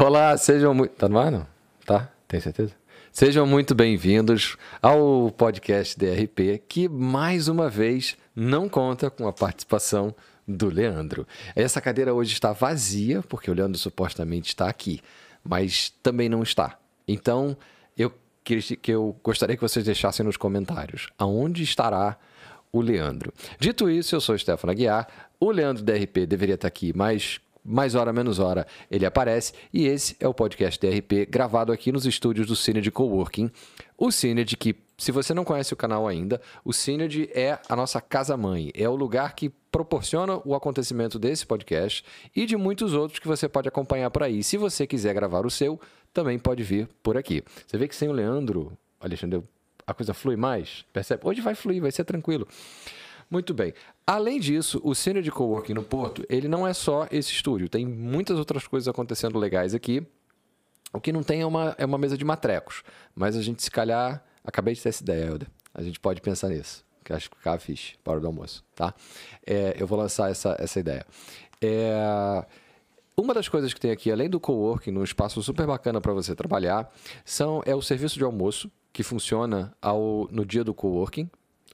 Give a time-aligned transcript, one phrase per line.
[0.00, 0.92] Olá, sejam muito.
[0.92, 1.44] Tá no ar, não?
[1.84, 2.08] Tá?
[2.28, 2.72] Tem certeza?
[3.10, 10.14] Sejam muito bem-vindos ao podcast DRP, que mais uma vez não conta com a participação
[10.46, 11.26] do Leandro.
[11.56, 15.00] Essa cadeira hoje está vazia, porque o Leandro supostamente está aqui,
[15.42, 16.78] mas também não está.
[17.08, 17.56] Então,
[17.96, 22.16] eu, que, eu gostaria que vocês deixassem nos comentários aonde estará
[22.72, 23.32] o Leandro.
[23.58, 25.08] Dito isso, eu sou o Stefano Aguiar.
[25.40, 30.16] O Leandro DRP deveria estar aqui, mas mais hora menos hora ele aparece e esse
[30.20, 33.50] é o podcast DRP gravado aqui nos estúdios do Cine de Coworking.
[33.96, 37.76] O Cine de que, se você não conhece o canal ainda, o Cine é a
[37.76, 43.18] nossa casa-mãe, é o lugar que proporciona o acontecimento desse podcast e de muitos outros
[43.18, 44.42] que você pode acompanhar por aí.
[44.42, 45.80] Se você quiser gravar o seu,
[46.12, 47.42] também pode vir por aqui.
[47.66, 49.42] Você vê que sem o Leandro, Alexandre,
[49.86, 50.84] a coisa flui mais?
[50.92, 51.22] Percebe?
[51.24, 52.46] Hoje vai fluir, vai ser tranquilo.
[53.30, 53.74] Muito bem.
[54.06, 57.68] Além disso, o Cine de Coworking no Porto, ele não é só esse estúdio.
[57.68, 60.06] Tem muitas outras coisas acontecendo legais aqui.
[60.92, 62.82] O que não tem é uma, é uma mesa de matrecos.
[63.14, 65.48] Mas a gente, se calhar, acabei de ter essa ideia, Helder.
[65.74, 66.84] A gente pode pensar nisso.
[67.04, 68.94] Que acho que ficava fixe para do almoço, tá?
[69.46, 71.06] É, eu vou lançar essa, essa ideia.
[71.60, 72.44] É...
[73.16, 76.34] Uma das coisas que tem aqui, além do coworking, num espaço super bacana para você
[76.36, 76.88] trabalhar,
[77.24, 81.28] são, é o serviço de almoço, que funciona ao, no dia do coworking.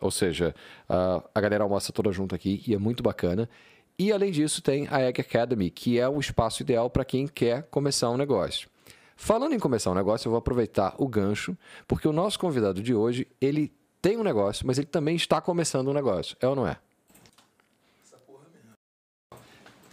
[0.04, 0.54] Ou seja,
[0.86, 3.48] a galera almoça toda junto aqui e é muito bacana.
[3.98, 7.62] E além disso, tem a Egg Academy, que é o espaço ideal para quem quer
[7.70, 8.68] começar um negócio.
[9.16, 11.56] Falando em começar um negócio, eu vou aproveitar o gancho,
[11.88, 15.88] porque o nosso convidado de hoje, ele tem um negócio, mas ele também está começando
[15.88, 16.36] um negócio.
[16.38, 16.76] É ou não é?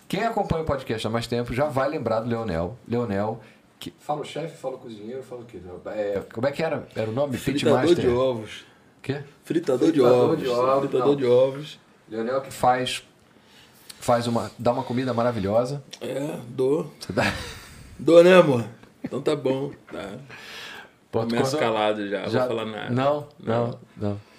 [0.10, 2.78] Quem acompanha o podcast há mais tempo já vai lembrar do Leonel.
[2.86, 3.40] Leonel,
[3.80, 3.94] que...
[3.98, 5.62] fala o chefe, fala o cozinheiro, fala o quê?
[5.86, 6.86] É, como é que era?
[6.94, 7.38] Era o nome?
[7.38, 8.71] Fritador de ovos.
[9.02, 9.24] Quê?
[9.44, 10.40] Fritador, Fritador de ovos.
[10.40, 11.16] De ovos Fritador não.
[11.16, 11.80] de ovos.
[12.10, 13.04] Leonel que faz
[14.00, 15.84] faz uma dá uma comida maravilhosa.
[16.02, 16.92] É, dou.
[17.00, 17.24] Você dá?
[17.98, 18.66] Dou, né, amor?
[19.04, 19.72] Então tá bom.
[19.92, 20.18] Tá.
[21.12, 22.90] Pô, Começa calado já, já, vou falar nada.
[22.90, 23.80] Não, não, não.
[24.10, 24.31] não.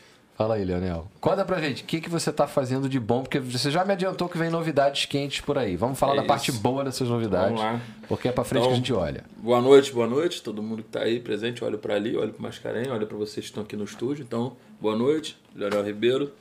[0.43, 1.09] Fala aí, Leonel.
[1.21, 3.23] Conta pra gente, o que, que você está fazendo de bom?
[3.23, 5.77] Porque você já me adiantou que vem novidades quentes por aí.
[5.77, 6.29] Vamos falar é da isso.
[6.29, 7.57] parte boa dessas novidades.
[7.57, 7.81] Vamos lá.
[8.09, 9.23] Porque é pra frente então, que a gente olha.
[9.37, 10.43] Boa noite, boa noite.
[10.43, 13.47] Todo mundo que está aí presente, olha para ali, olha pro Mascarenha, olha para vocês
[13.47, 14.25] que estão aqui no estúdio.
[14.25, 15.39] Então, boa noite.
[15.55, 16.33] Leonel Ribeiro,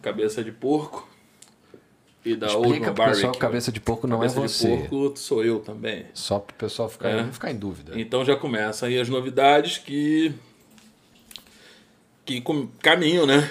[0.00, 1.08] cabeça de porco.
[2.24, 4.68] E da Explica pro pessoal que cabeça de porco não cabeça é você.
[4.68, 6.06] Cabeça de porco sou eu também.
[6.14, 7.24] Só pro pessoal ficar, é.
[7.24, 7.98] ficar em dúvida.
[8.00, 10.32] Então já começam aí as novidades que
[12.30, 13.50] que caminham, né?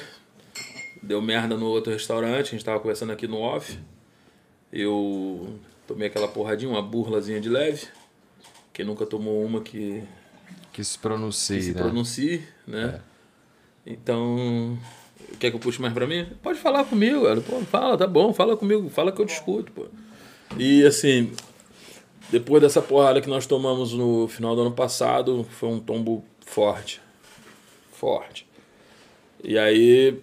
[1.01, 3.77] Deu merda no outro restaurante, a gente tava conversando aqui no off.
[4.71, 7.87] Eu tomei aquela porradinha, uma burlazinha de leve.
[8.71, 10.03] Quem nunca tomou uma que.
[10.71, 11.81] Que se pronuncie, que se né?
[11.81, 13.01] pronuncie, né?
[13.85, 13.91] É.
[13.91, 14.77] Então.
[15.39, 16.27] Quer que eu puxe mais pra mim?
[16.41, 17.41] Pode falar comigo, cara.
[17.41, 19.85] Pô, fala, tá bom, fala comigo, fala que eu discuto, pô.
[20.57, 21.31] E assim,
[22.31, 27.01] depois dessa porrada que nós tomamos no final do ano passado, foi um tombo forte.
[27.91, 28.48] Forte.
[29.43, 30.19] E aí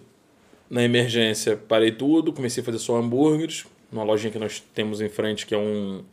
[0.69, 5.09] na emergência, parei tudo, comecei a fazer só hambúrgueres, numa lojinha que nós temos em
[5.09, 6.03] frente, que é um.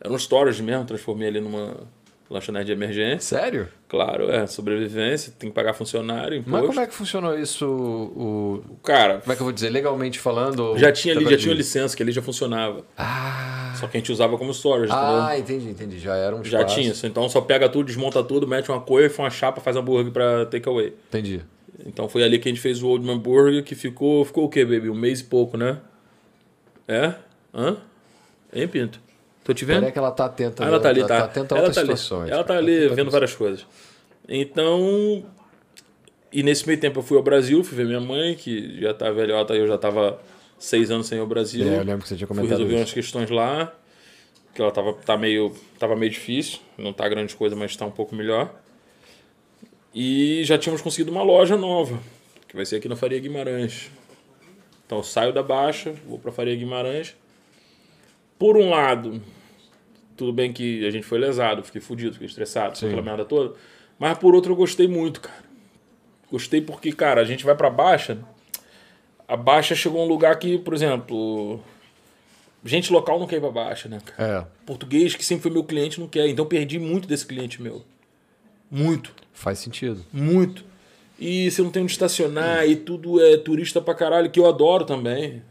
[0.00, 1.76] Era um storage mesmo, transformei ali numa
[2.30, 3.38] lanchonete de emergência.
[3.38, 3.68] Sério?
[3.88, 4.46] Claro, é.
[4.46, 6.50] Sobrevivência, tem que pagar funcionário, imposto.
[6.50, 7.66] Mas como é que funcionou isso?
[7.66, 8.62] O...
[8.82, 9.18] Cara.
[9.20, 9.70] Como é que eu vou dizer?
[9.70, 10.78] Legalmente falando?
[10.78, 12.84] Já tinha ali, já tinha licença, que ali já funcionava.
[12.96, 13.74] Ah.
[13.76, 14.92] Só que a gente usava como storage.
[14.92, 15.56] Ah, entendeu?
[15.56, 15.98] entendi, entendi.
[15.98, 16.92] Já era um Já tinha.
[17.04, 20.94] Então só pega tudo, desmonta tudo, mete uma coifa, uma chapa, faz hambúrguer pra takeaway.
[21.08, 21.42] Entendi.
[21.86, 24.48] Então foi ali que a gente fez o Old Man Burger, que ficou, ficou o
[24.48, 24.90] quê, baby?
[24.90, 25.78] Um mês e pouco, né?
[26.86, 27.14] É?
[27.54, 27.76] Hã?
[28.52, 29.00] Hein, Pinto?
[29.44, 29.86] Tô te vendo?
[29.86, 30.64] É que ela tá atenta.
[30.64, 31.08] Ah, ela tá ali, tá.
[31.08, 31.18] tá.
[31.20, 32.22] tá atenta a ela tá situações.
[32.22, 32.30] Ali.
[32.32, 33.64] Ela tá ali vendo várias coisas.
[34.28, 35.24] Então,
[36.32, 39.10] e nesse meio tempo eu fui ao Brasil, fui ver minha mãe, que já tá
[39.10, 40.20] velhota, eu já tava
[40.58, 41.66] seis anos sem ir ao Brasil.
[41.66, 42.82] É, eu lembro que você tinha comentado Fui resolver isso.
[42.82, 43.72] umas questões lá,
[44.54, 47.90] que ela tava, tá meio, tava meio difícil, não tá grande coisa, mas tá um
[47.90, 48.54] pouco melhor.
[50.00, 51.98] E já tínhamos conseguido uma loja nova,
[52.46, 53.90] que vai ser aqui na Faria Guimarães.
[54.86, 57.16] Então eu saio da Baixa, vou para Faria Guimarães.
[58.38, 59.20] Por um lado,
[60.16, 63.56] tudo bem que a gente foi lesado, fiquei fudido, fiquei estressado, com aquela merda toda.
[63.98, 65.42] Mas por outro eu gostei muito, cara.
[66.30, 68.18] Gostei porque, cara, a gente vai para Baixa.
[69.26, 71.60] A Baixa chegou a um lugar que, por exemplo,
[72.64, 73.98] gente local não quer ir pra Baixa, né?
[74.16, 74.44] É.
[74.64, 76.28] Português, que sempre foi meu cliente, não quer.
[76.28, 77.82] Então perdi muito desse cliente meu.
[78.70, 79.12] Muito.
[79.38, 80.04] Faz sentido.
[80.12, 80.64] Muito.
[81.16, 84.84] E você não tem onde estacionar e tudo é turista pra caralho, que eu adoro
[84.84, 85.44] também.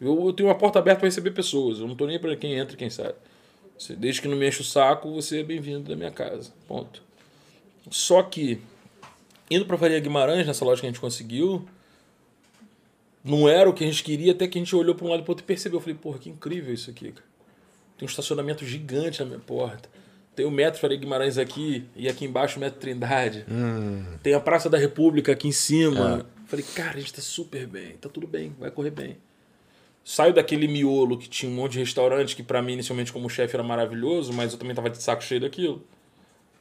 [0.00, 1.78] Eu, eu tenho uma porta aberta para receber pessoas.
[1.78, 3.14] Eu não tô nem para quem entra e quem sai.
[3.98, 6.50] Desde que não me enche o saco, você é bem-vindo da minha casa.
[6.66, 7.02] Ponto.
[7.90, 8.58] Só que,
[9.50, 11.68] indo pra Faria Guimarães, nessa loja que a gente conseguiu,
[13.22, 15.20] não era o que a gente queria, até que a gente olhou para um lado
[15.20, 15.76] e pro outro e percebeu.
[15.76, 17.26] Eu falei, porra, que incrível isso aqui, cara.
[17.98, 19.90] Tem um estacionamento gigante na minha porta
[20.36, 23.44] Tem o Metro Faria Guimarães aqui e aqui embaixo o Metro Trindade.
[23.50, 24.04] Hum.
[24.22, 26.26] Tem a Praça da República aqui em cima.
[26.46, 29.16] Falei, cara, a gente tá super bem, tá tudo bem, vai correr bem.
[30.04, 33.56] Saio daquele miolo que tinha um monte de restaurante que pra mim inicialmente como chefe
[33.56, 35.82] era maravilhoso, mas eu também tava de saco cheio daquilo.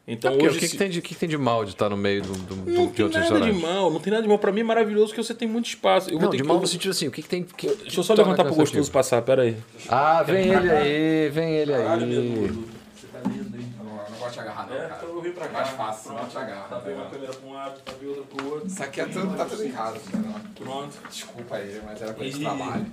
[0.07, 1.71] Então Porque, hoje o que, se- que tem de, que que tem de mal de
[1.71, 4.11] estar no meio do, do- do- não de tem outros nada de mal, não tem
[4.11, 4.37] nada de mal.
[4.39, 6.09] Pra mim é maravilhoso porque você tem muito espaço.
[6.09, 7.43] Eu vou Não, ter de que- mal no sentido assim, o que, que tem.
[7.43, 9.57] Que, Deixa eu só levantar pro gostoso passar, pera aí.
[9.89, 11.83] Ah, vem ele aí, vem ele aí.
[11.83, 13.73] Você tá lindo, hein?
[13.77, 14.95] Não, não pode te agarrar, não, É, cara.
[15.03, 15.53] então eu vim pra cá.
[15.53, 16.67] Mais fácil, não te agarra.
[16.69, 18.67] Tá vendo uma câmera pra um lado, tá vendo outra pro outro.
[18.67, 20.41] Isso aqui é tudo, tá tudo casa, né?
[20.55, 20.95] Pronto.
[21.09, 22.85] Desculpa aí, mas era coisa de E- trabalho.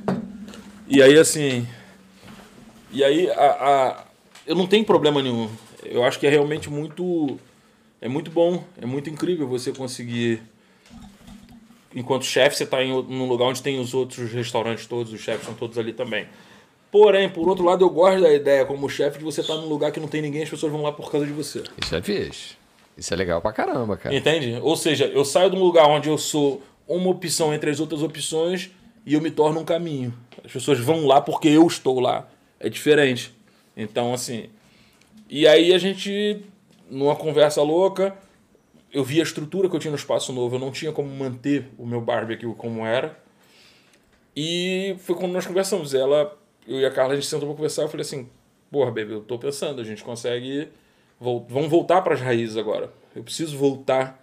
[0.88, 1.66] E aí, assim.
[2.90, 4.04] E aí, a, a-
[4.46, 5.50] eu não tenho problema nenhum.
[5.84, 7.38] Eu acho que é realmente muito.
[8.00, 10.42] É muito bom, é muito incrível você conseguir.
[11.94, 15.44] Enquanto chefe, você está em num lugar onde tem os outros restaurantes todos, os chefes
[15.44, 16.26] são todos ali também.
[16.92, 19.90] Porém, por outro lado, eu gosto da ideia, como chefe, de você estar num lugar
[19.90, 21.62] que não tem ninguém, as pessoas vão lá por causa de você.
[21.82, 22.54] Isso é fixe.
[22.98, 24.14] Isso é legal pra caramba, cara.
[24.14, 24.58] Entende?
[24.60, 28.02] Ou seja, eu saio de um lugar onde eu sou uma opção entre as outras
[28.02, 28.70] opções
[29.06, 30.12] e eu me torno um caminho.
[30.44, 32.28] As pessoas vão lá porque eu estou lá.
[32.60, 33.34] É diferente.
[33.74, 34.50] Então, assim.
[35.30, 36.44] E aí a gente,
[36.90, 38.14] numa conversa louca,
[38.92, 40.56] eu vi a estrutura que eu tinha no espaço novo.
[40.56, 43.18] Eu não tinha como manter o meu barbecue como era.
[44.36, 45.94] E foi quando nós conversamos.
[45.94, 46.36] Ela,
[46.67, 47.82] eu e a Carla, a gente sentou pra conversar.
[47.82, 48.29] Eu falei assim:
[48.70, 50.69] Porra, baby, eu tô pensando, a gente consegue.
[51.20, 52.91] vol- Vamos voltar para as raízes agora.
[53.14, 54.20] Eu preciso voltar.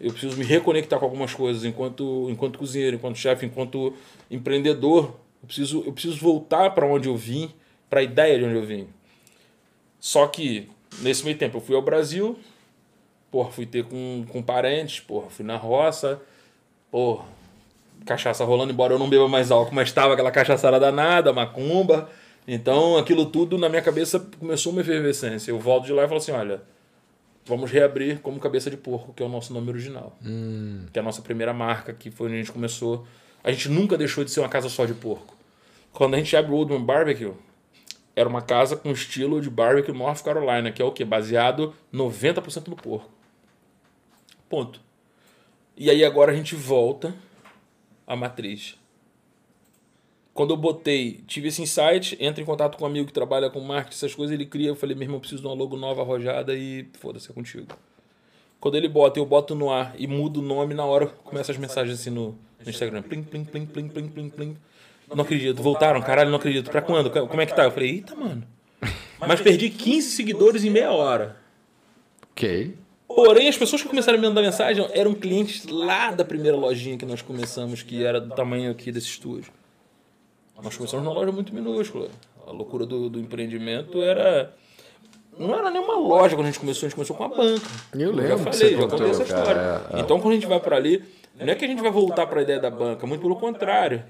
[0.00, 3.92] Eu preciso me reconectar com algumas coisas enquanto, enquanto cozinheiro, enquanto chefe, enquanto
[4.30, 5.16] empreendedor.
[5.42, 7.50] Eu preciso, eu preciso voltar para onde eu vim,
[7.90, 8.86] para a ideia de onde eu vim.
[9.98, 10.68] Só que,
[11.00, 12.38] nesse meio tempo, eu fui ao Brasil,
[13.30, 16.20] porra, fui ter com, com parentes, porra, fui na roça,
[16.90, 17.24] porra,
[18.04, 22.08] cachaça rolando, embora eu não beba mais álcool, mas estava aquela cachaçada danada, macumba.
[22.46, 25.50] Então, aquilo tudo na minha cabeça começou uma efervescência.
[25.50, 26.62] Eu volto de lá e falo assim: olha,
[27.44, 30.16] vamos reabrir como Cabeça de Porco, que é o nosso nome original.
[30.92, 33.06] Que é a nossa primeira marca, que foi onde a gente começou.
[33.42, 35.36] A gente nunca deixou de ser uma casa só de porco.
[35.92, 37.32] Quando a gente abre o Oldman Barbecue,
[38.14, 41.04] era uma casa com estilo de barbecue North Carolina, que é o quê?
[41.04, 43.10] Baseado 90% no porco.
[44.48, 44.80] Ponto.
[45.76, 47.14] E aí agora a gente volta
[48.08, 48.76] à matriz.
[50.32, 53.60] Quando eu botei, tive esse insight, entra em contato com um amigo que trabalha com
[53.60, 56.00] marketing, essas coisas, ele cria, eu falei, meu irmão, eu preciso de uma logo nova,
[56.00, 57.66] arrojada e foda-se, é contigo.
[58.58, 61.58] Quando ele bota, eu boto no ar e mudo o nome, na hora começa as
[61.58, 63.02] mensagens assim no, no Instagram.
[63.02, 64.56] Plim, plim, plim, plim, plim, plim, plim.
[65.12, 66.70] Não acredito, voltaram, caralho, não acredito.
[66.70, 67.10] Pra quando?
[67.10, 67.64] Como é que tá?
[67.64, 68.44] Eu falei, eita, mano.
[69.18, 71.36] Mas perdi 15 seguidores em meia hora.
[72.30, 72.74] Ok.
[73.08, 76.98] Porém, as pessoas que começaram a me mandar mensagem eram clientes lá da primeira lojinha
[76.98, 79.50] que nós começamos, que era do tamanho aqui desse estúdio.
[80.62, 82.08] Nós começamos numa loja muito minúscula.
[82.46, 84.54] A loucura do, do empreendimento era.
[85.38, 87.66] Não era nenhuma loja quando a gente começou, a gente começou com uma banca.
[87.94, 89.60] Eu já lembro que falei, você já contei essa história.
[89.60, 90.00] é, é.
[90.00, 91.04] Então, quando a gente vai para ali,
[91.38, 94.04] não é que a gente vai voltar para a ideia da banca, muito pelo contrário.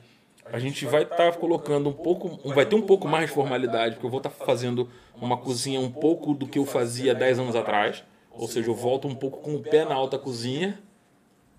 [0.50, 4.06] A gente vai estar colocando um pouco, vai ter um pouco mais de formalidade, porque
[4.06, 4.88] eu vou estar fazendo
[5.20, 8.02] uma cozinha um pouco do que eu fazia 10 anos atrás.
[8.38, 10.78] Ou seja, eu volto um pouco com o pé na alta cozinha,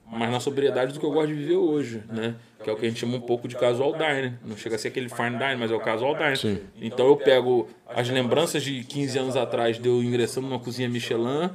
[0.10, 2.36] mas na sobriedade do que eu gosto de viver hoje, né?
[2.64, 4.36] Que é o que a gente chama um pouco de casual dining.
[4.46, 6.36] Não chega a ser aquele fine dining, mas é o casual dining.
[6.38, 6.60] Sim.
[6.82, 11.50] Então eu pego as lembranças de 15 anos atrás de eu ingressando numa cozinha Michelin,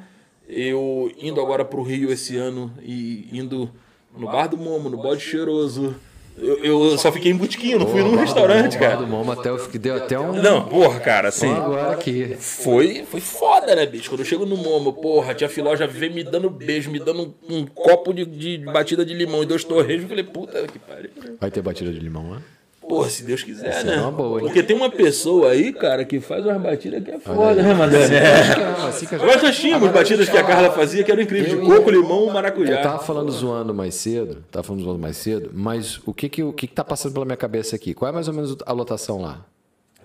[0.46, 3.70] eu indo agora para o Rio esse ano e indo
[4.14, 5.96] no Bar do Momo, no Bode Cheiroso.
[6.36, 9.00] Eu, eu só fiquei em botiquinho, não fui num restaurante, do cara.
[9.00, 10.32] Momo até eu fiquei, deu até um.
[10.32, 11.50] Não, porra, cara, assim.
[11.50, 12.36] Agora aqui.
[12.38, 14.10] Foi, foi foda, né, bicho?
[14.10, 16.98] Quando eu chego no Momo, porra, a tia Filó já vem me dando beijo, me
[16.98, 20.02] dando um, um copo de, de batida de limão e dois torresmos.
[20.02, 21.10] Eu falei, puta que pariu.
[21.40, 22.42] Vai ter batida de limão lá?
[22.88, 23.96] Porra, se Deus quiser, Essa né?
[23.96, 24.40] é boa?
[24.40, 28.04] Porque tem uma pessoa aí, cara, que faz umas batidas que é foda, né, Madonna?
[28.14, 28.86] É.
[28.88, 31.66] Assim que a Mas nós tínhamos batidas que a Carla fazia que eram incríveis, de
[31.66, 32.82] coco, limão, Eu maracujá.
[32.82, 36.52] tava falando zoando mais cedo, tava falando zoando mais cedo, mas o que que, o
[36.52, 37.94] que que tá passando pela minha cabeça aqui?
[37.94, 39.44] Qual é mais ou menos a lotação lá?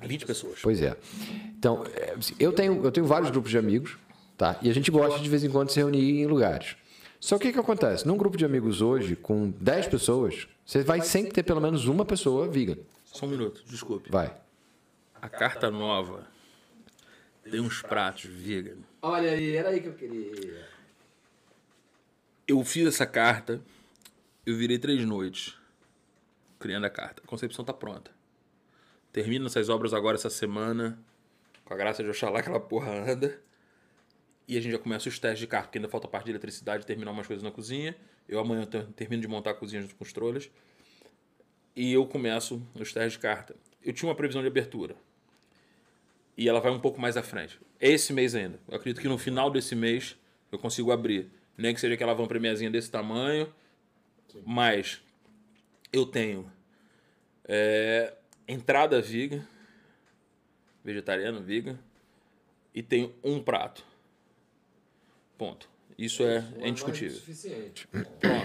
[0.01, 0.59] 20 pessoas.
[0.63, 0.95] Pois é.
[1.57, 3.97] Então, é, eu tenho, eu tenho vários grupos de amigos,
[4.37, 4.55] tá?
[4.61, 6.77] E a gente gosta de vez em quando se reunir em lugares.
[7.19, 8.07] Só que o que, que acontece?
[8.07, 12.05] Num grupo de amigos hoje, com 10 pessoas, você vai sempre ter pelo menos uma
[12.05, 12.77] pessoa vegan.
[13.05, 14.09] Só um minuto, desculpe.
[14.09, 14.35] Vai.
[15.21, 16.27] A carta nova
[17.43, 18.77] tem uns pratos vegan.
[19.01, 20.67] Olha aí, era aí que eu queria.
[22.47, 23.61] Eu fiz essa carta,
[24.45, 25.57] eu virei três noites
[26.59, 27.21] criando a carta.
[27.23, 28.11] A concepção tá pronta.
[29.11, 30.99] Termino essas obras agora essa semana.
[31.65, 33.39] Com a graça de Oxalá, aquela porra anda.
[34.49, 36.83] E a gente já começa os testes de carta, porque ainda falta parte de eletricidade,
[36.83, 37.95] terminar umas coisas na cozinha.
[38.27, 40.49] Eu amanhã ter- termino de montar a cozinha junto com os trolhas.
[41.75, 43.55] E eu começo os testes de carta.
[43.85, 44.95] Eu tinha uma previsão de abertura.
[46.35, 47.59] E ela vai um pouco mais à frente.
[47.79, 48.59] Esse mês ainda.
[48.67, 50.17] Eu acredito que no final desse mês
[50.51, 51.29] eu consigo abrir.
[51.55, 53.53] Nem que seja aquela van premiazinha desse tamanho.
[54.43, 54.99] Mas
[55.93, 56.51] eu tenho
[57.45, 58.15] é,
[58.47, 59.45] entrada vegan,
[60.83, 61.77] vegetariano vegan,
[62.73, 63.87] e tenho um prato.
[65.39, 65.67] Ponto.
[65.97, 67.17] Isso é indiscutível.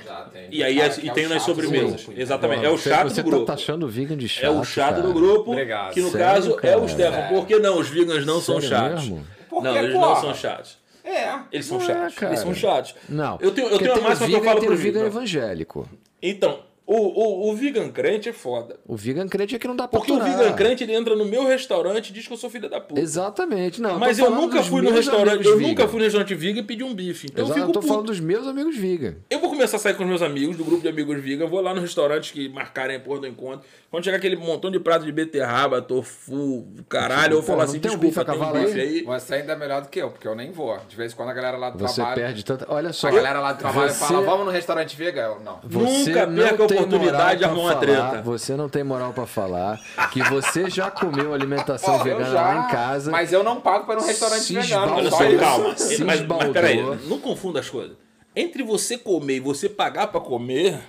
[0.07, 0.49] Já tem.
[0.51, 2.05] E aí Cara, e é o tem nas chato do sobremesas.
[2.05, 2.65] grupo, Exatamente.
[2.65, 3.47] É o Você- chato Você do grupo.
[3.47, 4.45] tá taxando o vegan de chato.
[4.45, 5.03] É o chato cara.
[5.03, 5.93] do grupo, Obrigado.
[5.93, 6.89] que no Sério, caso é o cara?
[6.89, 7.29] Stefan.
[7.29, 7.79] Por que não?
[7.79, 9.03] Os vegans não são Sério chatos.
[9.09, 9.27] mesmo?
[9.51, 10.79] Porque, não, eles não porra, são chatos.
[11.05, 11.39] É.
[11.53, 12.15] Eles são Não é, chatos.
[12.15, 12.33] cara.
[12.33, 12.95] Eles são chatos.
[13.09, 13.39] Não.
[13.41, 15.05] Eu tenho, eu tenho uma máxima que eu falo pro vegan.
[15.07, 15.89] evangélico.
[16.23, 18.77] Então, o, o, o vegan crente é foda.
[18.87, 20.37] O vegan crente é que não dá pra Porque o aturar.
[20.39, 23.01] vegan crente, ele entra no meu restaurante e diz que eu sou filha da puta.
[23.01, 23.81] Exatamente.
[23.81, 25.69] Não, Mas eu falando nunca fui no restaurante, eu vegan.
[25.69, 27.27] nunca fui no restaurante vegan e pedi um bife.
[27.31, 27.91] Então Exato, eu eu tô puto.
[27.93, 29.15] falando dos meus amigos vegan.
[29.31, 31.61] Eu vou começar a sair com os meus amigos, do grupo de amigos vegan, vou
[31.63, 33.67] lá no restaurante que marcarem a porra do encontro.
[33.91, 37.91] Quando chegar aquele montão de prato de beterraba, tofu, caralho, eu vou falar assim, tem
[37.91, 39.03] um desculpa, bife a tem um bife aí.
[39.05, 40.77] Você ainda é melhor do que eu, porque eu nem vou.
[40.89, 42.17] De vez em quando a galera lá do Você trabalho.
[42.21, 42.67] perde tanta.
[42.69, 43.09] Olha só.
[43.09, 45.23] A galera lá do trabalho você- fala, vamos no restaurante vegan?
[45.23, 45.61] Eu, não.
[45.63, 48.23] Você Nunca perca a oportunidade de arrumar uma falar, treta.
[48.23, 49.81] Você não tem moral pra falar
[50.13, 53.11] que você já comeu alimentação Pô, vegana já, lá em casa.
[53.11, 54.93] Mas eu não pago pra ir num restaurante vegano.
[54.95, 55.77] Olha só calma.
[55.77, 57.97] Se Mas, mas peraí, não confunda as coisas.
[58.37, 60.81] Entre você comer e você pagar pra comer,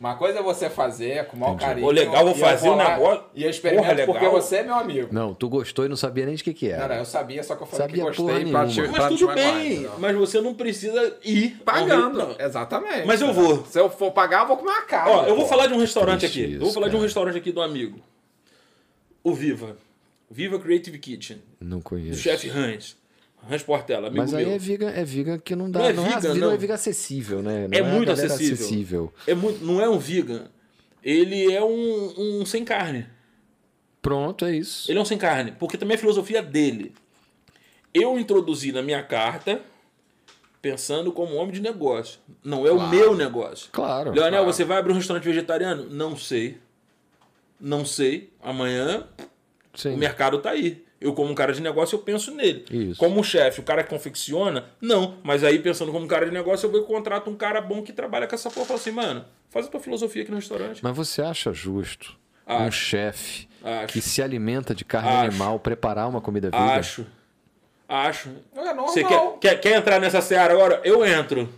[0.00, 1.86] Uma coisa é você fazer com o maior carinho.
[1.86, 4.14] Ô, legal, vou eu fazer um lá negócio- E eu experimento Porra, legal.
[4.14, 5.08] porque você é meu amigo.
[5.12, 6.80] Não, tu gostou e não sabia nem de que que era.
[6.80, 8.90] Não, não, eu sabia, só que eu falei Sabia que porra gostei pra te mas
[8.96, 9.72] pra tudo bem.
[9.72, 9.92] entendeu?
[9.98, 11.60] Mas você não precisa ir.
[11.66, 12.34] Pagando, Não.
[12.38, 13.06] exatamente.
[13.06, 13.62] Mas eu vou.
[13.66, 15.10] Se eu for pagar, eu vou comer uma carne.
[15.12, 15.50] Ó, eu vou pô.
[15.50, 16.50] falar de um restaurante Triste aqui.
[16.52, 17.04] eu isso, vou falar de um cara.
[17.06, 18.00] restaurante aqui do amigo.
[19.22, 19.76] O Viva.
[20.30, 21.42] Viva Creative Kitchen.
[21.60, 22.18] Não Do conheço.
[22.22, 22.96] chefe Hans.
[23.48, 24.54] Hans Portela, Mas aí meu.
[24.54, 25.80] é vegan, é vegan que não dá.
[25.80, 27.68] Não é Não é, vegan, não é vegan acessível, né?
[27.68, 29.12] Não É muito galera acessível.
[29.26, 30.48] É muito, não é um vegan.
[31.02, 33.06] Ele é um, um sem carne.
[34.02, 34.90] Pronto, é isso.
[34.90, 35.52] Ele é um sem carne.
[35.52, 36.94] Porque também é a filosofia dele.
[37.92, 39.60] Eu introduzi na minha carta
[40.62, 42.20] pensando como homem de negócio.
[42.44, 43.70] Não é o meu negócio.
[43.72, 44.12] Claro.
[44.12, 44.46] Leonel, claro.
[44.46, 45.88] você vai abrir um restaurante vegetariano?
[45.88, 46.58] Não sei.
[47.58, 48.30] Não sei.
[48.42, 49.06] Amanhã
[49.74, 49.94] Sim.
[49.94, 50.84] o mercado tá aí.
[51.00, 52.64] Eu, como um cara de negócio, eu penso nele.
[52.70, 52.98] Isso.
[52.98, 55.16] Como chefe, o cara que confecciona, não.
[55.22, 57.82] Mas aí, pensando como um cara de negócio, eu vou e contrato um cara bom
[57.82, 58.66] que trabalha com essa porra.
[58.66, 60.80] Fala assim, mano, faz a tua filosofia aqui no restaurante.
[60.82, 62.78] Mas você acha justo um Acho.
[62.78, 63.92] chefe Acho.
[63.92, 65.18] que se alimenta de carne Acho.
[65.28, 66.64] animal preparar uma comida vegan?
[66.64, 67.06] Acho.
[67.88, 68.28] Acho.
[68.54, 68.88] É normal.
[68.88, 70.80] Você quer, quer, quer entrar nessa seara agora?
[70.84, 71.48] Eu entro.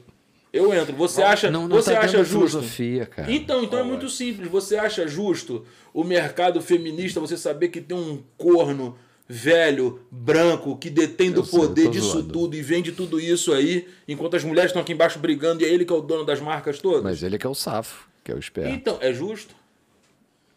[0.52, 0.94] Eu entro.
[0.96, 2.34] Você acha, Não, não você tá acha justo?
[2.34, 3.32] filosofia, cara.
[3.32, 4.48] Então, então é muito simples.
[4.50, 8.96] Você acha justo o mercado feminista você saber que tem um corno
[9.28, 12.32] velho, branco, que detém do Eu sei, poder tô disso zoando.
[12.32, 15.68] tudo e vende tudo isso aí, enquanto as mulheres estão aqui embaixo brigando e é
[15.68, 17.02] ele que é o dono das marcas todas?
[17.02, 18.70] Mas ele que é o safo, que é o esperto.
[18.70, 19.54] Então, é justo?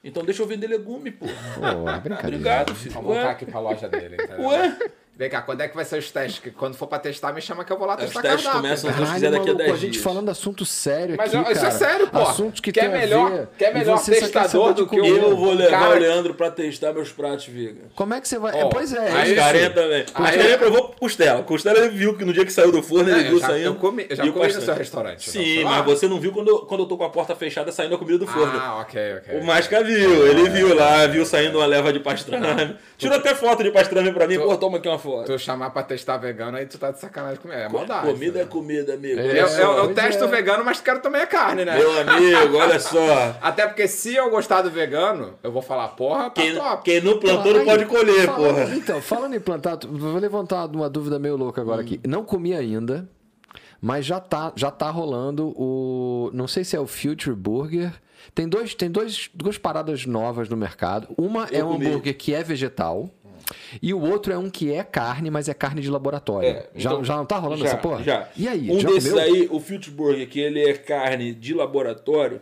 [0.03, 1.25] Então deixa eu vender legume, pô.
[1.25, 2.27] Pô, é brincadeira.
[2.27, 2.93] Obrigado, filho.
[2.93, 4.45] Vamos voltar aqui pra loja dele, entendeu?
[4.48, 4.77] Ué?
[5.17, 6.39] Vem cá, quando é que vai ser os testes?
[6.39, 8.62] Que quando for pra testar, me chama que eu vou lá Os testar testes cardápio.
[8.62, 8.91] começam-?
[8.91, 10.03] Deus quiser, daqui a maluco, 10 a gente dias.
[10.03, 11.67] falando assunto sério Mas aqui, isso cara.
[11.74, 12.19] é sério, pô.
[12.19, 15.05] Assuntos que Quer tem a melhor- ver, quer e melhor testador do que o-.
[15.05, 17.84] Eu vou levar Cara- o Leandro pra testar meus pratos vegan.
[17.95, 18.53] Como é que você vai...
[18.55, 19.69] Ó, é, pois é, aí- é Os.
[19.69, 21.43] Os Aí- carinha provou costela.
[21.43, 23.48] Costela ele viu que no dia que saiu do forno ele É, eu viu já-
[23.48, 23.65] saindo.
[23.67, 26.50] eu comi- eu já comi no seu restaurante, eu Sim, mas você não viu quando,
[26.50, 28.60] eu- quando eu tô com a porta fechada saindo a comida do forno.
[28.60, 29.39] Ah, ok, ok.
[29.39, 32.45] O Masca viu, ele viu lá, viu saindo uma leva de pastrame.
[32.98, 34.38] Tirou até foto de pastrame pra mim.
[34.39, 35.25] Pô, toma aqui uma foto.
[35.25, 37.59] Tu chamar pra testar vegano, aí tu tá de sacanagem comigo.
[37.59, 38.07] É maldade.
[38.12, 38.50] Comida é né?
[38.50, 39.19] comida, amigo.
[39.19, 40.27] É, Eu, eu, eu Pois testo é.
[40.27, 41.77] vegano, mas quero também a carne, né?
[41.77, 43.35] Meu amigo, olha só.
[43.41, 46.83] Até porque se eu gostar do vegano, eu vou falar, porra, tá Quem, top.
[46.83, 48.75] quem não plantou não pode colher, falando- porra.
[48.75, 52.00] Então, falando em plantar, vou levantar uma dúvida meio louca agora aqui.
[52.07, 53.07] Não comi ainda,
[53.81, 56.29] mas já tá, já tá rolando o.
[56.33, 57.91] Não sei se é o Future Burger.
[58.33, 61.07] Tem, dois, tem dois, duas paradas novas no mercado.
[61.17, 61.85] Uma Eu é um comi.
[61.88, 63.09] hambúrguer que é vegetal.
[63.81, 66.49] E o outro é um que é carne, mas é carne de laboratório.
[66.49, 68.03] É, já, então, já não tá rolando já, essa porra?
[68.03, 68.27] Já.
[68.35, 68.71] E aí?
[68.71, 69.23] Um já desses comeu?
[69.25, 72.41] aí, o Future Burger, que ele é carne de laboratório.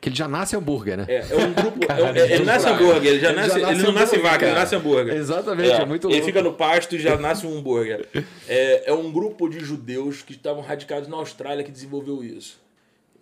[0.00, 1.06] Que ele já nasce hambúrguer, né?
[1.08, 1.78] É, é um grupo.
[1.90, 3.58] é- é- ele nasce hambúrguer, ele já Ele já nasce.
[3.60, 4.60] nasce ele não nasce vaca, ele cara.
[4.60, 5.14] nasce hambúrguer.
[5.16, 6.26] Exatamente, é muito Ele louco.
[6.26, 8.06] fica no pasto e já nasce um hambúrguer.
[8.46, 12.60] É, é um grupo de judeus que estavam radicados na Austrália que desenvolveu isso.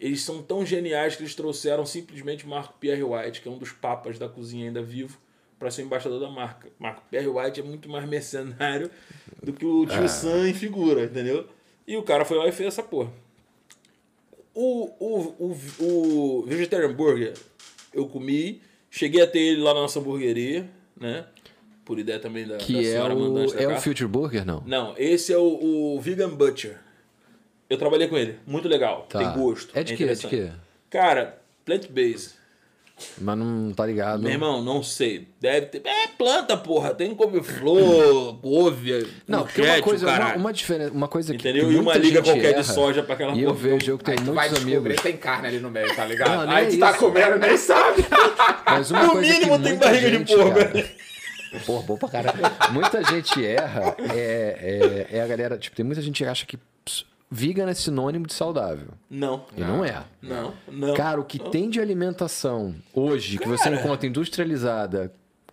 [0.01, 3.71] Eles são tão geniais que eles trouxeram simplesmente Marco Pierre White, que é um dos
[3.71, 5.17] papas da cozinha ainda vivo,
[5.63, 6.69] para ser o embaixador da marca.
[6.77, 8.91] Marco Pierre White é muito mais mercenário
[9.41, 11.47] do que o tio Sam em figura, entendeu?
[11.87, 13.13] E o cara foi lá e fez essa porra.
[14.53, 17.35] O, o, o, o Vegetarian Burger,
[17.95, 20.69] eu comi, cheguei a ter ele lá na nossa hamburgueria,
[21.01, 21.27] né?
[21.85, 23.81] Por ideia também da, da Que é senhora mandante o, da é o.
[23.81, 24.65] Future Burger, não?
[24.67, 26.77] Não, esse é o, o Vegan Butcher.
[27.71, 29.21] Eu trabalhei com ele, muito legal, Tá.
[29.21, 29.71] tem gosto.
[29.79, 30.05] É de quê?
[30.05, 30.51] É de quê?
[30.91, 32.42] Cara, plant-based.
[33.19, 34.23] Mas não tá ligado.
[34.23, 35.29] Meu irmão, não sei.
[35.41, 35.83] Deve ter.
[35.87, 36.95] É planta, porra.
[36.95, 41.69] Tem couve-flor, couve, Não, porque uma coisa, uma, uma diferença, uma coisa que Entendeu?
[41.69, 43.69] que E uma muita liga gente qualquer de erra, soja pra aquela E eu porra.
[43.69, 45.03] vejo eu que vai muitos descobrir amigos.
[45.03, 46.47] tem carne ali no meio, tá ligado?
[46.47, 48.05] Não, Aí é tu tá comendo nem sabe.
[48.67, 50.91] Mas uma No coisa mínimo que tem muita barriga de gente, porco cara, ali.
[51.67, 52.39] Porra, bom pra caralho.
[52.73, 53.95] Muita gente erra.
[54.15, 55.59] É, é, é a galera.
[55.59, 56.59] Tipo, tem muita gente que acha que
[57.33, 58.89] vegan é sinônimo de saudável.
[59.09, 59.47] Não.
[59.57, 60.05] E não é.
[60.21, 60.95] Não, não.
[60.95, 63.77] Cara, o que tem de alimentação hoje que você Cara.
[63.77, 65.13] encontra industrializada,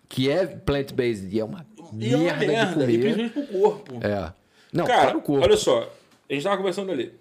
[0.09, 1.65] que é plant-based e é uma
[1.98, 3.00] E é uma merda, de merda, e comer.
[3.00, 3.93] principalmente pro corpo.
[4.05, 4.33] É.
[4.74, 5.43] Não, Cara, para o corpo.
[5.45, 5.91] olha só.
[6.29, 7.13] A gente tava conversando ali.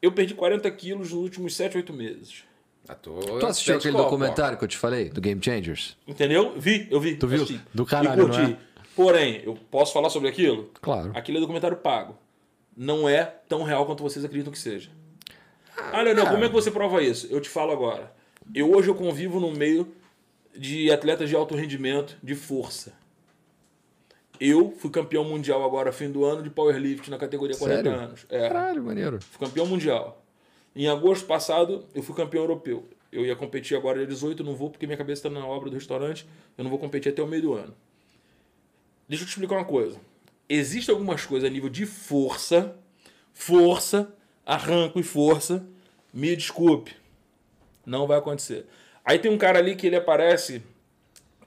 [0.00, 2.44] Eu perdi 40 quilos nos últimos 7, 8 meses.
[2.88, 5.96] Ah, tu, Tu assistiu aquele documentário que eu te falei, do Game Changers?
[6.06, 6.54] Entendeu?
[6.56, 7.16] Vi, eu vi.
[7.16, 7.42] Tu viu?
[7.42, 7.60] assisti.
[7.74, 8.40] Do caralho, E curti.
[8.40, 8.56] não é?
[8.94, 10.70] Porém, eu posso falar sobre aquilo?
[10.80, 11.10] Claro.
[11.14, 12.16] Aquilo é documentário pago.
[12.76, 14.90] Não é tão real quanto vocês acreditam que seja.
[15.92, 17.26] Ah, Leonel, como é que você prova isso?
[17.30, 18.12] Eu te falo agora.
[18.54, 19.92] Eu hoje eu convivo no meio
[20.54, 22.92] de atletas de alto rendimento, de força.
[24.38, 28.00] Eu fui campeão mundial agora, fim do ano, de powerlift na categoria 40 Sério?
[28.00, 28.26] anos.
[28.28, 28.48] É.
[28.48, 29.18] Caralho, maneiro.
[29.20, 30.22] Fui campeão mundial.
[30.74, 32.86] Em agosto passado, eu fui campeão europeu.
[33.10, 35.74] Eu ia competir agora dia 18, não vou porque minha cabeça está na obra do
[35.74, 36.28] restaurante.
[36.58, 37.74] Eu não vou competir até o meio do ano.
[39.08, 39.98] Deixa eu te explicar uma coisa.
[40.48, 42.76] Existem algumas coisas a nível de força,
[43.32, 44.12] força,
[44.44, 45.66] arranco e força.
[46.12, 46.94] Me desculpe.
[47.84, 48.66] Não vai acontecer.
[49.04, 50.62] Aí tem um cara ali que ele aparece,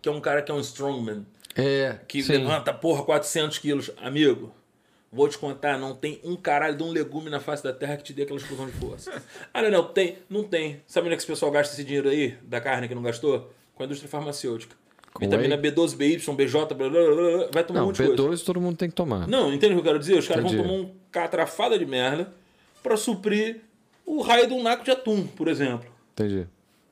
[0.02, 1.26] que é um cara que é um strongman
[1.56, 2.34] É, que sim.
[2.34, 3.92] levanta, porra, 400 quilos.
[3.98, 4.54] Amigo,
[5.12, 8.04] vou te contar, não tem um caralho de um legume na face da terra que
[8.04, 9.22] te dê aquela explosão de força.
[9.54, 10.82] ah, não, não, tem, não tem.
[10.88, 13.52] Sabe onde é que esse pessoal gasta esse dinheiro aí, da carne que não gastou?
[13.76, 14.76] Com a indústria farmacêutica.
[15.20, 15.72] Vitamina whey?
[15.72, 18.24] B12, BY, BJ, blá, blá, blá, blá, vai tomar um Não, monte de coisa.
[18.24, 19.28] B12 todo mundo tem que tomar.
[19.28, 20.18] Não, entende o que eu quero dizer?
[20.18, 22.32] Os caras vão tomar um catrafada de merda
[22.82, 23.62] pra suprir
[24.06, 25.90] o raio de um naco de atum, por exemplo.
[26.14, 26.48] Entendi.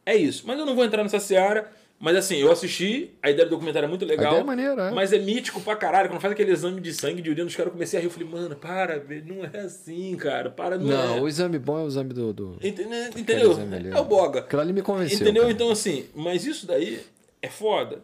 [0.06, 0.44] É isso.
[0.46, 1.72] Mas eu não vou entrar nessa seara.
[2.00, 4.28] Mas assim, eu assisti, a ideia do documentário é muito legal.
[4.28, 4.92] ideia é maneira, é.
[4.92, 6.10] Mas é mítico pra caralho.
[6.10, 8.06] Quando faz aquele exame de sangue, de urina, os caras comecei a rir.
[8.08, 10.52] Eu falei, mano, para, não é assim, cara.
[10.52, 11.22] Para, não, Não, é.
[11.22, 12.32] o exame bom é o exame do.
[12.32, 12.58] do...
[12.62, 13.10] Entendeu?
[13.18, 13.52] Entendeu?
[13.54, 14.42] exame É o boga.
[14.42, 15.18] Aquilo ali me convenceu.
[15.22, 15.42] Entendeu?
[15.42, 15.54] cara.
[15.54, 17.00] Então, assim, mas isso daí
[17.42, 18.00] é foda.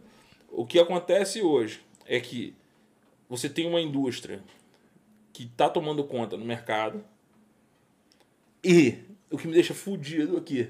[0.56, 2.56] O que acontece hoje é que
[3.28, 4.44] você tem uma indústria
[5.34, 7.04] que tá tomando conta no mercado
[8.64, 9.00] e
[9.32, 10.70] o que me deixa fudido aqui,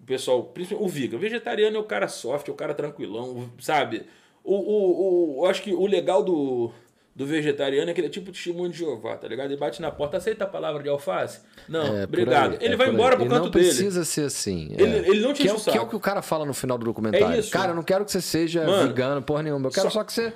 [0.00, 4.06] o pessoal, o Viga, vegetariano é o cara soft, é o cara tranquilão, sabe?
[4.42, 6.72] O, o, o, eu acho que o legal do,
[7.14, 9.46] do vegetariano é que ele é tipo testemunho de Jeová, tá ligado?
[9.50, 11.40] Ele bate na porta, aceita a palavra de alface?
[11.68, 12.52] Não, É, obrigado.
[12.52, 13.64] aí, ele é vai embora pro E canto não dele.
[13.66, 14.74] precisa ser assim.
[14.76, 14.82] é.
[14.82, 16.52] Ele- ele não te que é, o- que é o que o cara fala no
[16.52, 17.38] final do documentário.
[17.38, 17.42] É.
[17.50, 19.68] Cara, eu não quero que você seja Mano, vegano, porra nenhuma.
[19.68, 20.32] Eu quero só- só, que você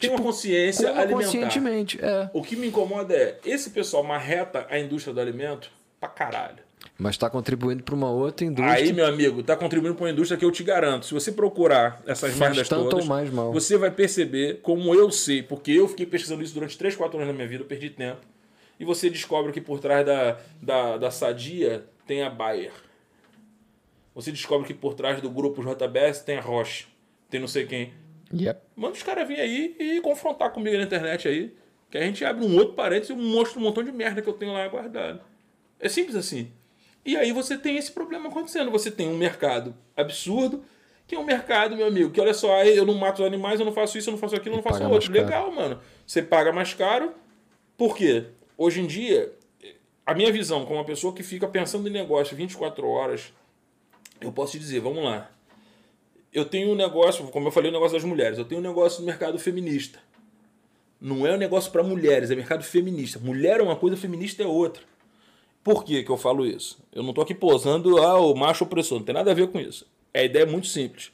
[0.00, 1.24] Tem uma consciência alimentar.
[1.24, 1.98] conscientemente.
[2.02, 2.30] É.
[2.32, 6.56] O que me incomoda é, esse pessoal marreta a indústria do alimento pra caralho.
[7.02, 8.72] Mas está contribuindo para uma outra indústria.
[8.72, 11.04] Aí, meu amigo, tá contribuindo pra uma indústria que eu te garanto.
[11.04, 13.52] Se você procurar essas Faz merdas tanto todas, ou mais mal.
[13.52, 17.28] você vai perceber como eu sei, porque eu fiquei pesquisando isso durante 3, 4 anos
[17.28, 18.20] da minha vida, eu perdi tempo.
[18.78, 22.72] E você descobre que por trás da, da, da Sadia tem a Bayer.
[24.14, 26.86] Você descobre que por trás do grupo JBS tem a Roche.
[27.28, 27.92] Tem não sei quem.
[28.32, 28.60] Yep.
[28.76, 31.52] Manda os caras virem aí e confrontar comigo na internet aí.
[31.90, 34.34] Que a gente abre um outro parênteses e mostra um montão de merda que eu
[34.34, 35.20] tenho lá guardado.
[35.80, 36.52] É simples assim.
[37.04, 38.70] E aí você tem esse problema acontecendo.
[38.70, 40.64] Você tem um mercado absurdo,
[41.06, 43.66] que é um mercado, meu amigo, que olha só, eu não mato os animais, eu
[43.66, 45.12] não faço isso, eu não faço aquilo, eu não faço outro.
[45.12, 45.80] Legal, mano.
[46.06, 47.12] Você paga mais caro.
[47.76, 48.26] Por quê?
[48.56, 49.32] Hoje em dia,
[50.06, 53.32] a minha visão como uma pessoa que fica pensando em negócio 24 horas,
[54.20, 55.30] eu posso te dizer, vamos lá.
[56.32, 58.38] Eu tenho um negócio, como eu falei, o negócio das mulheres.
[58.38, 59.98] Eu tenho um negócio no mercado feminista.
[61.00, 63.18] Não é um negócio para mulheres, é mercado feminista.
[63.18, 64.82] Mulher é uma coisa, feminista é outra.
[65.62, 66.82] Por que, que eu falo isso?
[66.92, 69.60] Eu não tô aqui posando, ah, o macho opressor, não tem nada a ver com
[69.60, 69.86] isso.
[70.12, 71.12] A ideia é muito simples.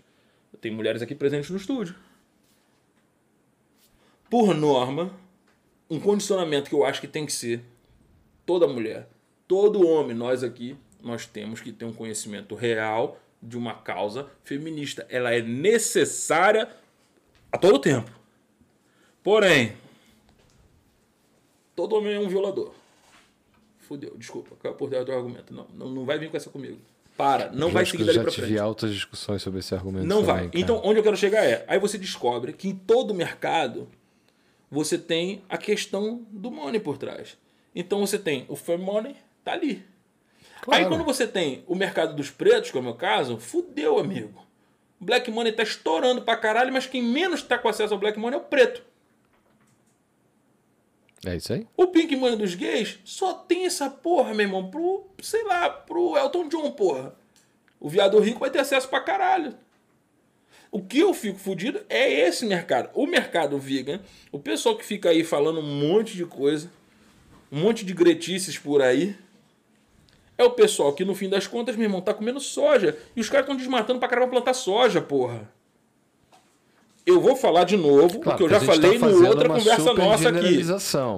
[0.60, 1.94] Tem mulheres aqui presentes no estúdio.
[4.30, 5.12] Por norma,
[5.88, 7.62] um condicionamento que eu acho que tem que ser
[8.44, 9.08] toda mulher,
[9.46, 15.06] todo homem, nós aqui, nós temos que ter um conhecimento real de uma causa feminista.
[15.08, 16.68] Ela é necessária
[17.52, 18.10] a todo tempo.
[19.22, 19.76] Porém,
[21.76, 22.74] todo homem é um violador.
[23.88, 25.52] Fudeu, desculpa, caiu por dentro do argumento.
[25.54, 26.78] Não, não, não vai vir com essa comigo.
[27.16, 28.60] Para, não vai Acho que seguir eu dali já pra tive frente.
[28.60, 30.06] altas discussões sobre esse argumento.
[30.06, 30.44] Não também, vai.
[30.48, 30.58] cara.
[30.60, 33.88] Então, onde eu quero chegar é, aí você descobre que em todo mercado
[34.70, 37.36] você tem a questão do money por trás.
[37.74, 39.82] Então você tem o fair money, tá ali.
[40.60, 40.82] Claro.
[40.84, 44.46] Aí quando você tem o mercado dos pretos, que é o meu caso, fudeu, amigo.
[45.00, 48.38] Black money tá estourando pra caralho, mas quem menos tá com acesso ao black money
[48.38, 48.82] é o preto.
[51.28, 51.66] É isso aí?
[51.76, 56.16] O Pink Money dos gays só tem essa porra, meu irmão, pro, sei lá, pro
[56.16, 57.14] Elton John, porra.
[57.78, 59.54] O viado rico vai ter acesso pra caralho.
[60.70, 62.88] O que eu fico fudido é esse mercado.
[62.94, 64.00] O mercado vegan,
[64.32, 66.70] o pessoal que fica aí falando um monte de coisa,
[67.52, 69.14] um monte de gretices por aí,
[70.38, 72.96] é o pessoal que no fim das contas, meu irmão, tá comendo soja.
[73.14, 75.52] E os caras estão desmatando pra caramba plantar soja, porra.
[77.08, 79.92] Eu vou falar de novo, Claro, porque eu já tá falei fazendo no outra conversa
[79.94, 80.64] nossa aqui.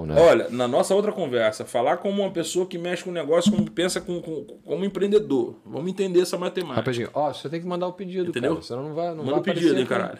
[0.06, 0.20] Né?
[0.20, 4.00] Olha, na nossa outra conversa, falar como uma pessoa que mexe com negócio, como pensa
[4.00, 5.56] com, com- como empreendedor.
[5.66, 6.76] Vamos entender essa matemática.
[6.80, 7.10] Rapidinho.
[7.12, 8.52] Ó, você tem que mandar o pedido, Entendeu?
[8.52, 8.62] cara.
[8.62, 10.18] Senão não vai, não Manda vai o pedido, hein, caralho.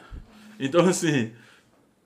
[0.59, 1.31] Então, assim,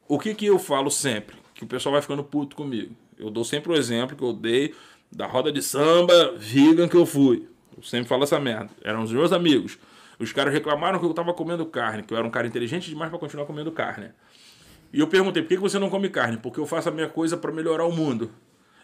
[0.06, 1.36] o que que eu falo sempre?
[1.54, 2.94] Que o pessoal vai ficando puto comigo.
[3.18, 4.74] Eu dou sempre o exemplo que eu dei
[5.10, 7.48] da roda de samba vegan que eu fui.
[7.76, 8.70] Eu sempre falo essa merda.
[8.82, 9.78] Eram os meus amigos.
[10.18, 13.10] Os caras reclamaram que eu tava comendo carne, que eu era um cara inteligente demais
[13.10, 14.10] pra continuar comendo carne.
[14.92, 16.36] E eu perguntei, por que você não come carne?
[16.36, 18.30] Porque eu faço a minha coisa pra melhorar o mundo.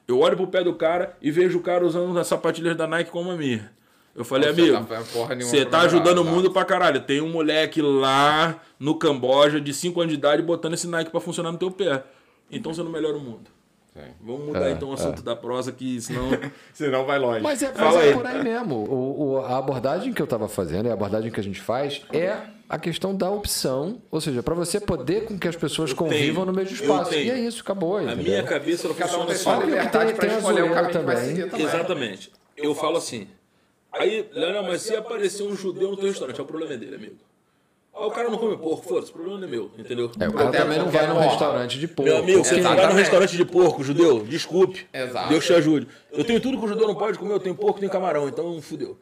[0.08, 3.10] Eu olho pro pé do cara e vejo o cara usando as sapatilhas da Nike
[3.10, 3.70] como a minha.
[4.12, 6.30] Eu falei, amigo, tá você tá melhorar, ajudando o tá?
[6.30, 7.00] mundo pra caralho.
[7.00, 11.20] Tem um moleque lá no Camboja de 5 anos de idade botando esse Nike pra
[11.20, 12.02] funcionar no teu pé.
[12.50, 13.48] Então você não melhora o mundo.
[13.92, 14.00] Sim.
[14.20, 16.28] Vamos mudar É, então o assunto da prosa, que senão.
[16.72, 17.40] Senão vai longe.
[17.40, 18.76] Mas é, mas é por aí mesmo.
[18.76, 22.02] O, o- a abordagem que eu estava fazendo, e a abordagem que a gente faz,
[22.12, 22.36] é
[22.68, 24.00] a questão da opção.
[24.10, 27.14] Ou seja, para você poder com que as pessoas convivam tenho, no mesmo eu espaço.
[27.14, 27.96] E é isso, acabou.
[27.96, 28.22] a entendeu?
[28.24, 29.48] minha cabeça ela Cada um funciona assim.
[29.50, 31.48] Óbvio que liberdade tem- a o zoeira caminho que vai também.
[31.50, 31.66] também.
[31.66, 32.32] Exatamente.
[32.56, 33.26] Eu falo assim.
[33.92, 37.16] Aí, Leonel, mas se aparecer um judeu no teu restaurante, é o problema dele, amigo.
[38.00, 40.10] Ah, o cara não come porco, foda-se, o problema não é meu, entendeu?
[40.18, 42.10] É, o cara também não vai num restaurante de porco.
[42.10, 44.86] Meu amigo, você porque- vai num restaurante de porco, judeu, desculpe.
[44.92, 45.28] Exato.
[45.28, 45.86] Deus te ajude.
[46.10, 48.60] Eu tenho tudo que o judeu não pode comer, eu tenho porco, tenho camarão, então
[48.62, 48.98] fudeu.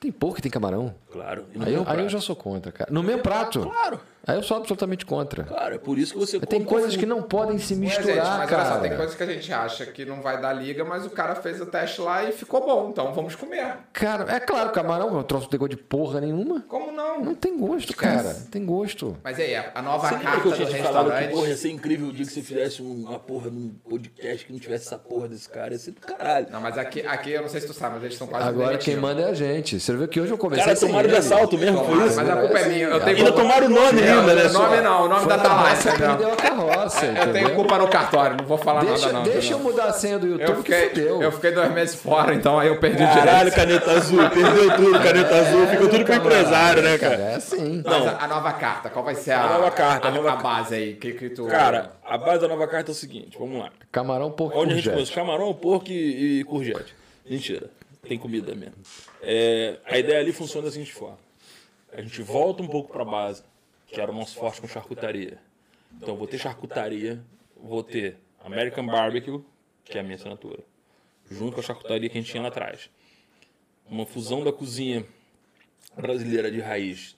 [0.00, 0.94] Tem porco e tem camarão?
[1.10, 1.44] Claro.
[1.60, 2.90] Aí eu, aí eu já sou contra, cara.
[2.90, 3.60] No meu prato?
[3.60, 4.00] Claro.
[4.28, 5.44] Aí eu sou absolutamente contra.
[5.44, 7.00] Cara, é por isso que você Tem coisas tofu.
[7.00, 8.64] que não podem se Mas, misturar, gente, mas olha cara.
[8.74, 11.34] só, tem coisas que a gente acha que não vai dar liga, mas o cara
[11.34, 13.74] fez o teste lá e ficou bom, então vamos comer.
[13.92, 16.60] Cara, é claro, camarão, eu trouxe não tem gosto de porra nenhuma.
[16.68, 17.24] Como não?
[17.24, 18.34] Não tem gosto, cara.
[18.34, 19.16] Não tem gosto.
[19.24, 21.28] Mas aí, a nova Você carta que eu do tinha te falado que porra, ia
[21.30, 21.56] restaurante.
[21.56, 24.86] ser incrível o dia que você fizesse um- uma porra num podcast que não tivesse
[24.88, 25.72] essa porra desse cara?
[25.72, 26.46] Ia ser do caralho.
[26.50, 28.76] Não, mas aqui, aqui eu não sei se tu sabe, mas eles estão quase Agora
[28.76, 29.80] quem manda é a gente.
[29.80, 32.16] Você viu que hoje eu comecei Cara, tomaram de assalto mesmo, foi isso?
[32.16, 32.86] Mas a culpa é minha.
[32.88, 34.44] Eu tenho Ainda tomaram o nome É, ainda, né?
[34.48, 36.32] O nome não, o nome Foi da na Talai, raça que me deu entendeu?
[36.32, 39.22] a carroça, Eu tenho culpa no cartório, não vou falar Deixa, nada não.
[39.24, 41.22] deixa eu mudar a senha do YouTube eu que fiquei, fudeu.
[41.22, 43.54] eu fiquei dois meses fora, então aí eu perdi o Caralho, direito.
[43.54, 47.14] caneta azul, perdeu tudo, caneta azul, ficou tudo com o empresário, né, cara?
[47.14, 47.32] É.
[47.34, 47.52] Mas
[47.84, 48.08] Não.
[48.08, 50.36] a, a nova carta, qual vai ser a, A nova carta, a, a nova a
[50.36, 50.94] base aí?
[50.94, 51.46] Que, que tu...
[51.46, 53.70] Cara, a base da nova carta é o seguinte, vamos lá.
[53.90, 55.12] Camarão, porco Onde a e gente?
[55.12, 56.94] Camarão, porco e, e courgette.
[57.28, 57.70] Mentira.
[58.08, 58.74] Tem comida mesmo.
[59.22, 61.18] É, a ideia ali funciona da seguinte forma.
[61.92, 63.42] A gente volta um pouco para a base,
[63.88, 65.38] que era o nosso forte com charcutaria.
[65.96, 67.20] Então, vou ter charcutaria,
[67.56, 69.40] vou ter American Barbecue,
[69.84, 70.62] que é a minha assinatura,
[71.30, 72.90] junto com a charcutaria que a gente tinha lá atrás.
[73.90, 75.04] Uma fusão da cozinha
[75.96, 77.16] brasileira de raiz,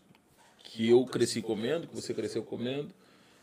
[0.63, 2.89] que eu cresci comendo, que você cresceu comendo,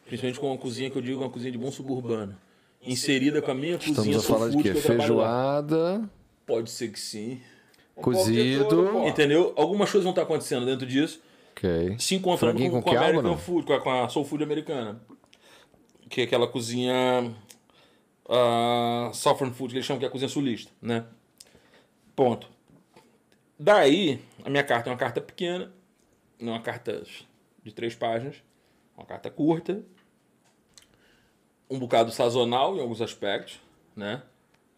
[0.06, 2.38] principalmente com uma cozinha que eu digo uma cozinha de bom suburbano,
[2.82, 4.74] inserida com a minha Estamos cozinha a falar de quê?
[4.74, 4.80] que.
[4.82, 6.10] Feijoada,
[6.46, 7.42] Pode ser que sim.
[7.96, 9.06] cozido.
[9.06, 9.54] Entendeu?
[9.58, 11.22] Algumas coisas vão estar acontecendo dentro disso.
[11.98, 13.38] Se encontrando Franguinho com, com American?
[13.38, 15.02] Food, com a, com a Soul Food americana.
[16.10, 17.34] Que é aquela cozinha.
[18.26, 21.06] Uh, Southern Food, que eles chamam que é a cozinha sulista, né?
[22.16, 22.50] Ponto.
[23.58, 25.72] Daí, a minha carta é uma carta pequena,
[26.40, 27.04] não é uma carta
[27.64, 28.36] de três páginas,
[28.96, 29.82] uma carta curta,
[31.70, 33.60] um bocado sazonal em alguns aspectos,
[33.96, 34.22] né?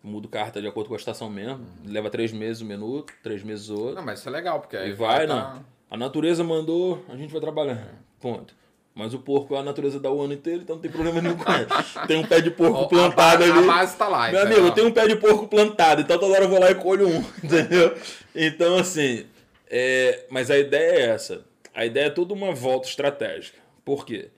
[0.02, 1.65] Mudo carta de acordo com a estação mesmo.
[1.86, 3.96] Leva três meses o menu, três meses o outro.
[3.96, 5.65] Não, mas isso é legal, porque aí E vai, tá- não.
[5.89, 7.89] A natureza mandou, a gente vai trabalhando.
[8.19, 8.56] Ponto.
[8.93, 11.52] Mas o porco, a natureza dá o ano inteiro, então não tem problema nenhum com
[11.52, 11.67] ele.
[12.06, 13.60] Tem um pé de porco plantado a, ali.
[13.60, 16.43] A base tá lá, Meu amigo, tem um pé de porco plantado, então toda hora
[16.43, 17.95] eu vou lá e colho um, entendeu?
[18.36, 19.25] Então, assim,
[19.69, 21.45] é, mas a ideia é essa.
[21.73, 23.58] A ideia é toda uma volta estratégica.
[23.86, 24.30] Por quê?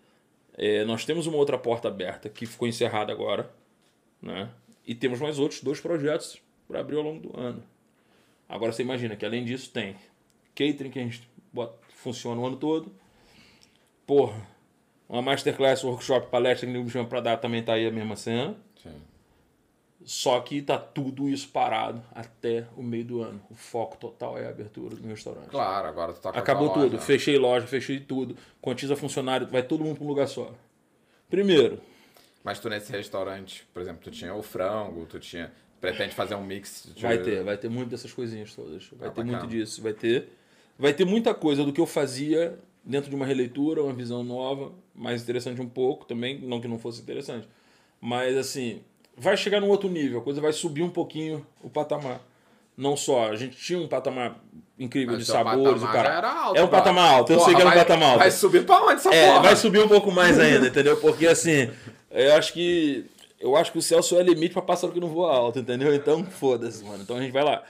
[0.57, 3.49] É, nós temos uma outra porta aberta que ficou encerrada agora,
[4.21, 4.49] né?
[4.85, 6.37] E temos mais outros dois projetos
[6.67, 7.63] para abrir ao longo do ano.
[8.47, 9.95] Agora você imagina que além disso tem
[10.53, 12.91] catering que a gente bota, funciona o ano todo.
[14.05, 14.45] Porra,
[15.07, 18.55] uma masterclass, workshop, palestra que me chama para dar também tá aí a mesma cena.
[18.81, 19.01] Sim.
[20.03, 23.39] Só que tá tudo isso parado até o meio do ano.
[23.51, 25.49] O foco total é a abertura do meu restaurante.
[25.49, 26.93] Claro, agora tu tá com Acabou tudo.
[26.93, 26.99] loja.
[26.99, 28.35] Fechei loja, fechei tudo.
[28.59, 30.51] Quantiza funcionário, vai todo mundo para um lugar só.
[31.29, 31.79] Primeiro,
[32.43, 35.51] Mas tu nesse restaurante, por exemplo, tu tinha o frango, tu tinha...
[35.79, 37.01] Pretende fazer um mix de...
[37.01, 38.87] vai ter, vai ter muito dessas coisinhas todas.
[38.93, 39.37] Vai Ah, ter bacana.
[39.39, 40.29] muito disso, vai ter.
[40.81, 44.71] Vai ter muita coisa do que eu fazia dentro de uma releitura, uma visão nova,
[44.95, 47.47] mais interessante um pouco também, não que não fosse interessante.
[48.01, 48.81] Mas assim,
[49.15, 52.19] vai chegar num outro nível, a coisa vai subir um pouquinho o patamar.
[52.75, 54.39] Não só, a gente tinha um patamar
[54.79, 55.83] incrível Mas de sabores.
[55.83, 56.09] O cara.
[56.17, 56.69] era alto, é um brother.
[56.71, 58.19] patamar alto, eu Porra, sei que era um vai- patamar alto.
[58.19, 59.41] Vai subir pra onde essa É, porra?
[59.43, 60.97] vai subir um pouco mais ainda, entendeu?
[60.97, 61.69] Porque assim,
[62.09, 63.05] eu acho que.
[63.39, 65.93] Eu acho que o céu só é limite pra pássaro que não voa alto, entendeu?
[65.93, 67.03] Então, foda-se, mano.
[67.03, 67.63] Então a gente vai lá.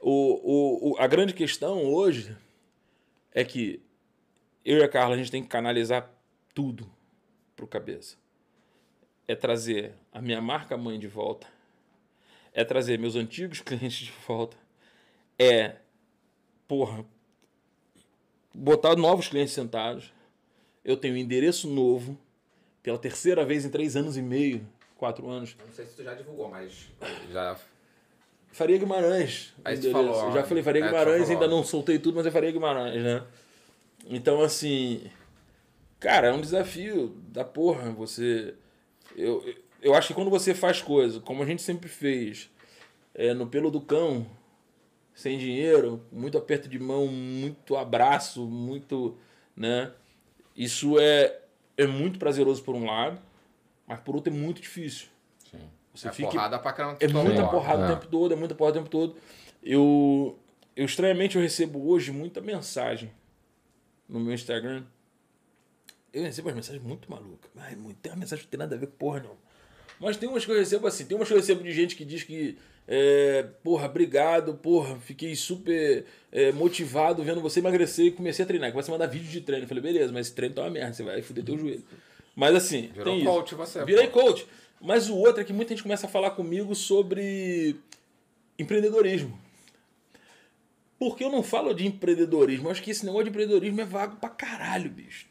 [0.00, 2.36] O, o, o- a grande questão hoje
[3.34, 3.82] é que
[4.64, 6.08] eu e a Carla, a gente tem que canalizar
[6.54, 6.90] tudo
[7.56, 8.16] pro cabeça.
[9.26, 11.46] É trazer a minha marca mãe de volta.
[12.52, 14.56] É trazer meus antigos clientes de volta.
[15.38, 15.76] É,
[16.68, 17.04] porra,
[18.54, 20.12] botar novos clientes sentados.
[20.84, 22.18] Eu tenho um endereço novo,
[22.82, 24.66] pela terceira vez em três anos e meio,
[24.96, 25.56] quatro anos.
[25.58, 26.88] Não sei se tu já divulgou, mas
[27.30, 27.58] já...
[28.52, 29.54] Faria Guimarães.
[29.64, 32.30] Aí tu falou, Eu já falei Faria é, Guimarães, ainda não soltei tudo, mas é
[32.30, 33.24] Faria Guimarães, né?
[34.06, 35.10] Então, assim.
[35.98, 37.90] Cara, é um desafio da porra.
[37.92, 38.54] Você.
[39.16, 39.42] Eu,
[39.80, 42.50] eu acho que quando você faz coisa, como a gente sempre fez,
[43.14, 44.26] é, no pelo do cão,
[45.14, 49.16] sem dinheiro, muito aperto de mão, muito abraço, muito.
[49.56, 49.92] né?
[50.54, 51.40] Isso é,
[51.78, 53.18] é muito prazeroso por um lado,
[53.86, 55.08] mas por outro é muito difícil.
[55.94, 56.96] Você é fica- porrada pra caramba.
[57.00, 57.86] É muita porrada é.
[57.86, 59.16] o tempo todo, é muita porrada o tempo todo.
[59.62, 60.38] Eu,
[60.74, 63.10] eu estranhamente eu recebo hoje muita mensagem
[64.08, 64.82] no meu Instagram.
[66.12, 67.50] Eu recebo umas mensagens muito malucas.
[67.56, 69.36] Ai, muito, tem uma mensagem que não tem nada a ver com porra, não.
[70.00, 72.04] Mas tem umas que eu recebo assim, tem umas que eu recebo de gente que
[72.04, 78.42] diz que, é, porra, obrigado, porra, fiquei super é, motivado vendo você emagrecer e comecei
[78.44, 78.72] a treinar.
[78.72, 79.64] Começa a mandar vídeo de treino.
[79.64, 81.84] Eu falei, beleza, mas esse treino tá uma merda, você vai fuder teu joelho.
[82.34, 83.56] Mas assim, Virou tem coach isso.
[83.56, 84.20] você, Virei pô.
[84.22, 84.46] coach.
[84.82, 87.76] Mas o outro é que muita gente começa a falar comigo sobre
[88.58, 89.38] empreendedorismo.
[90.98, 92.66] Porque eu não falo de empreendedorismo.
[92.68, 95.26] Eu acho que esse negócio de empreendedorismo é vago pra caralho, bicho.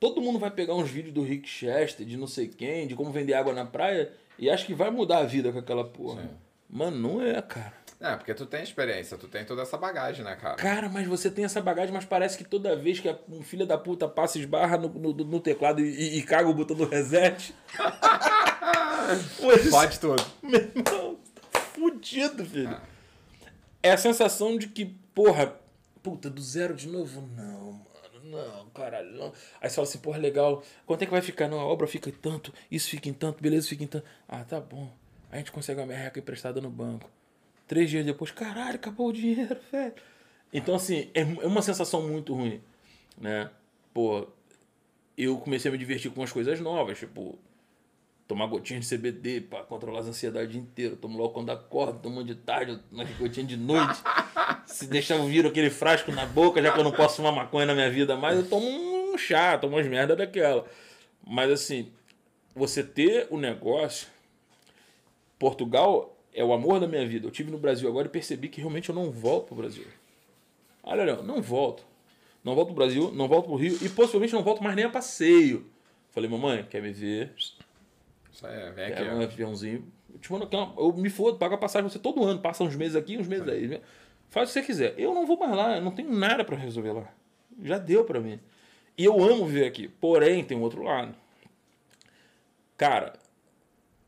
[0.00, 3.10] Todo mundo vai pegar uns vídeos do Rick Chester, de não sei quem, de como
[3.10, 6.22] vender água na praia, e acha que vai mudar a vida com aquela porra.
[6.22, 6.28] Sim.
[6.70, 7.72] Mano, não é, cara.
[8.00, 10.54] É, porque tu tem experiência, tu tem toda essa bagagem, né, cara?
[10.54, 13.66] Cara, mas você tem essa bagagem, mas parece que toda vez que a- um filho
[13.66, 16.84] da puta passa esbarra no, no, no teclado e, e- e caga o botão do
[16.84, 17.52] reset.
[19.70, 20.24] Pode tudo.
[20.42, 21.18] Meu irmão,
[21.52, 22.80] tá fudido, filho.
[23.82, 25.54] É a sensação de que, porra,
[26.02, 27.22] puta, do zero de novo?
[27.36, 27.80] Não,
[28.24, 29.32] mano, não, caralho, não.
[29.60, 31.48] Aí você fala assim, porra, legal, quanto é que vai ficar?
[31.48, 34.06] Não, a obra fica em tanto, isso fica em tanto, beleza, fica em tanto.
[34.28, 34.90] Ah, tá bom.
[35.30, 37.10] A gente consegue uma merreca emprestada no banco.
[37.66, 39.94] Três dias depois, caralho, acabou o dinheiro, velho.
[40.52, 42.62] Então, assim, é, é uma sensação muito ruim,
[43.18, 43.50] né?
[43.92, 44.26] Pô,
[45.16, 47.38] eu comecei a me divertir com umas coisas novas, tipo,
[48.28, 50.96] tomar gotinha de CBD pra controlar as ansiedades inteiro.
[50.96, 54.00] Tomo logo quando acordo, tomo de tarde, uma gotinha de noite.
[54.66, 57.64] Se deixar eu viro aquele frasco na boca, já que eu não posso fumar maconha
[57.64, 60.66] na minha vida mais, eu tomo um chá, tomo umas merda daquela.
[61.26, 61.90] Mas assim,
[62.54, 64.06] você ter o negócio.
[65.38, 67.26] Portugal é o amor da minha vida.
[67.26, 69.86] Eu tive no Brasil agora e percebi que realmente eu não volto pro Brasil.
[70.82, 71.82] Olha, Léo, não volto.
[72.44, 74.90] Não volto pro Brasil, não volto pro Rio e possivelmente não volto mais nem a
[74.90, 75.66] passeio.
[76.10, 77.32] Falei, mamãe, quer me ver?
[78.42, 79.92] Aí, vem aqui, Pega um aviãozinho.
[80.12, 82.40] Eu, te mando aqui uma- eu me fodo, pago a passagem você todo ano.
[82.40, 83.80] Passa uns meses aqui, uns meses aí.
[84.30, 84.94] Faz o que você quiser.
[84.98, 87.12] Eu não vou mais lá, eu não tenho nada pra resolver lá.
[87.62, 88.38] Já deu pra mim.
[88.96, 89.88] E eu amo viver aqui.
[89.88, 91.14] Porém, tem um outro lado.
[92.76, 93.14] Cara,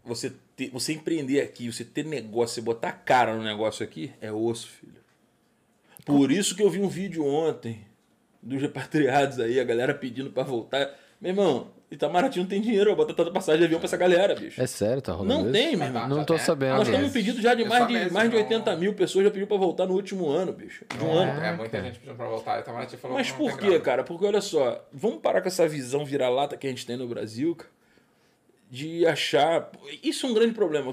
[0.05, 0.33] você,
[0.73, 5.01] você empreender aqui, você ter negócio, você botar cara no negócio aqui, é osso, filho.
[6.05, 7.87] Por isso que eu vi um vídeo ontem
[8.43, 10.95] dos repatriados aí, a galera pedindo pra voltar.
[11.21, 14.35] Meu irmão, Itamaraty não tem dinheiro pra botar tanta passagem de avião pra essa galera,
[14.35, 14.61] bicho.
[14.63, 15.53] É sério, tá rolando Não isso?
[15.53, 16.09] tem, meu irmão.
[16.09, 16.45] Não tô tem.
[16.45, 16.77] sabendo.
[16.77, 17.13] Nós temos um meses.
[17.13, 18.43] pedido já de É mais de, mais de não.
[18.43, 20.85] 80 mil pessoas já pediu pra voltar no último ano, bicho.
[20.97, 21.41] De um ano.
[21.43, 22.59] É, muita gente pedindo pra voltar.
[22.59, 23.81] E Itamaraty falou Mas que não por grana.
[23.81, 24.05] cara?
[24.05, 27.57] Porque olha só, vamos parar com essa visão vira-lata que a gente tem no Brasil,
[27.57, 27.71] cara,
[28.71, 29.69] de achar.
[30.03, 30.93] Isso é um grande problema.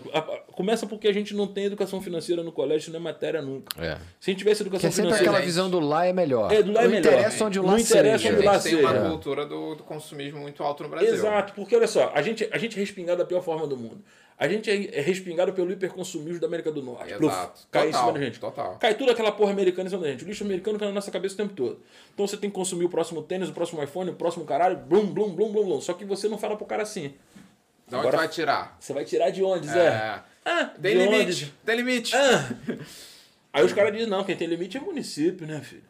[0.53, 3.69] Começa porque a gente não tem educação financeira no colégio, isso não é matéria nunca.
[3.79, 3.97] É.
[4.19, 5.31] Se a gente tivesse Que educação é sempre financeira.
[5.31, 6.51] aquela visão do lá é melhor.
[6.51, 7.13] É, do lá é não melhor.
[7.13, 8.33] interessa onde o lá Não interessa seja.
[8.33, 9.09] onde o lá A gente tem uma seja.
[9.09, 11.13] cultura do, do consumismo muito alto no Brasil.
[11.13, 14.03] Exato, porque olha só, a gente, a gente é respingado da pior forma do mundo.
[14.39, 17.11] A gente é é respingado pelo hiperconsumismo da América do Norte.
[17.11, 17.19] Exato.
[17.19, 18.39] Pluf, Cai em Total, cima da gente.
[18.39, 18.77] total.
[18.79, 20.23] Cai tudo aquela porra americana em cima da gente.
[20.23, 21.79] O lixo americano cai na nossa cabeça o tempo todo.
[22.13, 25.07] Então você tem que consumir o próximo tênis, o próximo iPhone, o próximo caralho, blum,
[25.07, 25.81] blum, blum, blum, blum.
[25.81, 27.13] Só que você não fala pro cara assim.
[27.87, 28.75] Da onde Agora- vai tirar?
[28.79, 29.87] Você vai tirar de onde, Zé?
[29.87, 30.19] É.
[30.45, 31.21] Ah, Tem de limite.
[31.23, 31.53] onde?
[31.65, 32.15] Tem limite.
[32.15, 32.49] Ah.
[33.53, 35.83] Aí os caras dizem, não, quem tem limite é município, né, filho?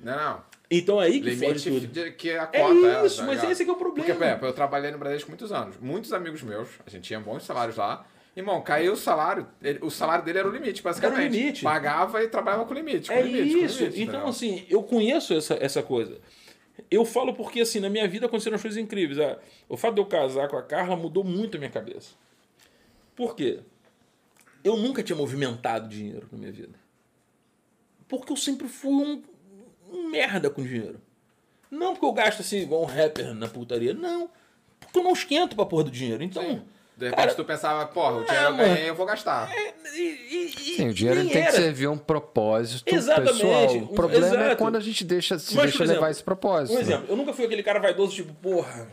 [0.00, 0.42] Não, não.
[0.70, 1.86] Então é aí que fode Limite tudo.
[1.86, 3.52] de, que a É cota isso, tá mas ligado?
[3.52, 4.06] esse que é o problema.
[4.06, 5.76] Porque, por exemplo, eu trabalhei no Bradesco muitos anos.
[5.80, 8.04] Muitos amigos meus, a gente tinha bons salários lá.
[8.36, 11.18] Irmão, caiu o salário, ele- o salário dele era o limite, basicamente.
[11.20, 11.62] Era o limite.
[11.64, 13.08] Pagava e trabalhava com limite.
[13.08, 13.78] Com É limite, com isso.
[13.84, 16.18] limite, então, assim, eu conheço essa, essa coisa.
[16.90, 19.18] Eu falo porque, assim, na minha vida aconteceram coisas incríveis.
[19.18, 19.38] Ah,
[19.68, 22.14] O fato de eu casar com a Carla mudou muito a minha cabeça.
[23.16, 23.60] Por quê?
[24.62, 26.78] Eu nunca tinha movimentado dinheiro na minha vida.
[28.06, 29.22] Porque eu sempre fui um,
[29.92, 31.00] um merda com dinheiro.
[31.70, 33.92] Não porque eu gasto assim igual um rapper na putaria.
[33.92, 34.30] Não.
[34.80, 36.22] Porque eu não esquento pra porra do dinheiro.
[36.22, 36.64] Então.
[36.98, 39.48] De repente cara, tu pensava, porra, o dinheiro É, eu ganhei, eu vou gastar.
[39.56, 41.52] é, e- e- Sim, o dinheiro tem que era.
[41.52, 43.32] servir a um propósito Exatamente.
[43.34, 43.76] pessoal.
[43.76, 44.56] O problema é exato.
[44.56, 46.72] quando a gente deixa, se Mas, deixa exemplo, levar esse propósito.
[46.72, 46.82] Um né?
[46.82, 48.88] exemplo, eu nunca fui aquele cara vaidoso, tipo, porra,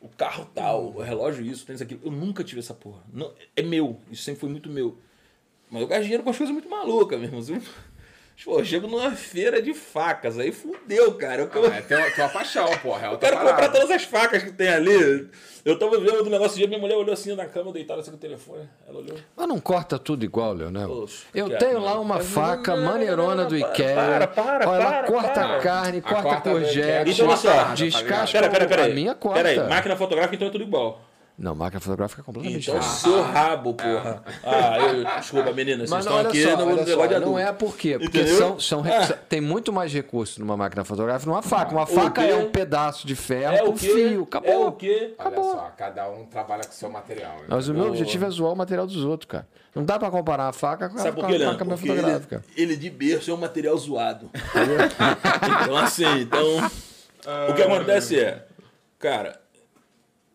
[0.00, 2.00] o carro tal, o relógio isso, tem isso aquilo.
[2.04, 3.00] Eu nunca tive essa porra.
[3.10, 4.98] Não, é meu, isso sempre foi muito meu.
[5.70, 7.62] Mas eu gasto dinheiro com as coisas muito malucas, meu irmão.
[8.44, 11.42] Pô, eu chego numa feira de facas, aí fudeu, cara.
[11.42, 13.08] Eu, Não, é tua, tua paixão, porra.
[13.08, 13.72] É eu quero comprar parada.
[13.72, 15.28] todas as facas que tem ali.
[15.64, 18.16] Eu tava vendo do negócio dia, minha mulher olhou assim na cama, deitada assim com
[18.16, 18.68] o telefone.
[18.86, 19.16] Ela olhou.
[19.36, 20.86] Mas não corta tudo igual, Leonel.
[20.88, 23.94] Poxa, Eu cara, tenho lá uma Mas faca não, maneirona não, do para, Ikea.
[23.96, 25.56] para, para, Olha, ela para, corta para.
[25.56, 29.42] a carne, A corta corta do courgette, Então, descasca Pera, pera, pera a minha corta.
[29.42, 31.00] Pera aí, máquina fotográfica então é tudo igual.
[31.38, 33.00] Não, máquina fotográfica é completamente Então, diferente.
[33.02, 34.22] seu rabo, porra.
[34.42, 37.12] Ah, eu, desculpa, meninas, vocês Mas estão olha aqui só, no olha negócio só, de
[37.14, 37.38] não adulto.
[37.38, 37.98] é por quê?
[37.98, 38.38] Porque Entendeu?
[38.38, 39.06] são, são, Ah.
[39.28, 41.72] tem muito mais recurso numa máquina fotográfica numa faca.
[41.72, 42.30] Uma O faca quê?
[42.30, 43.86] é um pedaço de ferro É com o quê?
[43.86, 44.50] fio, acabou.
[44.50, 45.14] É o quê?
[45.18, 45.52] Olha Acabou.
[45.52, 47.36] só, cada um trabalha com o seu material.
[47.46, 49.46] Mas o meu objetivo é zoar o material dos outros, cara.
[49.74, 51.48] Não dá pra comparar a faca com a, Sabe por com quê, a, com a
[51.48, 51.58] Leandro?
[51.58, 52.44] câmera Porque ele, fotográfica.
[52.56, 54.30] ele de berço é um material zoado.
[55.62, 56.70] então, assim, então...
[57.50, 58.46] O que acontece é...
[58.98, 59.38] Cara,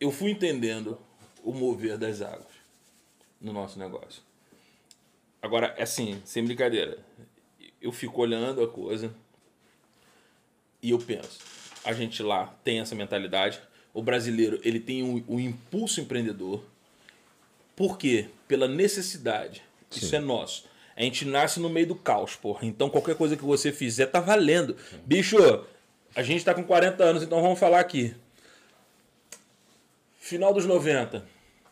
[0.01, 0.97] eu fui entendendo
[1.43, 2.47] o mover das águas
[3.39, 4.23] no nosso negócio.
[5.39, 6.97] Agora, assim, sem brincadeira.
[7.79, 9.13] Eu fico olhando a coisa
[10.81, 11.39] e eu penso,
[11.85, 13.59] a gente lá tem essa mentalidade.
[13.93, 16.63] O brasileiro, ele tem o um, impulso empreendedor.
[17.75, 18.29] Por quê?
[18.47, 19.63] Pela necessidade.
[19.91, 20.65] Isso é nosso.
[20.95, 22.65] A gente nasce no meio do caos, porra.
[22.65, 24.75] Então qualquer coisa que você fizer tá valendo.
[25.05, 25.37] Bicho,
[26.15, 28.15] a gente tá com 40 anos, então vamos falar aqui.
[30.23, 31.25] Final dos 90.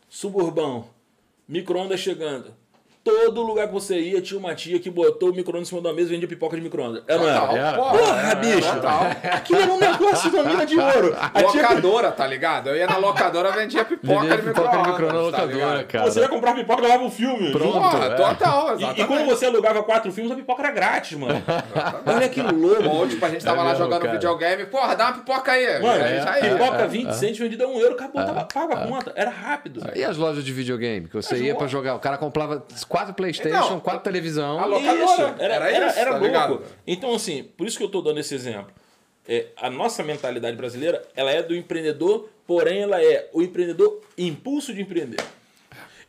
[0.09, 0.89] Suburbão.
[1.47, 2.55] Micro-ondas chegando.
[3.09, 5.93] Todo lugar que você ia tinha uma tia que botou o micro-ondas em cima da
[5.93, 7.03] mesa e vendia pipoca de micro-ondas.
[7.07, 7.41] É, não era?
[7.73, 8.73] porra, Porra, é, bicho!
[8.75, 9.01] Total.
[9.33, 11.15] Aquilo era um negócio da mina de ouro.
[11.19, 12.69] A tia Locadora, tá ligado?
[12.69, 14.91] Eu ia na locadora, vendia pipoca Vendia de pipoca de micro-ondas.
[14.91, 16.05] micro-ondas tá locadora, cara.
[16.11, 17.51] Você ia comprar pipoca e levava um filme.
[17.51, 17.73] Pronto.
[17.73, 18.09] Porra, é.
[18.15, 19.01] total, E, exatamente.
[19.01, 21.41] e quando você alugava quatro filmes, a pipoca era grátis, mano.
[22.05, 22.83] Olha que louco.
[22.89, 24.13] Ou, tipo, a gente tava É lá mesmo, jogando cara.
[24.13, 25.81] videogame, porra, dá uma pipoca aí.
[25.81, 26.51] Mano, ia.
[26.57, 29.11] pipoca 20 centos vendida a um euro, acabou, tava pago a conta.
[29.15, 29.81] Era rápido.
[29.95, 31.07] E as lojas de videogame?
[31.07, 31.95] Que você ia pra jogar.
[31.95, 34.59] O cara comprava quatro Playstation, Então, quatro televisão.
[34.59, 35.35] a lo- Isso, locadora.
[35.39, 36.25] era, Era era, isso, era tá louco.
[36.25, 36.61] ligado?
[36.85, 38.71] Então, assim, por isso que eu tô dando esse exemplo.
[39.27, 44.73] É, a nossa mentalidade brasileira, ela é do empreendedor, porém ela é o empreendedor impulso
[44.73, 45.19] de empreender.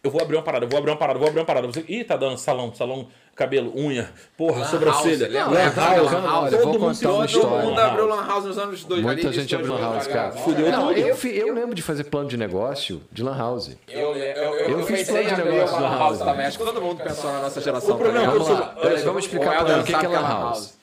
[0.03, 1.67] Eu vou abrir uma parada, eu vou abrir uma parada, eu vou abrir uma parada.
[1.67, 6.51] Você, ih, tá dando salão, salão, cabelo, unha, porra, sobrancelha, House, lan house, Lan House.
[6.51, 7.39] Todo mundo Todo história.
[7.71, 8.19] lan abriu house.
[8.21, 9.07] Lan House nos anos 2000.
[9.07, 10.31] Muita ali, gente abriu Lan House, cara.
[10.31, 10.99] 2000, Fudeu Não, tudo.
[10.99, 13.77] eu, eu lembro de fazer plano de negócio de Lan House.
[13.89, 16.01] Eu, eu, eu, Eu eu fiz plano de negócio uma Lan Lan House.
[16.01, 16.47] House também.
[16.47, 17.99] Acho que todo mundo pensou na nossa geração.
[18.01, 20.79] É Vamos explicar O o que, é sabe Lan House.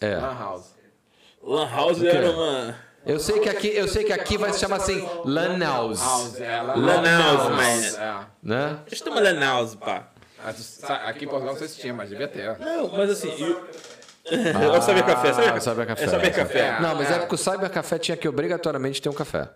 [0.00, 0.14] É.
[0.16, 0.74] Lan House.
[1.42, 2.89] Lan house era uma...
[3.06, 6.40] Eu sei que aqui, eu sei que aqui vai se chamar assim Lan House, House,
[6.40, 6.60] é.
[6.62, 8.02] Lan Lan House, House, man.
[8.04, 8.24] é.
[8.42, 8.78] né?
[8.92, 10.08] Isso é uma lan house, pá.
[10.44, 12.58] Mas sa- Aqui em Portugal não sei se tinha, mas devia ter.
[12.58, 13.30] Não, mas assim...
[14.30, 14.72] Eu...
[14.72, 16.04] É o Saber Café, saber, Ah, Saber Café.
[16.04, 16.80] É Saber Café.
[16.80, 17.18] Não, mas é É.
[17.20, 19.48] porque o Cyber Café tinha que obrigatoriamente ter um café.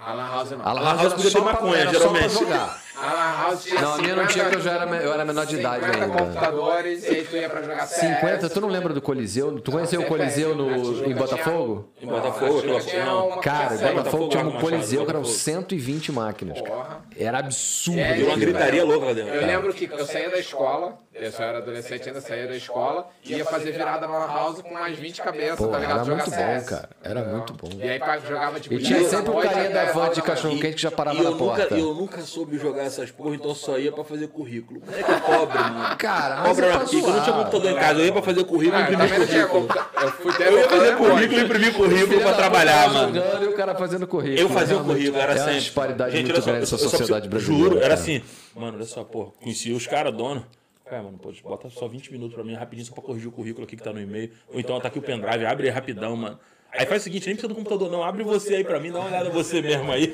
[0.00, 0.60] A Lan House não.
[0.66, 2.32] A Lan Lan House House podia ter maconha, era só pra geralmente.
[2.34, 2.82] jogar.
[3.00, 5.24] A Lan House tinha Não, a minha não tinha, porque eu já era, eu era
[5.24, 6.18] menor de idade 50 ainda.
[6.18, 8.52] computadores e aí tu ia pra jogar 50, CS.
[8.52, 9.60] tu não lembra do Coliseu?
[9.60, 11.88] Tu conheceu o Coliseu no, em Botafogo?
[12.02, 12.62] Em Botafogo,
[13.04, 13.40] não.
[13.40, 15.40] Cara, em Botafogo tinha um Coliseu que eram Botafogo.
[15.40, 16.60] 120 máquinas.
[16.60, 16.74] cara.
[16.74, 17.02] Porra.
[17.16, 18.00] Era absurdo.
[18.00, 19.34] É, Deu uma gritaria louca lá dentro.
[19.34, 23.08] Eu lembro que eu saía da escola, eu só era adolescente, ainda saía da escola,
[23.24, 25.96] ia fazer virada na house com mais 20 cabeças, Pô, tá ligado?
[25.96, 26.88] era Jogar muito bom, cara.
[27.02, 27.68] Era muito bom.
[27.78, 30.14] E aí jogava tipo E tinha 10 da sempre o carinha da van de nove
[30.16, 30.62] da cachorro manhã.
[30.62, 31.74] quente que já parava na porta.
[31.74, 34.80] eu nunca soube jogar essas porra, então só ia pra fazer currículo.
[34.84, 35.96] Moleque pobre, mano.
[35.96, 37.06] Cara, mas Pobre é era pra pica.
[37.06, 38.00] Eu não tinha computador em casa.
[38.00, 39.68] Eu ia pra fazer currículo e imprimir currículo.
[40.02, 43.16] Eu fui ter Eu ia fazer currículo e imprimir currículo pra trabalhar, mano.
[43.16, 44.40] E o cara fazendo currículo.
[44.40, 45.58] Eu fazia o currículo, era é sempre.
[45.60, 47.64] disparidade Gente, muito grande nessa sociedade brasileira.
[47.64, 48.22] Juro, era assim.
[48.54, 50.44] Mano, olha só, pô, conheci os caras, dono.
[50.84, 53.64] Cara, mano, pô, bota só 20 minutos pra mim, rapidinho, só pra corrigir o currículo
[53.64, 54.30] aqui que tá no e-mail.
[54.52, 56.38] Ou então tá aqui o pendrive, abre rapidão, mano.
[56.70, 58.98] Aí faz o seguinte, nem precisa do computador não, abre você aí pra mim, dá
[58.98, 60.12] uma olhada você mesmo aí.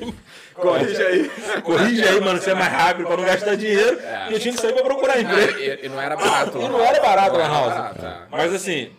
[0.53, 1.29] Corrige aí.
[1.61, 3.99] Corrige aí, mano, você é mais rápido pra não gastar dinheiro.
[4.29, 5.59] E eu tinha que sair pra procurar emprego.
[5.59, 6.57] E, e não era barato.
[6.57, 7.73] E não era barato na house.
[7.73, 8.27] barato, é.
[8.31, 8.91] Mas assim,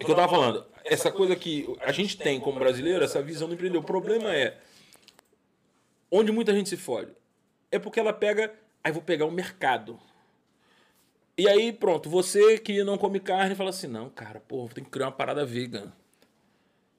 [0.00, 3.48] o que eu tava falando, essa coisa que a gente tem como brasileiro, essa visão
[3.48, 3.82] do empreendedor.
[3.82, 4.56] O problema é,
[6.10, 7.10] onde muita gente se fode,
[7.72, 8.52] é porque ela pega,
[8.84, 9.98] aí vou pegar um mercado.
[11.36, 14.90] E aí, pronto, você que não come carne fala assim, não, cara, pô, tem que
[14.90, 15.92] criar uma parada vegan.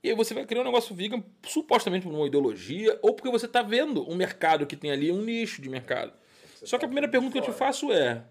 [0.06, 3.48] E aí você vai criar um negócio vegan, supostamente por uma ideologia, ou porque você
[3.48, 6.14] tá vendo um mercado que tem ali, um nicho de mercado.
[6.64, 8.24] Só que a primeira pergunta que eu te faço é,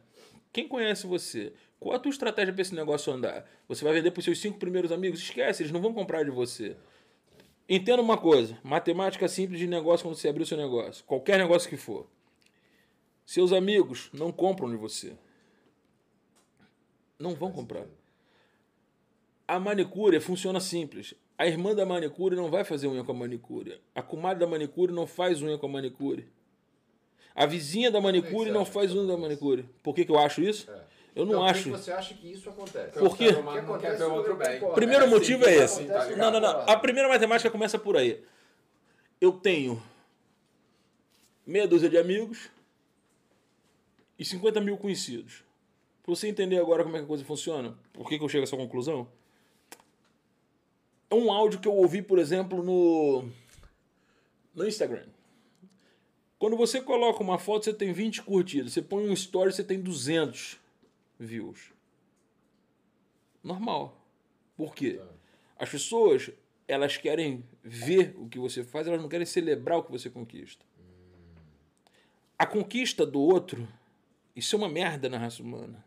[0.53, 1.53] Quem conhece você?
[1.81, 3.45] Qual a tua estratégia para esse negócio andar?
[3.67, 5.19] Você vai vender para os seus cinco primeiros amigos?
[5.19, 6.77] Esquece, eles não vão comprar de você.
[7.69, 11.05] Entenda uma coisa: matemática simples de negócio quando você abrir o seu negócio.
[11.05, 12.07] Qualquer negócio que for.
[13.27, 15.13] Seus amigos não compram de você.
[17.19, 17.85] Não vão comprar.
[19.49, 21.17] A manicure funciona simples.
[21.37, 23.81] A irmã da manicure não vai fazer unha com a manicure.
[23.95, 26.29] A comadre da manicure não faz unha com a manicure.
[27.35, 29.69] A vizinha da manicure não faz unha da manicure.
[29.83, 30.71] Por que, que eu acho isso?
[31.15, 31.65] Eu não Por acho.
[31.65, 32.99] que você acha que isso acontece?
[32.99, 33.33] Por quê?
[33.33, 34.61] Não quer ver o outro bem.
[34.75, 35.85] Primeiro É assim motivo que é esse.
[35.87, 36.07] tá?
[36.17, 36.61] Não, não, não.
[36.69, 38.23] A primeira matemática começa por aí.
[39.21, 39.81] Eu tenho
[41.47, 42.49] meia dúzia de amigos
[44.19, 45.43] e 50 mil conhecidos.
[46.03, 48.43] Pra você entender agora como é que a coisa funciona, por que, que eu chego
[48.43, 49.09] a essa conclusão?
[51.15, 53.31] É um áudio que eu ouvi, por exemplo, no,
[54.53, 55.07] no Instagram.
[56.41, 58.73] Quando você coloca uma foto, você tem 20 curtidas.
[58.73, 60.59] Você põe um story, você tem 200
[61.17, 61.73] views.
[63.45, 63.97] Normal.
[64.57, 65.01] Por quê?
[65.57, 66.33] As pessoas,
[66.67, 70.67] elas querem ver o que você faz, elas não querem celebrar o que você conquista.
[72.37, 73.69] A conquista do outro,
[74.35, 75.85] isso é uma merda na raça humana.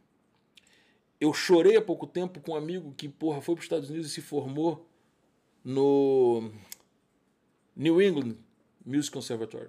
[1.20, 4.10] Eu chorei há pouco tempo com um amigo que, porra, foi para os Estados Unidos
[4.10, 4.88] e se formou
[5.68, 6.50] no
[7.76, 8.38] New England
[8.86, 9.68] Music Conservatory.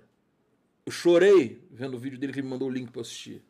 [0.87, 3.43] Eu chorei vendo o vídeo dele que ele me mandou o link para assistir.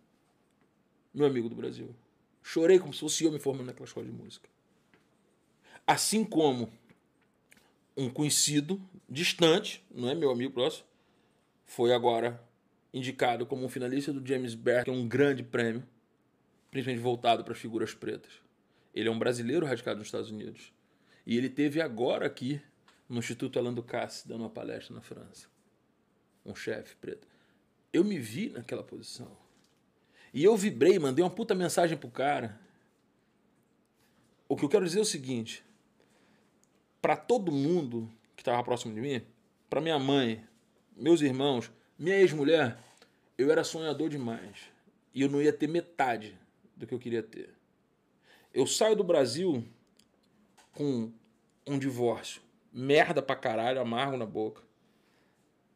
[1.12, 1.94] Meu amigo do Brasil.
[2.42, 4.48] Chorei como se fosse eu me formando naquela escola de música.
[5.86, 6.72] Assim como
[7.94, 10.86] um conhecido distante, não é meu amigo próximo,
[11.66, 12.42] foi agora
[12.94, 15.86] indicado como um finalista do James Bear, que é um grande prêmio,
[16.70, 18.32] principalmente voltado para figuras pretas.
[18.94, 20.72] Ele é um brasileiro radicado nos Estados Unidos.
[21.28, 22.58] E ele teve agora aqui
[23.06, 25.46] no Instituto Alain Ducasse, dando uma palestra na França.
[26.42, 27.28] Um chefe preto.
[27.92, 29.36] Eu me vi naquela posição.
[30.32, 32.58] E eu vibrei, mandei uma puta mensagem pro cara.
[34.48, 35.62] O que eu quero dizer é o seguinte:
[37.02, 39.20] para todo mundo que estava próximo de mim,
[39.68, 40.42] para minha mãe,
[40.96, 42.78] meus irmãos, minha ex-mulher,
[43.36, 44.70] eu era sonhador demais.
[45.12, 46.38] E eu não ia ter metade
[46.74, 47.54] do que eu queria ter.
[48.54, 49.62] Eu saio do Brasil
[50.72, 51.12] com
[51.68, 52.42] um divórcio,
[52.72, 54.62] merda pra caralho, amargo na boca.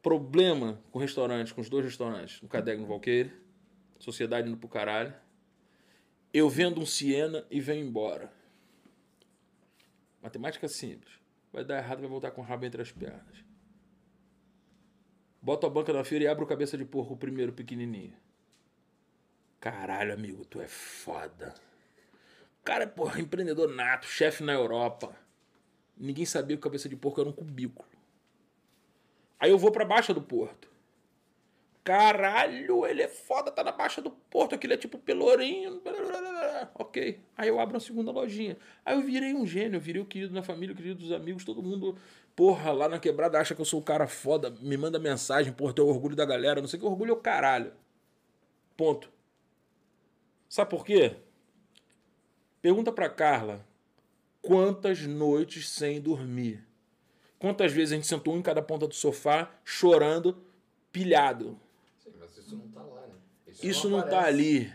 [0.01, 3.31] Problema com restaurante, com os dois restaurantes, no Cadeg no Valqueire,
[3.99, 5.13] sociedade indo pro caralho.
[6.33, 8.33] Eu vendo um Siena e venho embora.
[10.21, 11.13] Matemática simples.
[11.51, 13.43] Vai dar errado, vai voltar com o rabo entre as pernas.
[15.41, 18.17] Bota a banca na feira e abre o cabeça de porco o primeiro pequenininho.
[19.59, 21.53] Caralho, amigo, tu é foda.
[22.59, 25.15] O cara é, porra, empreendedor nato, chefe na Europa.
[25.97, 27.87] Ninguém sabia que cabeça de porco era um cubículo.
[29.39, 30.69] Aí eu vou pra Baixa do Porto.
[31.83, 35.81] Caralho, ele é foda, tá na Baixa do Porto, aquele é tipo pelourinho.
[36.75, 37.19] Ok.
[37.35, 38.57] Aí eu abro uma segunda lojinha.
[38.85, 41.61] Aí eu virei um gênio, virei o querido na família, o querido dos amigos, todo
[41.61, 41.97] mundo,
[42.33, 45.73] porra, lá na quebrada acha que eu sou o cara foda, me manda mensagem, porra,
[45.73, 47.73] teu orgulho da galera, não sei que, orgulho é o caralho.
[48.77, 49.11] Ponto.
[50.47, 51.17] Sabe por quê?
[52.61, 53.65] Pergunta pra Carla
[54.43, 56.63] quantas noites sem dormir.
[57.39, 60.37] Quantas vezes a gente sentou um em cada ponta do sofá, chorando,
[60.91, 61.59] pilhado.
[62.03, 63.15] Sim, mas isso não tá lá, né?
[63.63, 64.73] Isso não tá ali.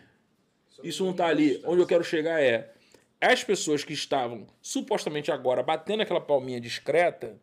[0.82, 1.62] Isso não tá ali.
[1.64, 2.74] Onde eu quero chegar é.
[3.20, 7.38] As pessoas que estavam supostamente agora batendo aquela palminha discreta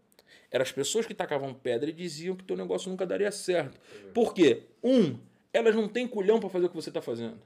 [0.49, 3.80] eram as pessoas que tacavam pedra e diziam que teu negócio nunca daria certo.
[4.13, 4.63] Por quê?
[4.82, 5.19] Um,
[5.51, 7.39] elas não têm culhão para fazer o que você tá fazendo.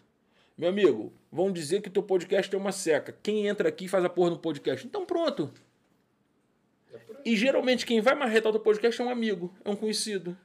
[0.60, 3.16] Meu amigo, vão dizer que teu podcast é uma seca.
[3.24, 4.86] Quem entra aqui faz a porra no podcast.
[4.86, 5.50] Então pronto.
[7.24, 10.36] E geralmente quem vai marretar o teu podcast é um amigo, é um conhecido.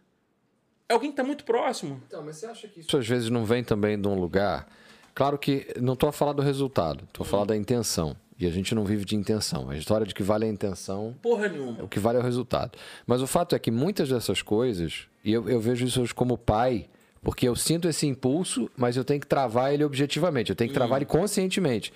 [0.88, 2.00] É alguém que tá muito próximo.
[2.06, 4.68] Então, mas você acha que isso às vezes não vem também de um lugar.
[5.16, 8.16] Claro que não estou a falar do resultado, estou a falar da intenção.
[8.38, 9.68] E a gente não vive de intenção.
[9.68, 11.82] A história de que vale a intenção, Porra nenhuma.
[11.82, 12.78] o que vale é o resultado.
[13.04, 16.38] Mas o fato é que muitas dessas coisas, e eu, eu vejo isso hoje como
[16.38, 16.88] pai,
[17.24, 20.74] porque eu sinto esse impulso, mas eu tenho que travar ele objetivamente, eu tenho que
[20.74, 21.92] travar ele conscientemente.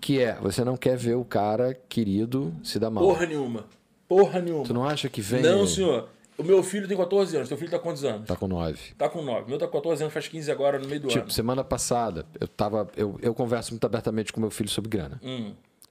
[0.00, 3.02] Que é, você não quer ver o cara querido se dar mal.
[3.02, 3.64] Porra nenhuma.
[4.06, 4.64] Porra nenhuma.
[4.64, 5.40] Tu não acha que vem.
[5.40, 6.10] Não, senhor.
[6.36, 7.48] O meu filho tem 14 anos.
[7.48, 8.28] Teu filho tá com quantos anos?
[8.28, 8.78] Tá com nove.
[8.98, 9.46] Tá com 9.
[9.46, 11.30] O meu tá com 14 anos, faz 15 agora no meio do Tipo, ano.
[11.30, 12.86] semana passada, eu tava.
[12.94, 15.18] Eu, eu converso muito abertamente com meu filho sobre grana.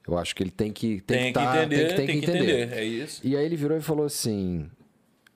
[0.06, 1.00] Eu acho que ele tem que.
[1.00, 2.72] Tem, Tem que tá- entender, tem, tem que entender.
[2.74, 3.20] É isso.
[3.26, 4.70] E aí ele virou e falou assim: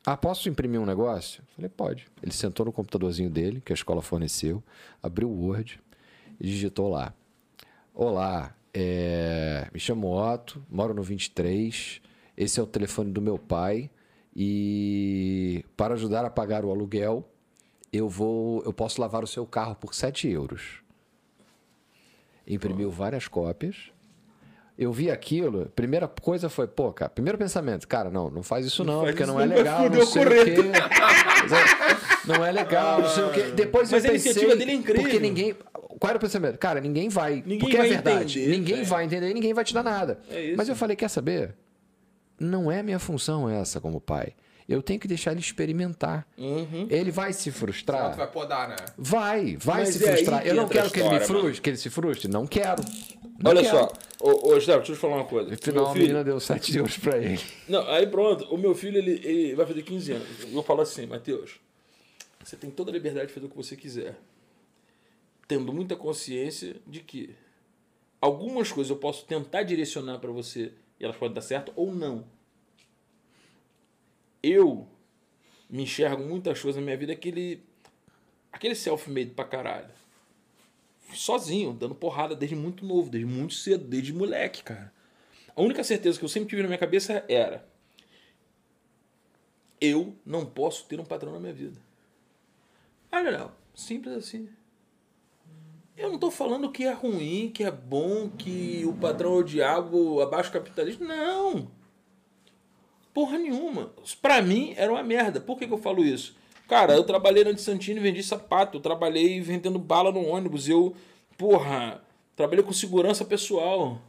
[0.05, 1.43] Ah, posso imprimir um negócio?
[1.55, 2.09] Falei, pode.
[2.23, 4.63] Ele sentou no computadorzinho dele, que a escola forneceu,
[5.03, 5.81] abriu o Word
[6.41, 7.13] e digitou lá.
[7.95, 12.01] Olá, é, me chamo Otto, moro no 23,
[12.37, 13.91] esse é o telefone do meu pai
[14.35, 17.29] e para ajudar a pagar o aluguel,
[17.93, 20.83] eu vou, eu posso lavar o seu carro por 7 euros.
[22.47, 23.93] Imprimiu várias cópias.
[24.81, 28.83] Eu vi aquilo, primeira coisa foi, pô, cara, primeiro pensamento, cara, não, não faz isso
[28.83, 30.57] não, faz porque isso não não, é legal, não sei o quê.
[32.27, 33.43] Não é legal, não sei o quê.
[33.55, 35.03] Depois Mas eu a pensei, iniciativa dele é incrível.
[35.03, 35.55] porque ninguém...
[35.99, 36.57] Qual era o pensamento?
[36.57, 38.87] Cara, ninguém vai, Ninguém porque vai é verdade, entender, ninguém velho.
[38.87, 40.19] vai entender e ninguém vai te dar nada.
[40.31, 40.57] É isso.
[40.57, 41.55] Mas eu falei, quer saber?
[42.39, 44.33] Não é minha função essa como pai.
[44.67, 46.27] Eu tenho que deixar ele experimentar.
[46.39, 46.87] Uhum.
[46.89, 48.17] Ele vai se frustrar.
[48.17, 48.77] Vai podar, né?
[48.97, 50.47] Vai, vai Mas se é frustrar.
[50.47, 52.31] Eu não a quero que ele me frustre, que ele se frustre.
[52.31, 52.83] Não quero.
[53.43, 53.79] Não Olha quero.
[53.79, 55.51] só, ô, ô Gustavo, deixa eu te falar uma coisa.
[55.51, 57.41] No final, Meu a filho- menina deu 7 euros pra ele.
[57.69, 60.29] Não, aí pronto, o meu filho ele, ele vai fazer 15 anos.
[60.53, 61.59] Eu falo assim, Matheus,
[62.45, 64.19] você tem toda a liberdade de fazer o que você quiser.
[65.49, 67.35] Tendo muita consciência de que
[68.21, 72.25] algumas coisas eu posso tentar direcionar para você e elas podem dar certo ou não.
[74.43, 74.87] Eu
[75.69, 77.63] me enxergo muitas coisas na minha vida aquele
[78.53, 79.89] aquele self-made pra caralho.
[81.15, 84.93] Sozinho, dando porrada desde muito novo, desde muito cedo, desde moleque, cara.
[85.55, 87.67] A única certeza que eu sempre tive na minha cabeça era:
[89.81, 91.81] eu não posso ter um patrão na minha vida.
[93.11, 94.49] Ah, não, simples assim.
[95.97, 99.43] Eu não tô falando que é ruim, que é bom, que o patrão é o
[99.43, 101.05] diabo, abaixo o capitalista.
[101.05, 101.71] Não!
[103.13, 103.93] Porra nenhuma.
[104.23, 105.41] Pra mim era uma merda.
[105.41, 106.37] Por que, que eu falo isso?
[106.71, 108.79] Cara, eu trabalhei na de Santini e vendi sapato.
[108.79, 110.69] Eu trabalhei vendendo bala no ônibus.
[110.69, 110.95] Eu,
[111.37, 112.01] porra,
[112.37, 114.01] trabalhei com segurança pessoal.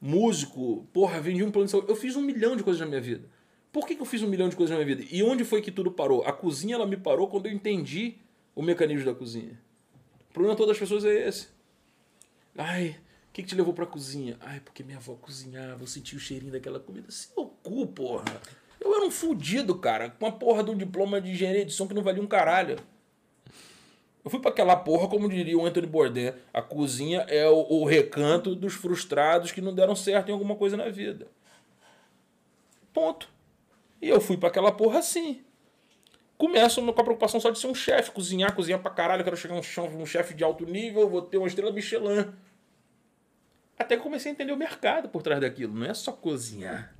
[0.00, 0.88] Músico.
[0.94, 1.90] Porra, vendi um plano de saúde.
[1.90, 3.28] Eu fiz um milhão de coisas na minha vida.
[3.70, 5.06] Por que, que eu fiz um milhão de coisas na minha vida?
[5.14, 6.24] E onde foi que tudo parou?
[6.24, 8.14] A cozinha, ela me parou quando eu entendi
[8.54, 9.60] o mecanismo da cozinha.
[10.30, 11.48] O problema de todas as pessoas é esse.
[12.56, 12.96] Ai,
[13.28, 14.38] o que, que te levou pra cozinha?
[14.40, 17.10] Ai, porque minha avó cozinhava, eu senti o cheirinho daquela comida.
[17.10, 18.40] Seu cu, porra.
[18.80, 21.86] Eu era um fudido, cara, com uma porra de um diploma de engenharia de som
[21.86, 22.76] que não valia um caralho.
[24.24, 27.84] Eu fui pra aquela porra, como diria o Anthony Bourdain, a cozinha é o, o
[27.84, 31.28] recanto dos frustrados que não deram certo em alguma coisa na vida.
[32.92, 33.28] Ponto.
[34.00, 35.44] E eu fui pra aquela porra assim.
[36.38, 39.54] Começo com a preocupação só de ser um chefe, cozinhar, cozinhar pra caralho, quero chegar
[39.54, 42.32] um, um chefe de alto nível, vou ter uma estrela Michelin.
[43.78, 45.74] Até comecei a entender o mercado por trás daquilo.
[45.74, 46.93] Não é só cozinhar.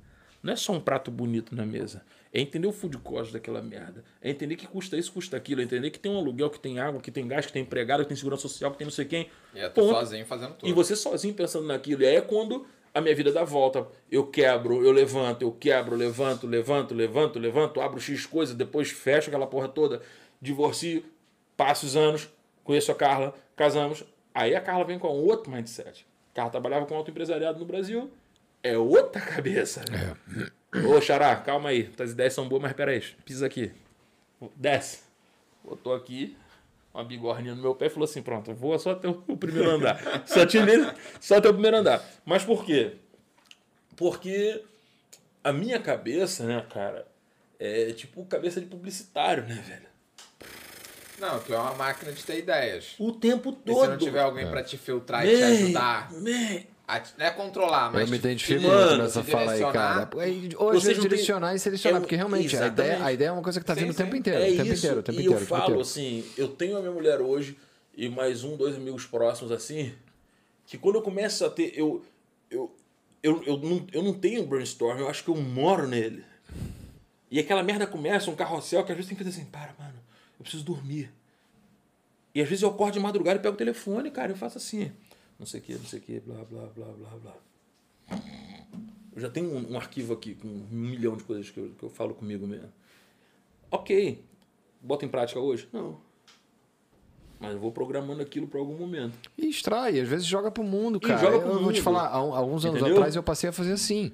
[0.45, 2.03] Não é só um prato bonito na mesa.
[2.31, 4.03] É entender o food cost daquela merda.
[4.21, 5.59] É entender que custa isso, custa aquilo.
[5.59, 8.03] É entender que tem um aluguel, que tem água, que tem gás, que tem empregado,
[8.03, 9.27] que tem segurança social, que tem não sei quem.
[9.55, 9.95] E é tu Ponto.
[9.95, 10.69] sozinho fazendo tudo.
[10.69, 12.03] E você sozinho pensando naquilo.
[12.03, 13.87] E aí é quando a minha vida dá volta.
[14.11, 19.29] Eu quebro, eu levanto, eu quebro, levanto, levanto, levanto, levanto, abro X coisa, depois fecho
[19.29, 20.03] aquela porra toda,
[20.39, 21.03] divorcio,
[21.57, 22.29] passo os anos,
[22.63, 24.05] conheço a Carla, casamos.
[24.31, 26.05] Aí a Carla vem com outro mindset.
[26.33, 28.11] A Carla trabalhava com autoempresariado no Brasil.
[28.65, 29.85] É outra cabeça.
[30.87, 31.83] Ô, Xará, calma aí.
[31.83, 33.71] Tuas ideias são boas, mas peraí, pisa aqui.
[34.55, 35.01] Desce.
[35.63, 36.35] Botou aqui,
[36.91, 39.99] uma bigorninha no meu pé e falou assim: pronto, voa só até o primeiro andar.
[40.25, 40.57] só, te,
[41.19, 42.03] só até o primeiro andar.
[42.25, 42.93] Mas por quê?
[43.95, 44.63] Porque
[45.43, 47.07] a minha cabeça, né, cara,
[47.59, 49.95] é tipo cabeça de publicitário, né, velho?
[51.19, 52.95] Não, tu é uma máquina de ter ideias.
[52.97, 53.81] O tempo E todo.
[53.81, 56.74] se não tiver alguém pra te filtrar e te Man, ajudar, man.
[57.17, 59.73] Não é controlar, mas Eu me identifico mano, nessa fala aí, direcionar.
[59.73, 60.09] cara.
[60.57, 63.11] Ou às Vocês vezes não têm- direcionar e selecionar, É, porque realmente a ideia, a
[63.13, 64.39] ideia é uma coisa que tá Sim, vindo o tempo inteiro.
[64.43, 64.77] É o tempo isso.
[64.85, 65.41] inteiro, o tempo e inteiro.
[65.41, 65.81] eu falo inteiro.
[65.81, 67.57] assim, eu tenho a minha mulher hoje
[67.97, 69.93] e mais um, dois amigos próximos assim,
[70.67, 72.03] que quando eu começo a ter, eu
[72.51, 72.71] eu,
[73.23, 76.23] eu, eu, não, eu não tenho brainstorm, eu acho que eu moro nele.
[77.31, 79.95] E aquela merda começa, um carrossel que às vezes tem que fazer assim, para, mano,
[80.39, 81.11] eu preciso dormir.
[82.35, 84.91] E às vezes eu acordo de madrugada e pego o telefone, cara, eu faço assim,
[85.39, 87.35] não sei o que, não sei o que, blá, blá, blá, blá, blá.
[89.15, 91.83] Eu já tenho um, um arquivo aqui com um milhão de coisas que eu, que
[91.83, 92.71] eu falo comigo mesmo.
[93.71, 94.23] Ok.
[94.81, 95.67] Bota em prática hoje?
[95.71, 95.97] Não.
[97.39, 99.17] Mas eu vou programando aquilo para algum momento.
[99.37, 101.17] E extrai, às vezes joga pro mundo, cara.
[101.19, 101.81] joga eu pro vou te mundo.
[101.83, 102.97] falar, alguns anos Entendeu?
[102.97, 104.11] atrás eu passei a fazer assim.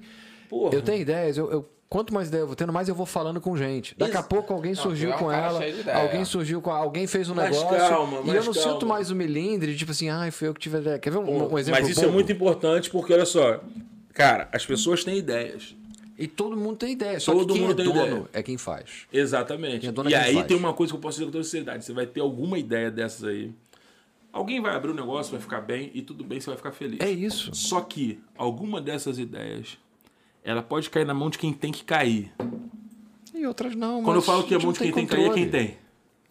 [0.48, 0.74] Porra.
[0.74, 3.38] Eu tenho ideias, eu, eu- quanto mais ideia eu vou tendo, mais eu vou falando
[3.38, 3.94] com gente.
[3.98, 5.60] Daqui a pouco alguém Não, surgiu tu é com ela,
[5.92, 8.54] alguém surgiu com alguém fez um Mas negócio calma, e eu não calma.
[8.54, 10.98] sinto mais o milindre, tipo assim, ai, foi eu que tive a ideia.
[10.98, 13.60] Quer ver um, um exemplo Mas isso é muito importante porque, olha só,
[14.14, 15.76] cara, as pessoas têm ideias.
[16.18, 18.24] E todo mundo tem ideia, só Todo que quem mundo é tem dono ideia.
[18.32, 19.06] é quem faz.
[19.12, 19.80] Exatamente.
[19.80, 20.46] Quem é dono é E quem aí faz.
[20.46, 21.84] tem uma coisa que eu posso dizer com toda sinceridade.
[21.84, 23.50] Você vai ter alguma ideia dessas aí.
[24.32, 27.00] Alguém vai abrir um negócio, vai ficar bem e tudo bem, você vai ficar feliz.
[27.00, 27.50] É isso.
[27.54, 29.76] Só que alguma dessas ideias,
[30.44, 32.32] ela pode cair na mão de quem tem que cair.
[33.34, 35.14] E outras não, Quando eu falo que a é gente mão de quem tem que
[35.14, 35.78] cair, é quem tem.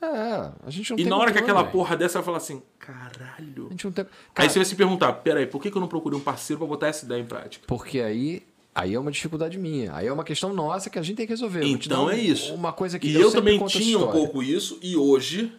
[0.02, 1.72] É, a gente não E tem na hora que controle, aquela velho.
[1.72, 3.68] porra dessa vai falar assim, caralho.
[3.68, 4.04] A gente não tem...
[4.06, 6.58] Aí Cara, você vai se perguntar, peraí, por que, que eu não procurei um parceiro
[6.60, 7.66] pra botar essa ideia em prática?
[7.68, 8.42] Porque aí,
[8.74, 9.94] aí é uma dificuldade minha.
[9.96, 11.64] Aí é uma questão nossa que a gente tem que resolver.
[11.66, 12.54] Então é isso.
[12.56, 15.54] Uma coisa que e eu, também tinha um pouco isso, e hoje,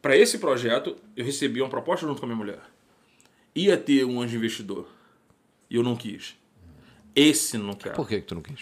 [0.00, 2.60] pra esse projeto, eu recebi uma proposta junto com a minha mulher.
[3.54, 4.86] ia ter um anjo investidor.
[5.68, 6.39] E eu não quis.
[7.14, 7.94] Esse não quero.
[7.94, 8.60] Por que, que tu não quis?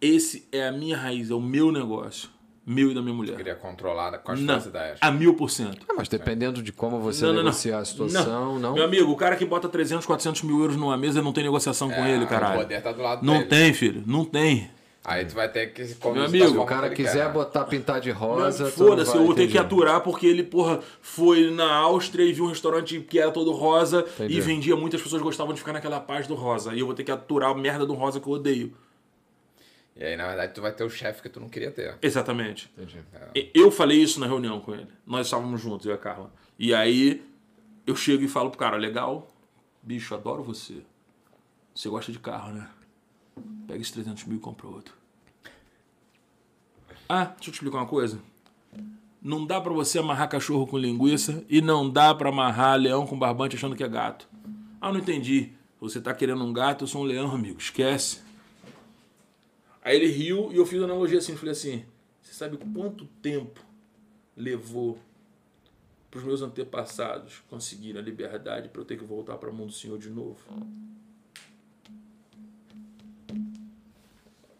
[0.00, 2.28] Esse é a minha raiz, é o meu negócio.
[2.66, 3.36] Meu e da minha mulher.
[3.36, 4.98] Queria controlar com as Não, tuas ideias.
[5.02, 5.84] a mil por cento.
[5.86, 7.44] Ah, mas dependendo de como você Não, não, não.
[7.44, 8.72] negociar a situação, não.
[8.72, 11.90] Meu amigo, o cara que bota 300, 400 mil euros numa mesa não tem negociação
[11.90, 12.60] com ele, O caralho.
[12.60, 13.46] poder tá do lado Não dele.
[13.50, 14.02] tem, filho.
[14.06, 14.70] Não tem.
[15.06, 18.10] Aí tu vai ter que Meu amigo, Se o cara quiser quer, botar pintar de
[18.10, 22.46] rosa, tu Foda-se, eu ter que aturar porque ele, porra, foi na Áustria e viu
[22.46, 24.38] um restaurante que era todo rosa Entendi.
[24.38, 24.74] e vendia.
[24.74, 26.72] Muitas pessoas gostavam de ficar naquela paz do rosa.
[26.74, 28.74] E eu vou ter que aturar a merda do rosa que eu odeio.
[29.94, 31.96] E aí, na verdade, tu vai ter o chefe que tu não queria ter.
[32.00, 32.70] Exatamente.
[32.76, 32.98] Entendi.
[33.34, 34.88] E- Eu falei isso na reunião com ele.
[35.06, 36.32] Nós estávamos juntos, eu e a Carla.
[36.58, 37.22] E aí
[37.86, 39.28] eu chego e falo pro cara, legal,
[39.82, 40.78] bicho, adoro você.
[41.74, 42.66] Você gosta de carro, né?
[43.66, 44.94] Pega esses 300 mil e compra outro.
[47.08, 48.20] Ah, deixa eu te explicar uma coisa.
[49.20, 53.18] Não dá pra você amarrar cachorro com linguiça e não dá pra amarrar leão com
[53.18, 54.28] barbante achando que é gato.
[54.80, 55.52] Ah, não entendi.
[55.80, 57.58] Você tá querendo um gato, eu sou um leão, amigo.
[57.58, 58.22] Esquece.
[59.82, 61.84] Aí ele riu e eu fiz uma analogia assim, falei assim,
[62.22, 63.60] você sabe quanto tempo
[64.34, 64.98] levou
[66.10, 69.66] para os meus antepassados conseguirem a liberdade para eu ter que voltar para a mão
[69.66, 70.38] do Senhor de novo?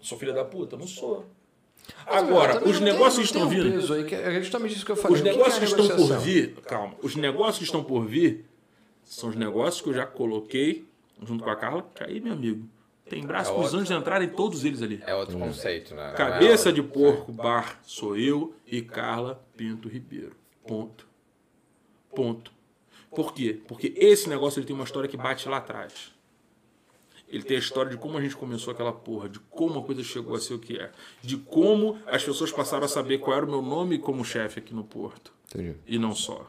[0.05, 0.77] Sou filha da puta?
[0.77, 1.25] Não sou.
[2.07, 3.71] Agora, Também os tem- negócios estão um vindo.
[3.73, 5.15] peso aí, que é justamente isso que eu falei.
[5.15, 8.07] Os O que negócios é que estão por vir, calma, os negócios que estão por
[8.07, 8.45] vir
[9.03, 10.87] são os negócios que eu já coloquei
[11.23, 12.67] junto com a Carla, que aí, meu amigo,
[13.09, 15.03] tem braço É para os anjos entrarem todos eles ali.
[15.07, 16.13] É outro conceito, né?
[16.17, 20.37] Cabeça é de porco bar sou eu e Carla Pinto Ribeiro.
[20.67, 21.07] Ponto.
[22.15, 22.51] Ponto.
[23.11, 23.61] Por quê?
[23.69, 26.14] Porque esse negócio ele tem uma história que bate lá atrás.
[27.35, 30.05] Ele tem a história de como a gente começou aquela porra, de como a coisa
[30.05, 33.45] chegou a ser o que é, de como as pessoas passaram a saber qual era
[33.45, 35.33] o meu nome como chefe aqui no Porto.
[35.53, 35.75] Entendi.
[35.85, 36.49] E não só.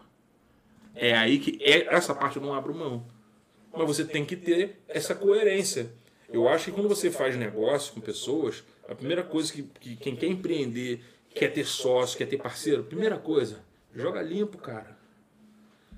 [0.94, 3.04] É aí que é, essa parte eu não abro mão.
[3.76, 5.92] Mas você tem que ter essa coerência.
[6.30, 10.16] Eu acho que quando você faz negócio com pessoas, a primeira coisa que, que quem
[10.16, 13.64] quer empreender, quer ter sócio, quer ter parceiro, primeira coisa,
[13.94, 14.96] joga limpo, cara.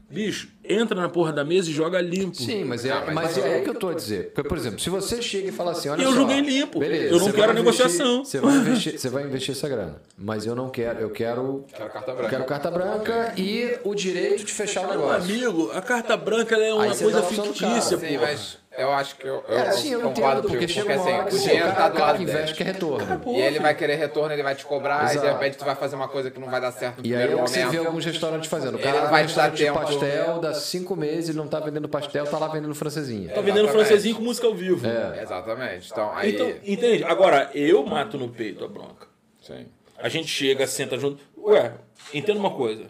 [0.09, 2.36] Bicho, entra na porra da mesa e joga limpo.
[2.36, 4.32] Sim, mas é, mas é aí que eu tô a dizer.
[4.34, 6.80] Porque, por exemplo, se você chega e fala assim, olha Eu só, joguei limpo.
[6.80, 8.20] beleza, Eu não quero negociação.
[8.22, 10.01] investir- Você vai, investir, você vai investir essa grana.
[10.18, 12.30] Mas eu não quero, eu quero, Quero carta branca.
[12.30, 15.24] quero carta branca e o direito de fechar o Meu negócio.
[15.24, 18.09] amigo, a carta branca ela é uma Aí coisa fictícia, cara.
[18.11, 18.28] Sim, porra.
[18.32, 21.24] mas eu acho que eu, eu, É, sim, eu concordo entendo, porque chega uma hora
[21.24, 22.38] que assim, o dinheiro o tá cara, do o cara lado que dele.
[22.38, 23.22] investe quer retorno.
[23.36, 25.28] E ele vai querer retorno, ele vai te cobrar, e de Exato.
[25.34, 27.47] repente tu vai fazer uma coisa que não vai dar certo no E aí primeiro
[27.47, 27.88] você vê momento.
[27.88, 28.76] alguns restaurantes fazendo.
[28.76, 29.80] O Ele cara abre vai te dar tempo.
[29.80, 33.34] pastel, dá cinco meses, ele não tá vendendo pastel, tá lá vendendo francesinha.
[33.34, 34.86] Tá vendendo francesinho com música ao vivo.
[35.22, 35.89] Exatamente.
[35.91, 36.34] Então, aí...
[36.34, 37.03] Então, entende?
[37.03, 39.08] Agora, eu mato no peito a bronca.
[39.41, 39.66] Sim.
[39.97, 41.24] A gente chega, senta junto.
[41.38, 41.74] Ué,
[42.14, 42.86] entenda uma coisa.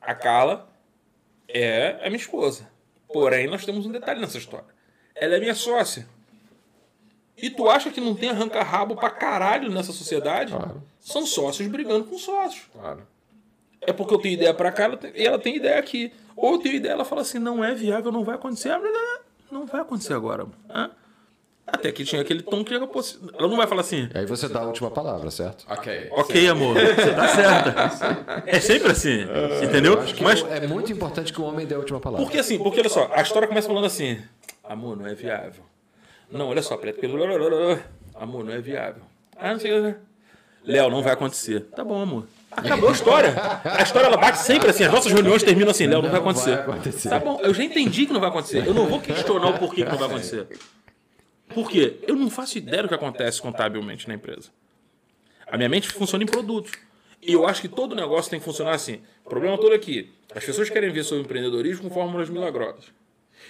[0.00, 0.68] A Carla
[1.48, 2.68] é a minha esposa.
[3.12, 4.66] Porém, nós temos um detalhe nessa história.
[5.14, 6.06] Ela é minha sócia.
[7.36, 10.52] E tu acha que não tem arranca-rabo pra caralho nessa sociedade?
[11.00, 12.66] São sócios brigando com sócios.
[12.72, 13.06] Claro.
[13.88, 16.12] É porque eu tenho ideia pra cá e ela tem ideia aqui.
[16.36, 18.70] Ou eu tenho ideia, ela fala assim, não é viável, não vai acontecer.
[18.70, 18.80] Ah,
[19.50, 20.46] Não vai acontecer agora.
[20.68, 20.90] Hã?
[21.66, 22.88] Até que tinha aquele tom que ela
[23.38, 25.66] ela não vai falar assim, E aí você dá a última palavra, certo?
[25.68, 26.08] Ok.
[26.12, 28.42] ok, amor, você tá certa.
[28.46, 29.26] É sempre assim,
[29.62, 30.00] entendeu?
[30.00, 32.24] Acho que Mas é muito importante que o homem dê a última palavra.
[32.24, 34.18] porque assim, porque olha só, a história começa falando assim,
[34.64, 35.62] amor, não é viável.
[36.30, 37.04] Não, olha só, preto,
[38.14, 39.02] amor, não é viável.
[39.36, 39.98] Ah, não sei o que.
[40.64, 41.60] Léo, não vai acontecer.
[41.74, 42.24] Tá bom, amor.
[42.50, 43.34] Acabou a história.
[43.64, 44.84] A história ela bate sempre assim.
[44.84, 46.58] As nossas reuniões terminam assim, Léo, não, vai Não vai acontecer.
[46.60, 47.08] acontecer.
[47.08, 48.66] Tá bom, eu já entendi que não vai acontecer.
[48.66, 50.46] Eu não vou questionar o porquê que não vai acontecer.
[51.54, 51.96] Por quê?
[52.06, 54.50] Eu não faço ideia do que acontece contabilmente na empresa.
[55.46, 56.72] A minha mente funciona em produtos.
[57.22, 59.00] E eu acho que todo negócio tem que funcionar assim.
[59.24, 60.12] O problema todo aqui.
[60.34, 62.84] As pessoas querem ver sobre empreendedorismo com fórmulas milagrosas.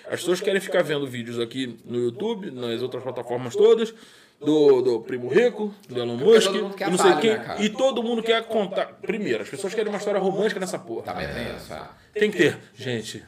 [0.07, 3.93] As pessoas querem ficar vendo vídeos aqui no YouTube, nas outras plataformas todas,
[4.41, 7.31] do, do Primo Rico, do Elon Musk, do não sei quem.
[7.39, 8.87] né, e todo mundo quer contar.
[9.03, 11.03] Primeiro, as pessoas querem uma história romântica nessa porra.
[11.03, 11.89] Também tem isso, é.
[12.15, 12.59] Tem que ter.
[12.75, 13.25] Gente,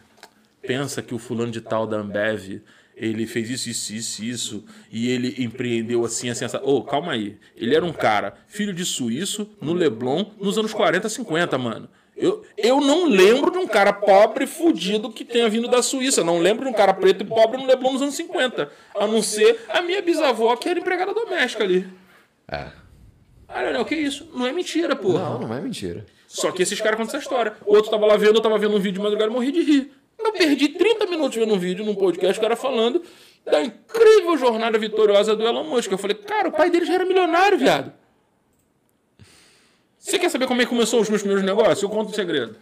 [0.62, 2.62] pensa que o fulano de tal da Ambev,
[2.96, 6.62] ele fez isso, isso, isso, isso, e ele empreendeu assim, assim, essa.
[6.62, 7.38] Ô, calma aí.
[7.56, 11.88] Ele era um cara, filho de suíço, no Leblon, nos anos 40, 50, mano.
[12.20, 16.22] Eu, eu não lembro de um cara pobre, fudido, que tenha vindo da Suíça.
[16.22, 18.70] Não lembro de um cara preto e pobre no Leblon nos anos 50.
[18.94, 21.88] A não ser a minha bisavó, que era empregada doméstica ali.
[22.46, 22.66] É.
[23.48, 24.30] Ah, Leonel, que isso?
[24.34, 25.30] Não é mentira, porra.
[25.30, 26.04] Não, não é mentira.
[26.28, 27.54] Só que esses caras contam essa história.
[27.64, 29.62] O outro tava lá vendo, eu tava vendo um vídeo de madrugada e morri de
[29.62, 29.92] rir.
[30.18, 33.02] Eu perdi 30 minutos vendo um vídeo num podcast, o cara falando
[33.44, 35.90] da incrível jornada vitoriosa do Elon Musk.
[35.90, 37.92] Eu falei, cara, o pai dele já era milionário, viado.
[40.00, 41.82] Você quer saber como é que começou os meus primeiros negócios?
[41.82, 42.56] Eu conto um segredo.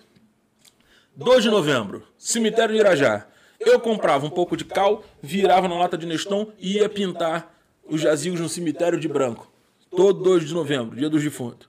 [1.14, 3.28] 2 de novembro, cemitério de Irajá.
[3.60, 7.56] Eu comprava um pouco de cal, virava na lata de Neston e ia pintar
[7.88, 9.50] os jazigos no cemitério de branco.
[9.88, 11.68] Todo 2 de novembro, dia dos defuntos.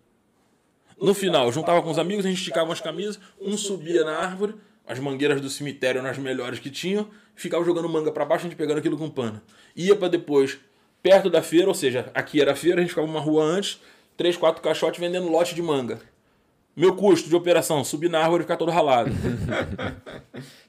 [1.00, 4.56] No final, juntava com os amigos, a gente esticava as camisas, um subia na árvore,
[4.88, 8.50] as mangueiras do cemitério eram as melhores que tinham, ficava jogando manga para baixo, a
[8.50, 9.40] gente pegando aquilo com pano.
[9.76, 10.60] Ia para depois,
[11.04, 13.80] perto da feira, ou seja, aqui era a feira, a gente ficava uma rua antes,
[14.20, 15.98] três, quatro caixotes vendendo lote de manga.
[16.76, 19.10] Meu custo de operação, subir na árvore e ficar todo ralado.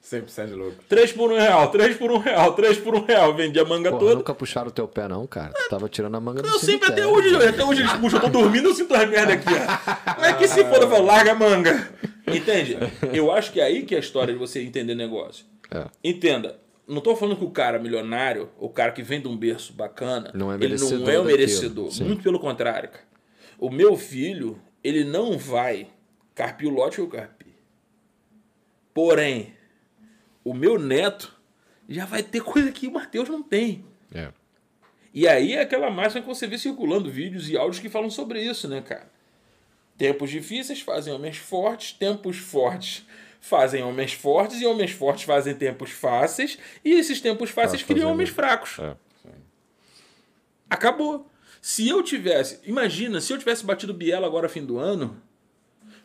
[0.01, 0.77] 100% de lucro.
[0.87, 3.35] 3 por 1 real, 3 por 1 real, 3 por 1 real.
[3.35, 4.15] Vendia a manga Pô, toda.
[4.15, 5.53] nunca puxaram o teu pé, não, cara.
[5.53, 8.23] Tu tava tirando a manga do Eu sempre, até hoje, até hoje eles puxam, eu
[8.23, 10.17] tô dormindo, eu sinto as merda aqui, ó.
[10.21, 11.89] Não é que se foda, eu falo, larga a manga.
[12.27, 12.77] Entende?
[13.13, 15.45] Eu acho que é aí que é a história de você entender negócio.
[15.69, 15.85] É.
[16.03, 19.73] Entenda, não tô falando que o cara milionário, o cara que vem de um berço
[19.73, 21.89] bacana, Não é ele não é o merecedor.
[22.01, 23.10] Muito pelo contrário, cara.
[23.61, 25.87] O meu filho, ele não vai
[26.35, 27.55] carpir o lote que eu carpi.
[28.93, 29.53] Porém,
[30.43, 31.33] o meu neto
[31.87, 33.85] já vai ter coisa que o Matheus não tem.
[34.13, 34.33] É.
[35.13, 38.41] E aí é aquela máxima que você vê circulando vídeos e áudios que falam sobre
[38.43, 39.11] isso, né, cara?
[39.97, 43.05] Tempos difíceis fazem homens fortes, tempos fortes
[43.39, 48.11] fazem homens fortes, e homens fortes fazem tempos fáceis, e esses tempos fáceis criam fazendo-
[48.13, 48.79] homens fracos.
[48.79, 48.95] É.
[50.69, 51.29] Acabou.
[51.61, 55.15] Se eu tivesse, imagina, se eu tivesse batido Biela agora fim do ano,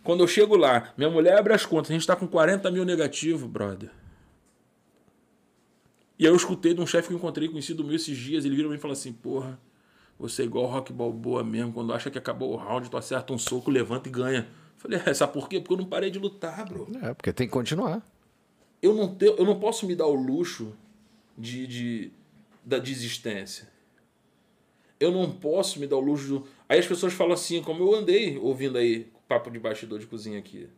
[0.05, 2.85] quando eu chego lá, minha mulher abre as contas, a gente tá com 40 mil
[2.85, 3.91] negativo, brother.
[6.19, 8.55] E aí eu escutei de um chefe que eu encontrei conhecido meu esses dias, ele
[8.55, 9.59] vira pra mim e fala assim, porra,
[10.19, 13.39] você é igual Rock Balboa mesmo, quando acha que acabou o round, tu acerta um
[13.39, 14.47] soco, levanta e ganha.
[14.77, 15.59] Falei, é, sabe por quê?
[15.59, 16.87] Porque eu não parei de lutar, bro.
[17.03, 18.03] É, porque tem que continuar.
[18.83, 20.75] Eu não, te, eu não posso me dar o luxo
[21.37, 22.13] de, de,
[22.65, 23.69] da desistência.
[24.99, 26.27] Eu não posso me dar o luxo.
[26.29, 26.47] Do...
[26.69, 30.39] Aí as pessoas falam assim, como eu andei ouvindo aí papo de bastidor de cozinha
[30.39, 30.69] aqui.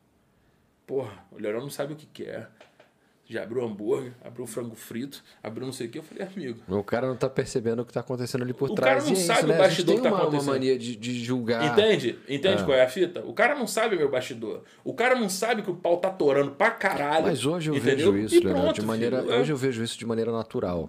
[0.86, 2.48] Porra, o Leonel não sabe o que quer.
[3.30, 5.98] Já abriu hambúrguer, abriu frango frito, abriu não sei o que.
[5.98, 8.74] Eu falei, amigo, O cara não tá percebendo o que tá acontecendo ali por O
[8.74, 9.04] trás.
[9.04, 9.54] cara não é sabe isso, o né?
[9.54, 10.48] A gente bastidor que tá uma, uma acontecendo.
[10.50, 11.70] mania de, de julgar.
[11.78, 12.18] Entende?
[12.26, 12.64] Entende É.
[12.64, 13.20] qual é a fita?
[13.26, 14.62] O cara não sabe meu bastidor.
[14.82, 17.26] O cara não sabe que o pau tá torando pra caralho.
[17.26, 18.12] Mas hoje eu entendeu?
[18.14, 18.40] vejo isso,
[18.72, 19.20] de maneira.
[19.20, 19.40] filho, é.
[19.40, 20.88] Hoje eu vejo isso de maneira natural.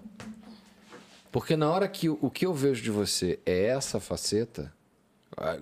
[1.32, 4.72] Porque na hora que o que eu vejo de você é essa faceta.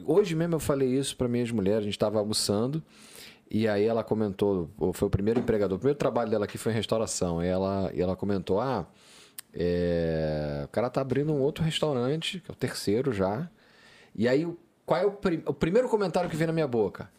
[0.06, 2.82] Hoje mesmo eu falei isso para minhas mulheres, a gente estava almoçando.
[3.50, 6.72] E aí ela comentou, ou foi o primeiro empregador, o primeiro trabalho dela aqui foi
[6.72, 7.42] em restauração.
[7.42, 8.86] E ela, e ela comentou: ah,
[9.54, 13.48] é, o cara tá abrindo um outro restaurante, que é o terceiro já.
[14.14, 14.46] E aí,
[14.84, 17.10] qual é o, prim- o primeiro comentário que vem na minha boca?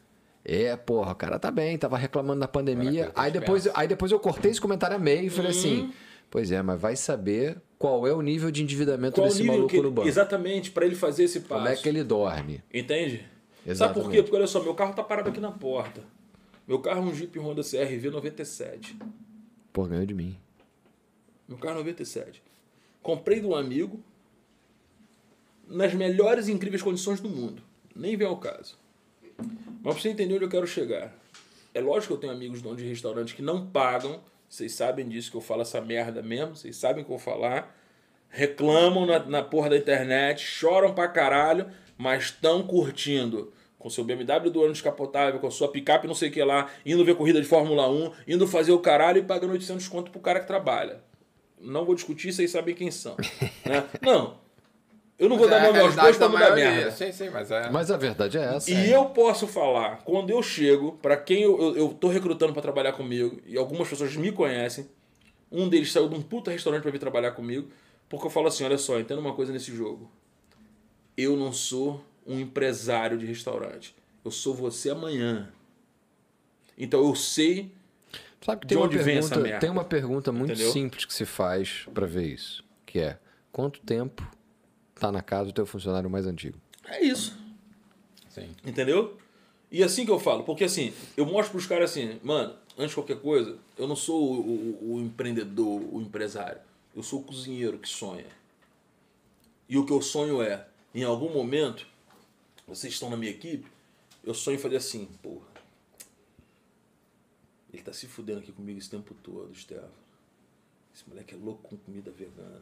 [0.44, 3.12] É, porra, o cara tá bem, tava reclamando da pandemia.
[3.16, 5.94] Aí depois, aí depois eu cortei esse comentário a meio e falei assim:
[6.30, 9.78] Pois é, mas vai saber qual é o nível de endividamento Qual desse maluco que
[9.78, 10.08] ele- no banco.
[10.08, 11.62] Exatamente, pra ele fazer esse passo.
[11.64, 12.62] Como é que ele dorme?
[12.72, 13.18] Entende?
[13.20, 14.12] Sabe por Exatamente.
[14.12, 14.22] quê?
[14.24, 16.04] Porque olha só, meu carro tá parado aqui na porta.
[16.68, 18.96] Meu carro é um Jeep Honda CRV 97.
[19.74, 20.38] Pô, ganhou de mim.
[21.48, 22.44] Meu carro é 97.
[23.02, 24.00] Comprei de um amigo
[25.68, 27.62] nas melhores e incríveis condições do mundo.
[27.96, 28.78] Nem vem ao caso.
[29.38, 31.16] Mas pra você entender onde eu quero chegar.
[31.74, 34.20] É lógico que eu tenho amigos donos de restaurantes que não pagam.
[34.50, 36.56] Vocês sabem disso que eu falo essa merda mesmo.
[36.56, 37.76] Vocês sabem o que eu vou falar.
[38.30, 43.54] Reclamam na, na porra da internet, choram pra caralho, mas estão curtindo.
[43.78, 47.06] Com seu BMW do ano descapotável, com sua picape não sei o que lá, indo
[47.06, 50.42] ver corrida de Fórmula 1, indo fazer o caralho e pagando 800 conto pro cara
[50.42, 51.02] que trabalha.
[51.62, 53.16] Não vou discutir, vocês sabem quem são.
[53.66, 53.86] né?
[54.02, 54.38] Não.
[55.20, 56.50] Eu não vou Mas dar é a nome aos realidade bois pra da não dar
[56.52, 56.72] maioria.
[56.76, 56.92] merda.
[56.92, 57.70] Sim, sim, mas é.
[57.70, 58.72] Mas a verdade é essa.
[58.72, 62.62] E eu posso falar, quando eu chego, pra quem eu, eu, eu tô recrutando pra
[62.62, 64.88] trabalhar comigo, e algumas pessoas me conhecem,
[65.52, 67.68] um deles saiu de um puta restaurante pra vir trabalhar comigo,
[68.08, 70.10] porque eu falo assim: olha só, entenda uma coisa nesse jogo.
[71.18, 73.94] Eu não sou um empresário de restaurante.
[74.24, 75.52] Eu sou você amanhã.
[76.78, 77.72] Então eu sei.
[78.42, 79.60] Sabe que De tem uma, onde vem essa pergunta, merda?
[79.60, 80.72] tem uma pergunta muito Entendeu?
[80.72, 83.18] simples que se faz pra ver isso, que é
[83.52, 84.26] quanto tempo
[85.00, 86.58] tá na casa do teu funcionário mais antigo?
[86.86, 87.38] É isso.
[88.30, 88.50] Sim.
[88.66, 89.18] Entendeu?
[89.72, 92.96] E assim que eu falo, porque assim, eu mostro pros caras assim, mano, antes de
[92.96, 96.62] qualquer coisa, eu não sou o, o- o empreendedor, o empresário.
[96.96, 98.26] Eu sou o cozinheiro que sonha.
[99.68, 101.86] E o que eu sonho é, em algum momento,
[102.68, 103.68] vocês estão na minha equipe,
[104.24, 105.48] eu sonho em fazer assim, porra.
[107.72, 109.90] Ele tá se fudendo aqui comigo esse tempo todo, Estevão.
[110.96, 112.62] Esse moleque é louco com comida vegana.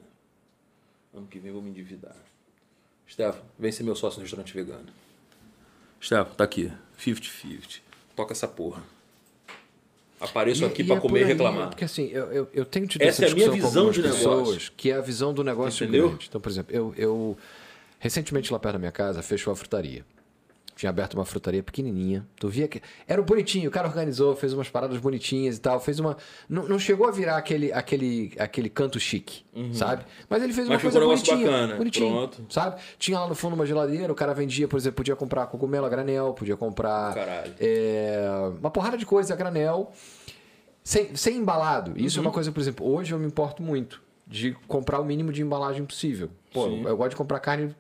[1.18, 2.16] Ano que vem eu vou me endividar.
[3.10, 4.86] Stefan, vem ser meu sócio no restaurante vegano.
[6.02, 6.72] Stefan, tá aqui.
[7.00, 7.80] 50-50.
[8.16, 8.84] Toca essa porra.
[10.20, 11.70] Apareço aqui pra é comer e aí, reclamar.
[11.70, 14.20] Porque assim, eu, eu, eu tenho tido Essa essa é a minha visão de algumas
[14.20, 14.44] negócio.
[14.46, 16.10] pessoas, que é a visão do negócio Entendeu?
[16.10, 16.26] grande.
[16.28, 17.38] Então, por exemplo, eu, eu
[18.00, 20.04] recentemente lá perto da minha casa fechou a frutaria.
[20.78, 22.26] Tinha aberto uma frutaria pequenininha.
[22.40, 22.82] Tu via que.
[23.08, 25.80] Era bonitinho, o cara organizou, fez umas paradas bonitinhas e tal.
[25.80, 26.16] Fez uma.
[26.48, 30.06] Não, não chegou a virar aquele, aquele, aquele canto chique, sabe?
[30.30, 30.74] Mas ele fez Uhum.
[30.76, 31.38] Mas uma coisa bonitinha.
[31.52, 32.46] bacana, bonitinho, pronto.
[32.54, 32.80] sabe?
[33.00, 35.90] Tinha lá no fundo uma geladeira, o cara vendia, por exemplo, podia comprar cogumelo a
[35.90, 37.14] granel, podia comprar.
[37.16, 37.54] Caralho.
[37.60, 38.28] é,
[38.60, 39.92] uma porrada de coisa a granel.
[40.84, 41.94] Sem, sem embalado.
[41.98, 42.28] Isso é Uhum.
[42.28, 45.84] uma coisa, por exemplo, hoje eu me importo muito de comprar o mínimo de embalagem
[45.86, 46.30] possível.
[46.54, 46.84] Pô, Sim.
[46.86, 47.76] eu gosto de comprar carne.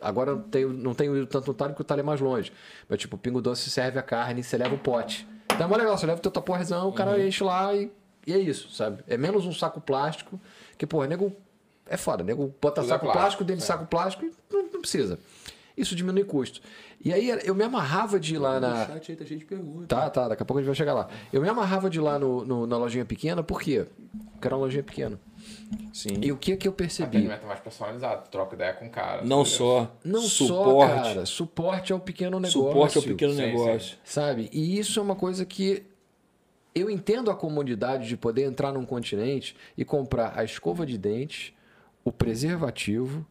[0.00, 2.52] Agora tenho, não tenho ido tanto no talho porque o talho é mais longe.
[2.88, 5.26] Mas, tipo, o pingo doce serve a carne e você leva o pote.
[5.52, 7.26] Então é mó legal, você leva o teu taporrezão, o cara Uhum.
[7.26, 7.90] enche lá e,
[8.26, 9.02] e é isso, sabe?
[9.06, 10.40] É menos um saco plástico,
[10.78, 11.34] que, pô, nego.
[11.86, 13.66] É foda, nego bota Tudo é saco plástico, plástico dentro de é.
[13.66, 15.18] saco plástico e não, não precisa.
[15.76, 16.60] Isso diminui custo.
[17.04, 18.86] E aí eu me amarrava de ir lá na.
[18.86, 19.88] Chat aí tá cheio de perguntas.
[19.88, 21.08] Tá, tá, daqui a pouco a gente vai chegar lá.
[21.32, 23.86] Eu me amarrava de ir lá no, no- na lojinha pequena, por quê?
[24.32, 25.18] Porque era uma lojinha pequena.
[25.92, 26.20] Sim.
[26.22, 27.18] E o que que eu percebi?
[27.18, 29.22] Atendimento mais personalizado, troca ideia com o cara.
[29.22, 29.94] Não só.
[30.04, 30.96] Não suporte.
[30.96, 32.60] só, cara, suporte ao pequeno negócio.
[32.60, 33.98] Suporte ao pequeno Sim, negócio.
[34.04, 34.48] Sabe?
[34.52, 35.84] E isso é uma coisa que
[36.74, 41.54] eu entendo a comodidade de poder entrar num continente e comprar a escova de dente,
[42.04, 43.26] o preservativo,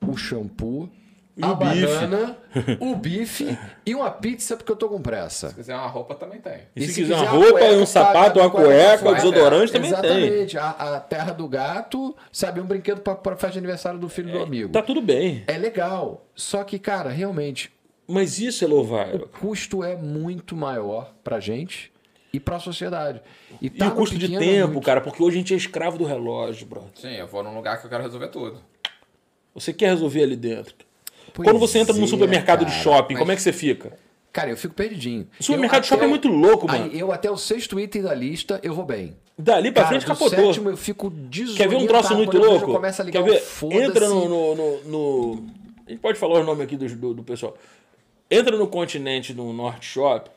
[0.00, 0.88] o shampoo,
[1.36, 1.86] E a o bife.
[1.86, 2.36] banana,
[2.80, 5.48] o bife e uma pizza porque eu tô com pressa.
[5.50, 6.62] Se quiser uma roupa, também tem.
[6.76, 9.10] E se quiser uma roupa, cueca, um tá- sapato, tá uma a cueca, fora.
[9.10, 10.00] um desodorante também tem.
[10.00, 10.58] Exatamente.
[10.58, 12.60] A, a terra do gato, sabe?
[12.60, 14.70] Um brinquedo pra, pra festa de aniversário do filho do amigo.
[14.72, 15.44] Tá tudo bem.
[15.46, 16.26] É legal.
[16.34, 17.72] Só que, cara, realmente,
[18.06, 19.28] Mas isso é o louvável.
[19.40, 21.90] custo é muito maior pra gente
[22.34, 23.22] e pra sociedade.
[23.62, 24.84] E, E tá o no custo de tempo, muito.
[24.84, 26.90] cara, porque hoje a gente é escravo do relógio, brother.
[26.96, 28.60] Sim, eu vou num lugar que eu quero resolver tudo.
[29.54, 30.74] Você quer resolver ali dentro.
[31.32, 32.82] Pois Quando você entra num é, supermercado de cara.
[32.82, 33.92] shopping, mas- como é que você fica?
[34.32, 35.26] Cara, eu fico perdidinho.
[35.40, 36.84] O supermercado de shopping é muito louco, mano.
[36.84, 39.16] Aí, eu até o sexto item da lista, eu vou bem.
[39.36, 40.46] Dali pra Cara, frente capotou.
[40.46, 41.12] sétimo eu fico.
[41.56, 42.72] Quer ver um troço muito louco?
[42.72, 43.40] Começa a ligar Quer ver?
[43.40, 43.82] foda-se.
[43.82, 45.44] Entra no, no, no- no-
[45.86, 47.56] A gente pode falar o nome aqui do, do, do pessoal.
[48.30, 50.30] Entra no continente do Norte Shop.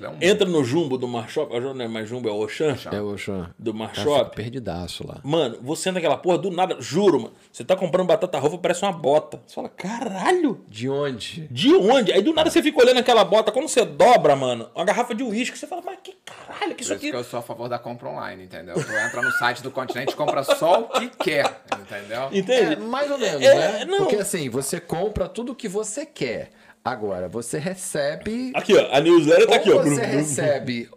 [0.00, 1.54] Aquilo é um Entra no Jumbo do Mar Shop.
[1.54, 2.76] ah, Não é mais Jumbo, é Oxan.
[2.92, 3.50] É, o Xan.
[3.58, 4.36] Do Mar Cara, eu fico Shop.
[4.36, 5.20] perdidaço lá.
[5.22, 6.76] Mano, você entra naquela porra do nada.
[6.80, 7.34] Juro, mano.
[7.52, 9.40] Você tá comprando batata rofa, parece uma bota.
[9.46, 10.64] Você fala, caralho.
[10.68, 11.46] De onde?
[11.50, 12.12] De onde?
[12.12, 13.52] Aí do nada você fica olhando aquela bota.
[13.52, 16.80] Quando você dobra, mano, uma garrafa de uísque, você fala, mas que caralho, que Por
[16.82, 17.10] isso isso aqui.
[17.10, 18.74] que eu sou a favor da compra online, entendeu?
[18.74, 22.28] Tu entra no site do continente e compra só o que quer, entendeu?
[22.32, 22.72] Entende?
[22.74, 23.84] É, mais ou menos, É, né?
[23.84, 23.98] não.
[23.98, 26.50] Porque assim, você compra tudo o que você quer.
[26.84, 28.52] Agora, você recebe.
[28.54, 28.88] Aqui, ó.
[28.94, 29.82] A newsletter tá ou aqui, ó.
[29.82, 30.88] você recebe.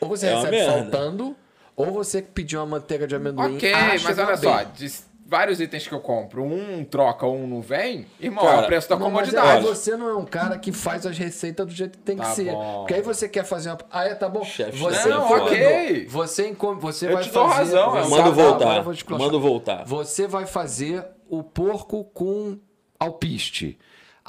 [0.00, 0.72] Ou você É recebe merda.
[0.72, 1.36] faltando,
[1.76, 3.56] ou você pediu uma manteiga de amendoim.
[3.56, 4.92] Ok, mas que olha só, de
[5.26, 8.88] vários itens que eu compro, um troca, um não vem, irmão, Cara, é o preço
[8.88, 9.64] da Não, mas comodidade.
[9.64, 12.30] você não é um cara que faz as receitas do jeito que tem que Tá
[12.30, 12.50] ser.
[12.50, 12.78] bom.
[12.78, 13.78] Porque aí você quer fazer uma.
[13.90, 14.42] Ah, é, tá bom.
[14.42, 16.06] Chefe, você não, ok.
[16.08, 17.76] Você, encom- você Eu vai te dou fazer.
[17.76, 18.84] razão, você- agora voltar.
[19.18, 19.84] Manda voltar.
[19.84, 22.58] Você vai fazer o porco com
[22.98, 23.78] alpiste.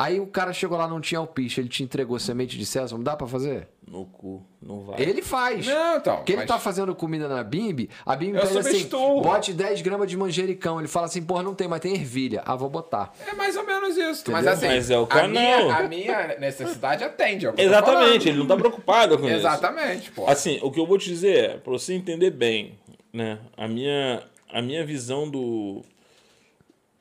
[0.01, 3.15] Aí o cara chegou lá, não tinha alpiste, ele te entregou semente de sésamo, dá
[3.15, 3.67] pra fazer?
[3.87, 4.99] No cu, não vai.
[4.99, 5.67] Ele faz.
[5.67, 8.89] Não, então, Porque ele mas- tá fazendo comida na Bimbi, a Bimbi pede assim,
[9.21, 10.79] bote 10 gramas de manjericão.
[10.79, 12.41] Ele fala assim, porra, não tem, mas tem ervilha.
[12.45, 13.13] Ah, vou botar.
[13.27, 14.31] É mais ou menos isso.
[14.31, 14.53] Mas Entendeu?
[14.53, 15.29] assim, Mas é o a, canal.
[15.29, 17.45] minha, a minha necessidade atende.
[17.45, 19.35] É Exatamente, ele não tá preocupado com isso.
[19.35, 20.25] Exatamente, pô.
[20.27, 22.79] Assim, o que eu vou te dizer é, pra você entender bem,
[23.13, 23.37] né?
[23.55, 25.83] A minha, a minha visão do.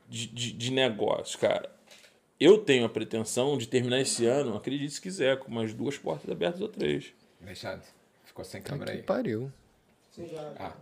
[0.08, 1.70] De, de, de negócio, cara.
[2.40, 6.30] Eu tenho a pretensão de terminar esse ano, acredite se quiser, com umas duas portas
[6.30, 7.12] abertas ou três.
[7.42, 7.84] Alexandre,
[8.24, 9.02] ficou sem câmera aí.
[9.02, 9.52] Pariu.
[10.58, 10.72] Ah,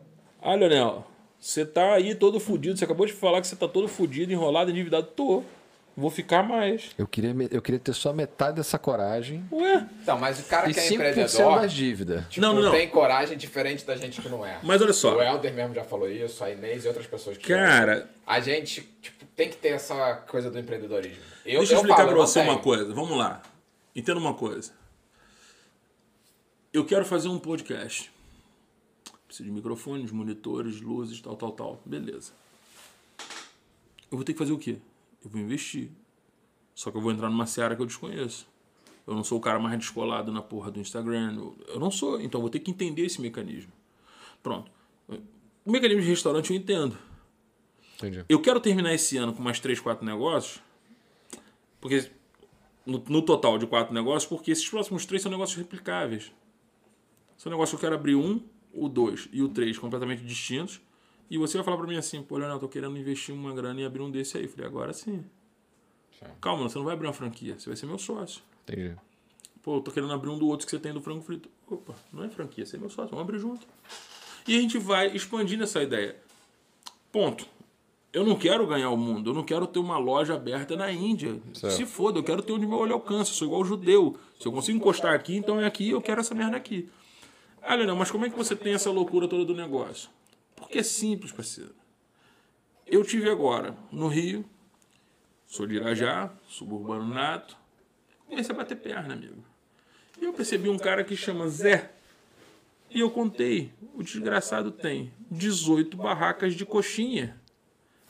[0.41, 1.05] Ah, Leonel,
[1.39, 2.77] você tá aí todo fudido.
[2.79, 5.09] Você acabou de falar que você tá todo fudido, enrolado, endividado.
[5.09, 5.43] Tô.
[5.97, 6.91] Vou ficar mais.
[6.97, 9.85] Eu queria, eu queria ter só metade dessa coragem Ué.
[10.01, 12.25] então, mas o cara e que é 5% empreendedor das dívidas.
[12.29, 12.71] tipo, Não, não, não.
[12.71, 14.61] tem coragem diferente da gente que não é.
[14.63, 15.17] Mas olha só.
[15.17, 18.89] O Helder mesmo já falou isso, a Inês e outras pessoas que Cara, A gente
[19.03, 21.23] tipo, tem que ter essa coisa do empreendedorismo.
[21.47, 22.93] Eu, Deixa eu eu explicar não você uma coisa.
[22.93, 23.41] Vamos lá.
[23.95, 24.73] Entenda uma coisa.
[26.73, 28.11] Eu quero fazer um podcast.
[29.27, 31.81] Preciso de microfones, monitores, luzes, tal, tal, tal.
[31.87, 32.33] Beleza.
[34.11, 34.77] Eu vou ter que fazer o quê?
[35.25, 35.91] Eu vou investir.
[36.75, 38.47] Só que eu vou entrar numa seara que eu desconheço.
[39.07, 41.35] Eu não sou o cara mais descolado na porra do Instagram.
[41.37, 42.21] Eu- Eu não sou.
[42.21, 43.73] Então eu vou ter que entender esse mecanismo.
[44.43, 44.71] Pronto.
[45.65, 46.99] O mecanismo de restaurante eu entendo.
[47.99, 48.25] Entendi.
[48.29, 50.63] Eu quero terminar esse ano com mais 3, 4 negócios.
[51.81, 52.11] Porque
[52.89, 56.33] no, no total de quatro negócios, porque esses próximos três são negócios replicáveis.
[57.37, 58.43] São negócios que eu quero abrir um,
[58.73, 60.81] o dois e o três completamente distintos.
[61.31, 63.83] E você vai falar pra mim assim, pô, Leonel, eu tô querendo investir uma grana
[63.83, 64.45] e abrir um desse aí.
[64.45, 65.23] Eu falei, agora sim.
[66.19, 66.27] Sim.
[66.41, 68.43] Calma, você não vai abrir uma franquia, você vai ser meu sócio.
[68.63, 68.97] Entendi.
[69.63, 71.51] Pô, eu tô querendo abrir um do outro que você tem do frango frito.
[71.71, 73.67] Opa, não é franquia, você é meu sócio, vamos abrir junto.
[74.47, 76.17] E a gente vai expandindo essa ideia.
[77.13, 77.47] Ponto.
[78.13, 81.41] Eu não quero ganhar o mundo, eu não quero ter uma loja aberta na Índia.
[81.53, 84.19] Se foda, eu quero ter onde meu olho alcança, eu sou igual judeu.
[84.41, 86.89] Se eu consigo encostar aqui, então é aqui, eu quero essa merda aqui.
[87.63, 90.09] Ah, Leonel, mas como é que você tem essa loucura toda do negócio?
[90.57, 91.75] Porque é simples, parceiro.
[92.87, 94.43] Eu tive agora no Rio,
[95.47, 97.57] sou de Irajá, suburbano nato,
[98.27, 99.45] comecei a bater perna, amigo.
[100.21, 101.93] E eu percebi um cara que chama Zé.
[102.91, 107.38] E eu contei, o desgraçado tem 18 barracas de coxinha.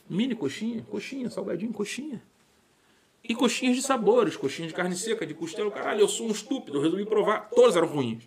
[0.09, 2.23] Mini coxinha, coxinha, salgadinho, coxinha.
[3.23, 5.71] E coxinhas de sabores, coxinhas de carne seca, de costela.
[5.71, 7.49] Caralho, eu sou um estúpido, eu resolvi provar.
[7.55, 8.25] Todas eram ruins.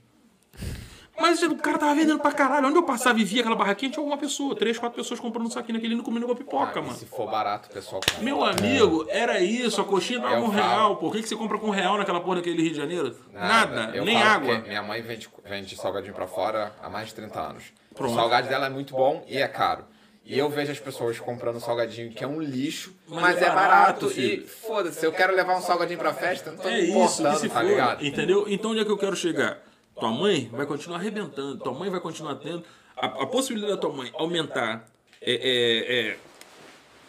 [1.19, 2.67] Mas o cara tava vendendo pra caralho.
[2.67, 5.49] Onde eu passava e via aquela barraquinha, tinha uma pessoa, três, quatro pessoas comprando um
[5.51, 6.95] saquinho naquele e comendo uma pipoca, E mano.
[6.95, 8.23] se for barato, o pessoal compra.
[8.23, 10.63] Meu amigo, era isso, a coxinha tava Eu com um falo.
[10.63, 11.07] real, pô.
[11.07, 13.15] O que, que você compra com um real naquela porra daquele Rio de Janeiro?
[13.33, 14.59] Nada, Eu nem água.
[14.59, 17.63] Minha mãe vende, vende salgadinho pra fora há mais de 30 anos.
[17.93, 18.11] Pronto.
[18.11, 19.85] O salgado dela é muito bom e é caro.
[20.23, 24.05] E eu vejo as pessoas comprando salgadinho que é um lixo, Mas mas, é barato,
[24.05, 26.91] barato, e foda-se, eu quero levar um salgadinho pra festa, não tô É me isso,
[27.21, 28.05] importando, se tá ligado?
[28.05, 28.45] entendeu?
[28.47, 29.57] Então onde é que eu quero chegar?
[29.99, 32.63] Tua mãe vai continuar arrebentando, tua mãe vai continuar tendo.
[32.95, 34.85] A, a possibilidade da tua mãe aumentar
[35.21, 36.17] é, é- é,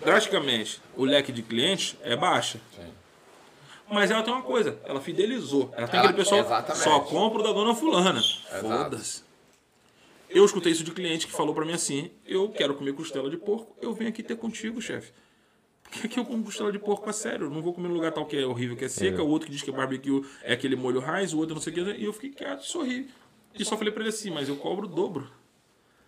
[0.05, 2.61] drasticamente o leque de clientes é baixa.
[3.91, 5.71] Mas ela tem uma coisa, ela fidelizou.
[5.77, 6.83] Ela tem Ela- aquele pessoal exatamente.
[6.83, 8.21] só compra o da dona fulana.
[8.61, 9.23] Foda-se.
[10.35, 13.37] Eu escutei isso de cliente que falou pra mim assim: eu quero comer costela de
[13.37, 15.13] porco, eu venho aqui ter contigo, chefe.
[15.83, 17.47] Porque aqui eu como costela de porco a sério.
[17.47, 19.23] Eu não vou comer num lugar tal que é horrível, que é seca.
[19.23, 21.73] O outro que diz que é barbecue é aquele molho raiz, o outro não sei
[21.73, 22.01] o que.
[22.01, 23.11] E eu fiquei quieto, sorri.
[23.55, 25.31] E só falei pra ele assim, mas eu cobro o dobro.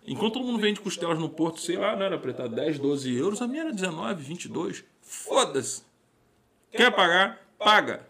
[0.07, 3.15] Enquanto todo mundo vende costelas no porto, sei lá, não era pra estar 10, 12
[3.15, 4.85] euros, a minha era 19, 22.
[5.03, 5.83] Foda-se.
[6.71, 7.47] Quer pagar?
[7.59, 8.07] Paga.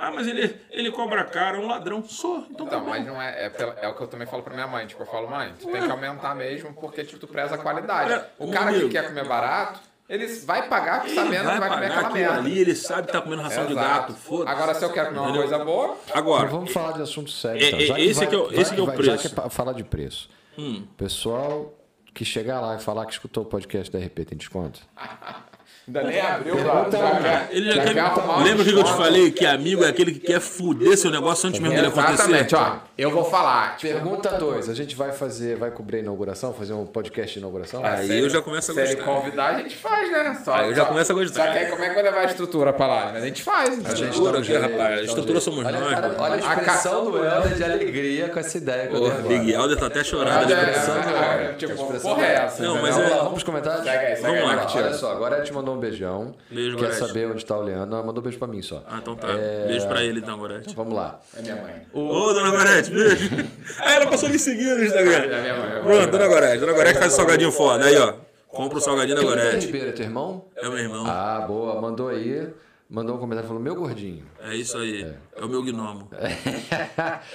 [0.00, 2.02] Ah, mas ele, ele cobra caro, é um ladrão.
[2.04, 2.90] Sou, então tá bom.
[2.90, 4.86] mas não é, é, pela- é o que eu também falo pra minha mãe.
[4.86, 8.24] Tipo, eu falo, mãe, tu tem que aumentar mesmo porque tipo, tu preza a qualidade.
[8.38, 12.00] O cara que quer comer barato, ele vai pagar sabendo que vai comer pagar aquela
[12.08, 12.38] aquilo merda.
[12.38, 13.88] ali, ele sabe que tá comendo ração de Exato.
[13.88, 14.14] gato.
[14.14, 14.50] Foda-se.
[14.56, 15.48] Agora, se eu quero comer uma Entendeu?
[15.48, 17.62] coisa boa, Agora, Mas vamos falar de assunto sério.
[17.66, 17.80] Então.
[17.80, 19.18] Já esse que é o- esse que é o Já preço.
[19.18, 20.30] que é pra falar de preço.
[20.56, 20.86] Hum.
[20.96, 21.74] Pessoal
[22.14, 24.80] que chegar lá e falar que escutou o podcast da RP tem desconto?
[25.88, 27.16] ainda nem abriu, Pergunta já lá.
[27.20, 28.42] quer- Ele já já quer...
[28.44, 29.30] Lembra o que eu te falei?
[29.30, 32.12] Que amigo é aquele que quer fuder seu negócio antes mesmo dele acontecer?
[32.14, 32.76] Exatamente, ó.
[32.96, 33.76] Eu vou falar.
[33.80, 34.68] Pergunta 2.
[34.68, 37.84] A gente vai fazer, vai cobrir a inauguração, fazer um podcast de inauguração?
[37.84, 39.12] Aí eu já começo a Se ele gostar.
[39.12, 40.40] convidar, a gente faz, né?
[40.44, 41.46] Só, Aí eu já só- começo a gostar.
[41.46, 43.10] Só que aí como é que vai levar a estrutura pra lá?
[43.12, 43.68] Mas a gente faz.
[43.68, 44.76] A gente Estrutura um aqui, rapaz.
[44.78, 48.58] dá um Estrutura somos olha, nós, olha a expressão do Helder de alegria com essa
[48.58, 49.14] ideia agora.
[49.22, 50.36] Big Helder tá até chorando.
[50.38, 50.62] Olha, né?
[50.70, 51.56] expressão do é, Helder.
[51.56, 52.62] tipo, A expressão porra é essa?
[52.62, 52.82] Não, entendeu?
[52.82, 53.42] mas Vamos é- lá, vamos
[53.84, 54.66] segue Vamos lá.
[54.74, 56.34] Olha só, agora ela te mandou um beijão.
[56.50, 56.98] Beijo, Quer Gorete.
[57.06, 57.94] saber onde tá o Leandro?
[57.96, 58.84] Ela mandou beijo pra mim só.
[58.86, 59.28] Ah, então tá.
[59.30, 59.66] É.
[59.68, 60.74] Beijo pra ele então, Gorete.
[60.74, 61.20] Vamos lá.
[61.36, 61.86] É minha mãe.
[61.92, 63.30] Ô, dona Gorete, beijo.
[63.80, 65.12] Ah, ela passou a me seguir no Instagram.
[65.12, 65.82] É minha mãe.
[65.82, 66.58] Pronto, dona Gorete.
[66.58, 67.84] Dona Gorete faz o salgadinho foda.
[67.84, 68.14] Aí, ó.
[68.48, 69.66] Compra o salgadinho da Gorete.
[69.66, 70.44] Ribeiro é teu irmão?
[70.56, 71.04] É meu irmão.
[71.06, 71.80] Ah, boa.
[71.80, 72.48] Mandou aí.
[72.90, 74.24] Mandou um comentário falou: Meu gordinho.
[74.40, 75.06] É isso aí.
[75.36, 76.08] É o meu gnomo.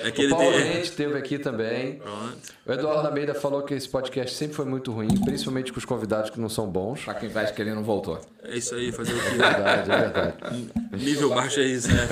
[0.02, 0.64] É que o Paulo tem.
[0.64, 1.96] Rente esteve aqui também.
[1.98, 2.38] Pronto.
[2.66, 6.30] O Eduardo Almeida falou que esse podcast sempre foi muito ruim, principalmente com os convidados
[6.32, 7.04] que não são bons.
[7.04, 8.20] Pra quem veste que ele não voltou.
[8.44, 9.30] É isso aí, fazer o quê?
[9.30, 10.36] Verdade, é verdade.
[10.94, 12.08] Nível baixo é isso, né?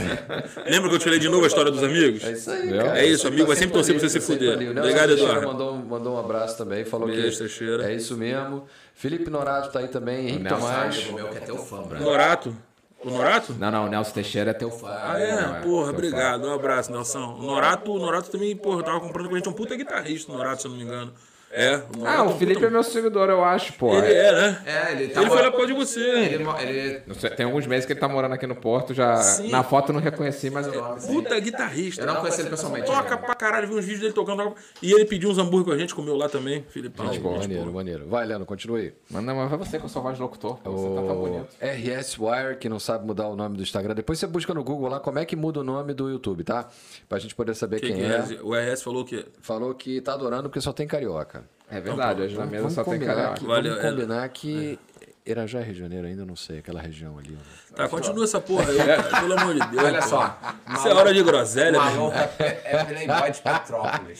[0.70, 2.24] Lembra que eu te falei de novo a história dos amigos?
[2.24, 3.00] É isso aí, cara.
[3.00, 4.54] É isso, amigo, vai sempre torcer pra você se fuder.
[4.54, 5.48] Obrigado, Eduardo.
[5.48, 7.92] Mandou, mandou um abraço também, falou Beijo, que Teixeira.
[7.92, 8.66] é isso mesmo.
[8.94, 11.08] Felipe Norato tá aí também, Henrique Tomás.
[11.98, 12.00] é.
[12.00, 12.56] Norato?
[13.04, 13.54] O Norato?
[13.54, 14.89] Não, não, o Nelson Teixeira é teu fã.
[14.89, 15.62] Ah, é?
[15.62, 16.47] Porra, obrigado.
[16.47, 17.36] Um abraço, Nelson.
[17.39, 20.32] O Norato, o Norato também, porra, eu tava comprando com a gente um puta guitarrista,
[20.32, 21.12] o Norato, se eu não me engano.
[21.54, 23.93] É, o Ah, é o Felipe puta- é meu seguidor, eu acho, pô.
[23.93, 24.62] Ele é, né?
[24.66, 25.99] É, ele tá Ele foi lá por de você.
[25.99, 29.18] Ele, ele- sei, tem alguns meses que ele tá morando aqui no Porto, já.
[29.18, 29.49] Sim.
[29.49, 30.99] Na foto eu não reconheci, mas o nome.
[31.02, 31.14] sim.
[31.14, 32.02] Puta guitarrista.
[32.04, 32.86] Eu não conheci ele pessoalmente.
[32.88, 33.18] Toca né?
[33.18, 34.43] pra caralho, vi uns vídeos dele tocando.
[34.43, 37.08] toca- E ele pediu uns hambúrguer com a gente, comeu lá também, Filipão.
[37.08, 38.08] Gente, boa, maneiro, maneiro.
[38.08, 38.93] Vai, Leandro, continue.
[39.10, 40.58] Mas não, mas vai você com a sua voz de locutor.
[40.60, 41.47] pô, Você tá tão O bonito.
[41.60, 43.93] RS Wire, que não sabe mudar o nome do Instagram.
[43.93, 46.68] Depois você busca no Google lá como é que muda o nome do YouTube, tá?
[47.10, 48.39] Pra gente poder saber Que quem que é.
[48.41, 49.26] O RS falou que.
[49.41, 51.41] Falou que tá adorando porque só tem carioca.
[51.70, 53.46] É verdade, hoje na mesa só tem combinar carioca.
[53.46, 54.78] vamos é- combinar que
[55.24, 57.38] Irajá é Rio de Janeiro ainda, não sei, aquela região ali.
[57.39, 57.76] ó.
[57.76, 59.84] Tá, continua essa porra aí, pelo amor de Deus.
[59.84, 60.38] Olha só.
[60.74, 61.86] Isso é hora de groselha, irmão.
[62.09, 64.19] maluco é, é playboy de Petrópolis.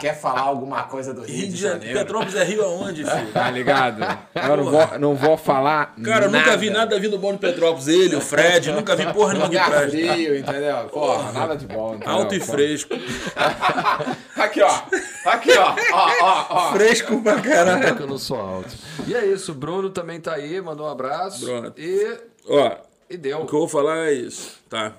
[0.00, 1.98] Quer falar alguma coisa do Rio Rio de de Janeiro.
[1.98, 3.32] Petrópolis é Rio aonde, filho?
[3.32, 4.02] Tá ligado?
[4.34, 5.94] Eu não vou, não vou falar.
[6.02, 7.88] Cara, eu nunca vi nada vindo bom de Petrópolis.
[7.88, 10.76] Ele, o Fred, nunca vi porra nenhuma que Lugar frio, entendeu?
[10.88, 11.96] Porra, nada de bom.
[11.96, 12.14] entendeu?
[12.14, 12.94] Alto e fresco.
[14.36, 14.82] Aqui, ó.
[15.26, 15.74] Aqui, ó.
[15.92, 16.72] Ó, ó, ó.
[16.72, 17.88] Fresco pra caralho.
[17.88, 18.68] Porque eu não sou alto.
[19.06, 21.44] E é isso, o Bruno também tá aí, mandou um abraço.
[21.44, 21.80] Pronto.
[21.80, 22.18] E,
[22.48, 22.76] Ó,
[23.10, 23.46] e o deu.
[23.46, 24.92] que eu vou falar é isso, tá?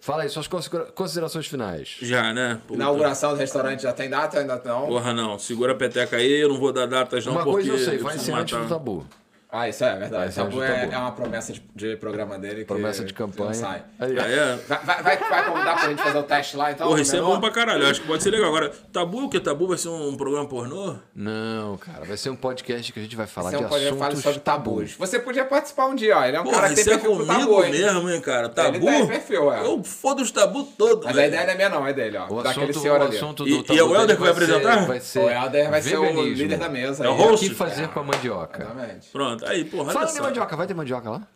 [0.00, 1.96] Fala aí, suas considera- considerações finais.
[2.00, 2.60] Já, né?
[2.66, 2.74] Puta.
[2.74, 4.38] Inauguração do restaurante já tem data?
[4.38, 4.86] Ainda não?
[4.86, 5.36] Porra, não.
[5.38, 7.98] Segura a peteca aí, eu não vou dar datas não, Uma porque coisa eu sei,
[7.98, 9.04] vai ser antes do tabu.
[9.50, 10.34] Ah, isso é verdade.
[10.34, 12.60] Tabu antes do é, é uma promessa de, de programa dele.
[12.60, 13.54] que Promessa de que não campanha.
[13.54, 13.82] sai.
[13.98, 14.58] Aí, é?
[14.68, 16.86] Vai, vai, vai, vai convidar pra gente fazer o teste lá então?
[16.88, 17.84] Porra, no isso é bom pra caralho.
[17.84, 18.48] Eu acho que pode ser legal.
[18.48, 19.38] Agora, tabu, o que?
[19.40, 20.96] Tabu vai ser um programa pornô?
[21.14, 23.84] Não, cara, vai ser um podcast que a gente vai falar Você de não pode
[23.90, 24.92] falar assuntos sobre tabus.
[24.98, 26.24] Você podia participar um dia, ó.
[26.24, 27.70] Ele é um Porra, cara que tem é perfil pro comigo tabu, hein?
[27.72, 28.48] mesmo, hein, cara?
[28.48, 28.86] Tabu?
[28.86, 29.64] tem perfil, é.
[29.64, 31.28] Eu fodo os tabu todos, Mas a velho.
[31.28, 32.26] ideia não é minha, não, é dele, ó.
[32.28, 33.16] O Daquele assunto, senhor o ali.
[33.16, 34.86] assunto E- do e tabu é o Helder que vai apresentar?
[34.86, 37.04] Vai ser O Helder vai ser o líder da mesa.
[37.04, 37.46] É o host?
[37.46, 38.62] O que fazer com a mandioca?
[38.64, 39.08] Exatamente.
[39.12, 41.28] Pronto, aí, porra, Fala de mandioca, vai ter mandioca lá?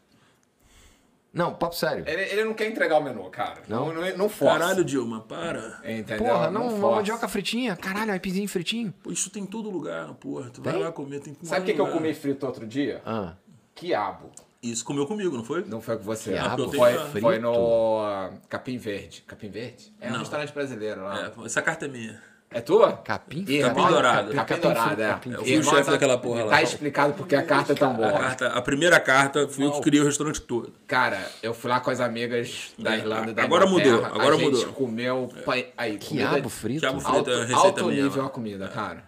[1.32, 2.04] Não, papo sério.
[2.08, 3.62] Ele, ele não quer entregar o menu, cara.
[3.68, 3.92] Não?
[3.92, 4.58] Não, não, não força.
[4.58, 5.80] Caralho, Dilma, para.
[5.84, 6.18] Entendeu?
[6.18, 6.96] Porra, não, uma força.
[6.96, 7.76] mandioca fritinha.
[7.76, 8.92] Caralho, um aipzinho fritinho.
[9.00, 10.50] Pô, isso tem em todo lugar, porra.
[10.50, 10.82] Tu vai Tem?
[10.82, 13.00] lá comer, tem em Sabe o que, que eu comi frito outro dia?
[13.06, 13.34] Ah,
[13.74, 14.30] Quiabo.
[14.60, 15.64] Isso comeu comigo, não foi?
[15.64, 16.32] Não foi com você.
[16.32, 16.72] Quiabo não.
[16.72, 17.20] Foi, frito?
[17.20, 19.22] foi no ah, Capim Verde.
[19.26, 19.94] Capim Verde?
[20.00, 20.18] É um Não.
[20.18, 21.32] restaurante brasileiro lá.
[21.38, 22.20] É, essa carta é minha.
[22.52, 22.94] É, tua?
[23.04, 23.44] capim?
[23.44, 24.32] Capim dourado.
[24.34, 25.10] Capim, Capim dourado, é.
[25.10, 26.50] Eu fui o Irmão, chefe tá- daquela porra lá.
[26.50, 28.10] Tá explicado porque a carta é tão A, boa.
[28.12, 30.72] carta, a primeira carta fui eu que criei o restaurante todo.
[30.88, 34.34] Cara, eu fui lá com as amigas da É, Irlanda e da agora mudou, agora
[34.34, 34.72] a gente mudou.
[34.72, 35.28] comeu...
[35.44, 36.80] pa- Aí, Quiabo comida- frito?
[36.80, 37.16] Quiabo frito.
[37.18, 38.26] Alto, é receita alto minha nível lá.
[38.28, 39.04] a comida, cara.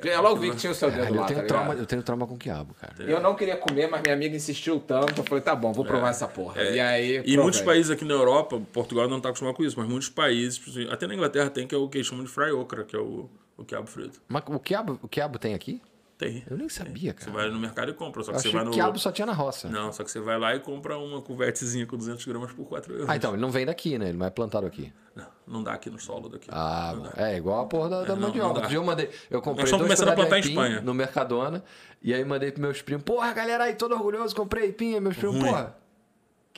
[0.00, 1.48] Eu logo vi que tinha o seu dedo Caralho, lá, eu, tá tenho ligado?
[1.48, 2.94] trauma, eu tenho trauma com quiabo, cara.
[2.98, 5.20] Eu não queria comer, mas minha amiga insistiu tanto.
[5.20, 6.62] Eu falei, tá bom, vou provar essa porra.
[6.62, 7.16] E aí.
[7.16, 7.20] É.
[7.20, 7.36] E provei.
[7.36, 11.06] muitos países aqui na Europa, Portugal não está acostumado com isso, mas muitos países, até
[11.06, 13.28] na Inglaterra tem que é o que eles chamam de fry okra, que é o,
[13.56, 14.22] o quiabo frito.
[14.28, 15.82] Mas o quiabo, o quiabo tem aqui?
[16.16, 16.44] Tem.
[16.48, 17.32] Eu nem sabia, Você cara.
[17.32, 18.70] vai no mercado e compra, só Eu que você vai no...
[18.70, 19.68] quiabo só tinha na roça.
[19.68, 22.92] Não, só que você vai lá e compra uma cuvertezinha com 200 gramas por 4
[22.94, 23.08] euros.
[23.10, 24.08] Ah, então, ele não vem daqui, né?
[24.08, 24.92] Ele não é plantado aqui.
[25.16, 26.48] Não, não dá aqui no solo daqui.
[26.50, 28.72] Ah, é igual a porra da, da não, mandioca.
[28.72, 29.10] eu mandei.
[29.30, 30.80] Eu comprei Nós estamos dois começando a plantar em Espanha.
[30.80, 31.62] no Mercadona.
[32.02, 33.04] E aí mandei pros meus primos.
[33.04, 34.74] Porra, galera aí, todo orgulhoso, comprei.
[34.78, 35.46] Aí meus primos, Ruim.
[35.50, 35.76] porra.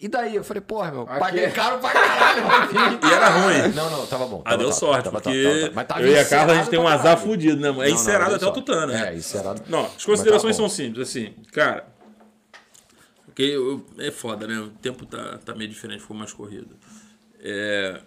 [0.02, 0.34] E daí?
[0.34, 2.42] Eu falei, porra, meu, Aqui paguei é- caro pra caralho.
[3.08, 3.74] E era ruim.
[3.74, 4.42] Não, não, tava bom.
[4.44, 6.68] Ah, tava deu top, sorte, tava porque tava tava eu e a Carla a gente
[6.70, 7.20] tem um azar caralho.
[7.26, 7.70] fudido, né?
[7.70, 7.84] mano?
[7.84, 9.12] É Não, encerado até o tutano, né?
[9.12, 9.62] É, encerado.
[9.68, 11.86] Não, as considerações tá são simples, assim, cara.
[13.26, 14.58] Porque eu- é foda, né?
[14.58, 16.76] O tempo tá, tá meio diferente, ficou mais corrido.
[17.40, 18.00] É,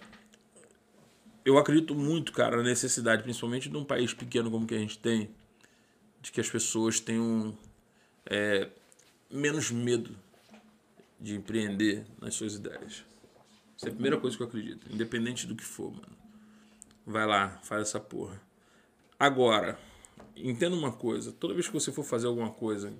[1.48, 4.98] eu acredito muito, cara, na necessidade, principalmente de um país pequeno como que a gente
[4.98, 5.30] tem,
[6.20, 7.56] de que as pessoas tenham
[8.26, 8.68] é,
[9.30, 10.14] menos medo
[11.18, 13.02] de empreender nas suas ideias.
[13.76, 16.18] Essa é a primeira coisa que eu acredito, independente do que for, mano.
[17.06, 18.38] Vai lá, faz essa porra.
[19.18, 19.78] Agora,
[20.36, 22.92] entenda uma coisa: toda vez que você for fazer alguma coisa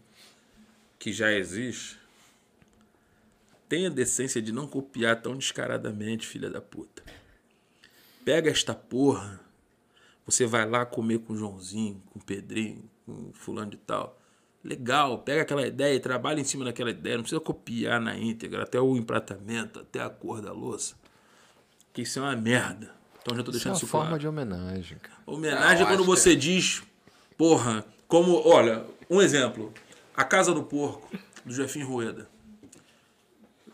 [0.99, 1.99] que já existe,
[3.69, 7.03] tenha decência de não copiar tão descaradamente, filha da puta.
[8.29, 9.41] Pega esta porra,
[10.27, 14.21] você vai lá comer com o Joãozinho, com o Pedrinho, com o fulano de tal.
[14.63, 17.17] Legal, pega aquela ideia e trabalha em cima daquela ideia.
[17.17, 20.95] Não precisa copiar na íntegra, até o empratamento, até a cor da louça.
[21.91, 22.95] Que isso é uma merda.
[23.23, 24.21] Então já tô Isso é deixando uma isso forma claro.
[24.21, 25.23] de homenagem, cara.
[25.25, 26.83] Homenagem é Não, quando você diz,
[27.35, 29.73] porra, como, olha, um exemplo.
[30.15, 31.11] A Casa do Porco,
[31.47, 32.29] do Jefinho Rueda.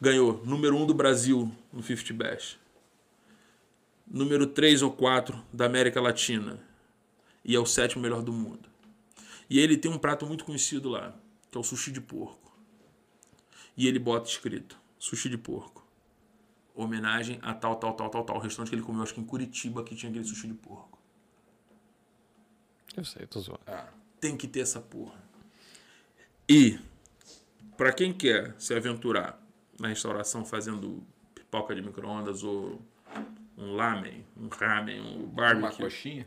[0.01, 2.64] Ganhou número 1 um do Brasil no 50 Best.
[4.07, 6.61] Número 3 ou 4 da América Latina.
[7.45, 8.69] E é o sétimo melhor do mundo.
[9.49, 11.15] E ele tem um prato muito conhecido lá,
[11.51, 12.57] que é o sushi de porco.
[13.77, 15.85] E ele bota escrito, sushi de porco.
[16.75, 18.37] Homenagem a tal, tal, tal, tal, tal.
[18.37, 20.99] O restaurante que ele comeu, acho que em Curitiba, que tinha aquele sushi de porco.
[22.97, 23.63] Eu sei, tô zoando.
[24.21, 25.23] Tem que ter essa porra.
[26.49, 26.79] E,
[27.77, 29.41] pra quem quer se aventurar
[29.79, 31.03] na restauração fazendo
[31.35, 32.81] pipoca de micro-ondas ou
[33.57, 36.27] um lamen, um ramen, um Uma barbecue, coxinha.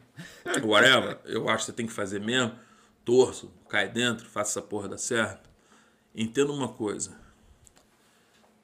[0.63, 2.57] whatever, eu acho que você tem que fazer mesmo.
[3.03, 5.49] Torço, cai dentro, faça essa porra dar certo.
[6.13, 7.17] Entenda uma coisa.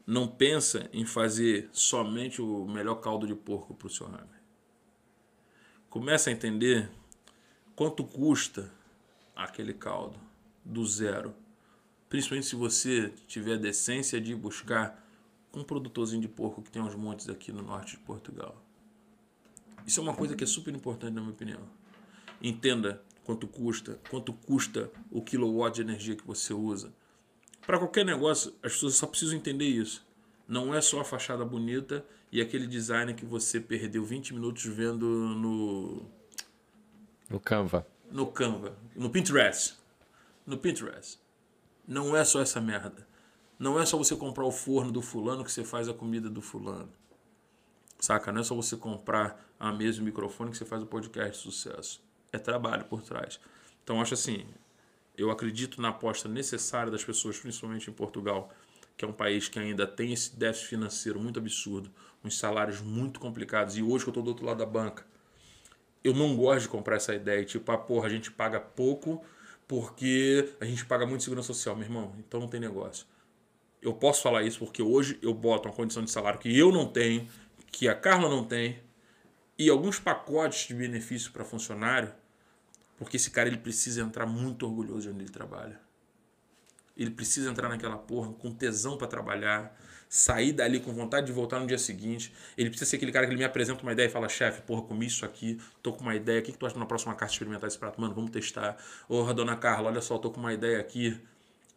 [0.05, 4.27] Não pensa em fazer somente o melhor caldo de porco pro seu ramen.
[5.89, 6.89] Começa a entender
[7.75, 8.71] quanto custa
[9.35, 10.19] aquele caldo
[10.65, 11.33] do zero.
[12.09, 15.02] Principalmente se você tiver a decência de buscar
[15.53, 18.61] um produtorzinho de porco que tem uns montes aqui no norte de Portugal.
[19.85, 21.61] Isso é uma coisa que é super importante na minha opinião.
[22.41, 26.93] Entenda quanto custa, quanto custa o kilowatt de energia que você usa.
[27.65, 30.05] Para qualquer negócio, as pessoas só precisam entender isso.
[30.47, 35.05] Não é só a fachada bonita e aquele design que você perdeu 20 minutos vendo
[35.05, 36.05] no
[37.29, 37.87] No Canva.
[38.11, 39.75] no Canva, no Pinterest.
[40.45, 41.19] No Pinterest.
[41.87, 43.07] Não é só essa merda.
[43.57, 46.41] Não é só você comprar o forno do fulano que você faz a comida do
[46.41, 46.91] fulano.
[47.99, 48.31] Saca?
[48.31, 51.37] Não é só você comprar a mesa e o microfone que você faz o podcast
[51.37, 52.01] de sucesso.
[52.31, 53.39] É trabalho por trás.
[53.83, 54.45] Então, acho assim,
[55.17, 58.49] eu acredito na aposta necessária das pessoas, principalmente em Portugal,
[58.97, 61.89] que é um país que ainda tem esse déficit financeiro muito absurdo,
[62.23, 63.77] uns salários muito complicados.
[63.77, 65.05] E hoje que eu tô do outro lado da banca,
[66.03, 69.23] eu não gosto de comprar essa ideia, tipo, ah, porra, a gente paga pouco
[69.67, 73.05] porque a gente paga muito segurança social, meu irmão, então não tem negócio.
[73.83, 76.87] Eu posso falar isso porque hoje eu boto uma condição de salário que eu não
[76.87, 77.27] tenho,
[77.69, 78.79] que a Carla não tem,
[79.59, 82.13] e alguns pacotes de benefício para funcionário,
[82.97, 85.79] porque esse cara ele precisa entrar muito orgulhoso de onde ele trabalha.
[86.95, 89.77] Ele precisa entrar naquela porra com tesão para trabalhar,
[90.07, 92.31] sair dali com vontade de voltar no dia seguinte.
[92.57, 94.83] Ele precisa ser aquele cara que ele me apresenta uma ideia e fala: chefe, porra,
[94.83, 97.33] comi isso aqui, tô com uma ideia, o que, que tu acha na próxima carta
[97.33, 97.99] experimentar esse prato?
[97.99, 98.77] Mano, vamos testar.
[99.09, 101.19] Ô, dona Carla, olha só, tô com uma ideia aqui.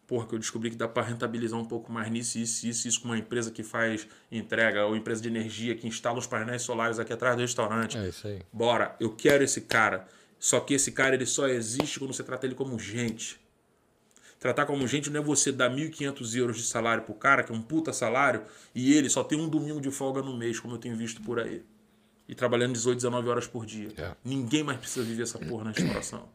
[0.07, 3.01] Porra, que eu descobri que dá para rentabilizar um pouco mais nisso, isso, isso, isso,
[3.01, 7.01] com uma empresa que faz entrega, ou empresa de energia que instala os painéis solares
[7.01, 7.99] aqui atrás do restaurante.
[7.99, 8.41] É isso aí.
[8.53, 10.07] Bora, eu quero esse cara.
[10.39, 13.41] Só que esse cara ele só existe quando você trata ele como gente.
[14.39, 17.55] Tratar como gente não é você dar 1.500 euros de salário pro cara, que é
[17.55, 18.43] um puta salário,
[18.75, 21.41] e ele só tem um domingo de folga no mês, como eu tenho visto por
[21.41, 21.65] aí.
[22.29, 23.89] E trabalhando 18, 19 horas por dia.
[23.97, 24.13] É.
[24.25, 26.29] Ninguém mais precisa viver essa porra na restauração.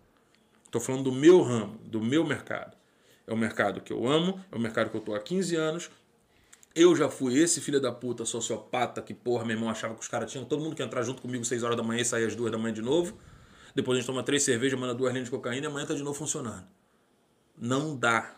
[0.71, 2.80] Tô falando do meu ramo, do meu mercado.
[3.27, 5.89] É o mercado que eu amo, é o mercado que eu tô há 15 anos.
[6.73, 10.07] Eu já fui esse filho da puta sociopata que, porra, meu irmão achava que os
[10.07, 12.35] caras tinham todo mundo que entrar junto comigo 6 horas da manhã e sair às
[12.35, 13.17] 2 da manhã de novo.
[13.75, 16.03] Depois a gente toma três cervejas, manda duas linhas de cocaína e amanhã tá de
[16.03, 16.65] novo funcionando.
[17.57, 18.35] Não dá.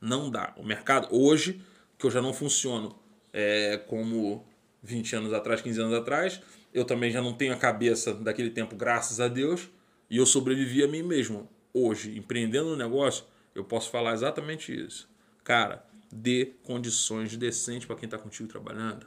[0.00, 0.54] Não dá.
[0.56, 1.60] O mercado, hoje,
[1.98, 2.96] que eu já não funciono
[3.32, 4.46] é, como
[4.82, 6.40] 20 anos atrás, 15 anos atrás,
[6.72, 9.68] eu também já não tenho a cabeça daquele tempo, graças a Deus,
[10.10, 11.48] e eu sobrevivi a mim mesmo.
[11.72, 13.24] Hoje, empreendendo no negócio,
[13.56, 15.08] eu posso falar exatamente isso.
[15.42, 19.06] Cara, dê condições decentes para quem está contigo trabalhando.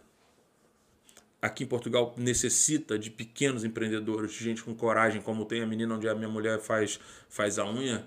[1.41, 5.95] Aqui em Portugal necessita de pequenos empreendedores, de gente com coragem, como tem a menina
[5.95, 6.99] onde a minha mulher faz,
[7.29, 8.05] faz a unha,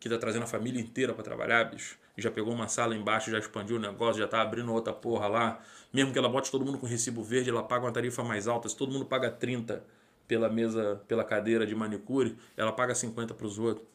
[0.00, 1.98] que tá trazendo a família inteira para trabalhar, bicho.
[2.16, 5.62] Já pegou uma sala embaixo, já expandiu o negócio, já tá abrindo outra porra lá.
[5.92, 8.68] Mesmo que ela bote todo mundo com recibo verde, ela paga uma tarifa mais alta.
[8.68, 9.84] Se todo mundo paga 30
[10.26, 13.86] pela mesa, pela cadeira de manicure, ela paga 50 para os outros.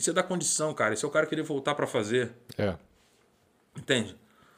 [0.00, 0.94] Isso é da condição, cara.
[0.94, 2.32] Isso é o cara querer voltar para fazer.
[2.56, 2.74] É.
[3.76, 4.16] Entende?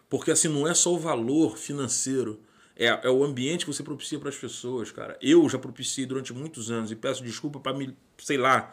[0.09, 2.41] Porque assim, não é só o valor financeiro.
[2.77, 5.19] É, é o ambiente que você propicia para as pessoas, cara.
[5.21, 8.73] Eu já propiciei durante muitos anos e peço desculpa para me, sei lá,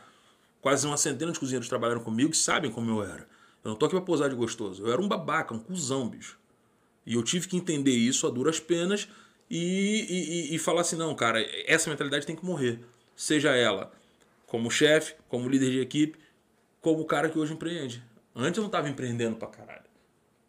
[0.62, 3.28] quase uma centena de cozinheiros trabalharam comigo que sabem como eu era.
[3.64, 4.86] Eu não tô aqui pra posar de gostoso.
[4.86, 6.38] Eu era um babaca, um cuzão, bicho.
[7.04, 9.10] E eu tive que entender isso a duras penas
[9.50, 12.80] e, e, e falar assim: não, cara, essa mentalidade tem que morrer.
[13.16, 13.92] Seja ela
[14.46, 16.20] como chefe, como líder de equipe,
[16.82, 18.04] como o cara que hoje empreende.
[18.36, 19.90] Antes eu não tava empreendendo pra caralho.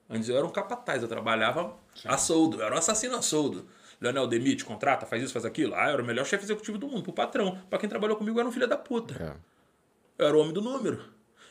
[0.09, 3.67] Antes eu era um capataz, eu trabalhava a soldo, eu era um assassino a soldo.
[4.01, 5.75] Leonel demite, contrata, faz isso, faz aquilo.
[5.75, 7.59] Ah, eu era o melhor chefe executivo do mundo, pro patrão.
[7.69, 9.15] Pra quem trabalhou comigo, eu era um filho da puta.
[9.23, 10.23] É.
[10.23, 11.05] Eu era o homem do número.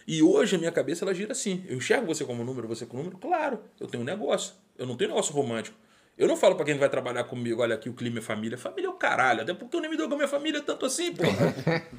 [0.08, 1.64] E hoje a minha cabeça ela gira assim.
[1.68, 3.20] Eu enxergo você como número, você como número.
[3.20, 4.56] Claro, eu tenho um negócio.
[4.78, 5.78] Eu não tenho negócio romântico.
[6.18, 8.58] Eu não falo pra quem vai trabalhar comigo, olha aqui o clima é família.
[8.58, 9.42] Família é o caralho.
[9.42, 11.24] Até porque eu nem me dou com a minha família tanto assim, pô.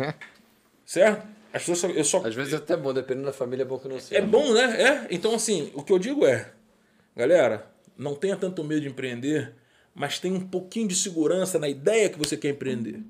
[0.84, 1.26] certo?
[1.52, 3.78] As pessoas só, eu só, Às vezes é até bom, dependendo da família, é bom
[3.78, 4.22] que não é seja.
[4.22, 4.82] bom, né?
[4.82, 5.06] É.
[5.10, 6.52] Então, assim, o que eu digo é,
[7.16, 9.52] galera, não tenha tanto medo de empreender,
[9.94, 13.02] mas tenha um pouquinho de segurança na ideia que você quer empreender.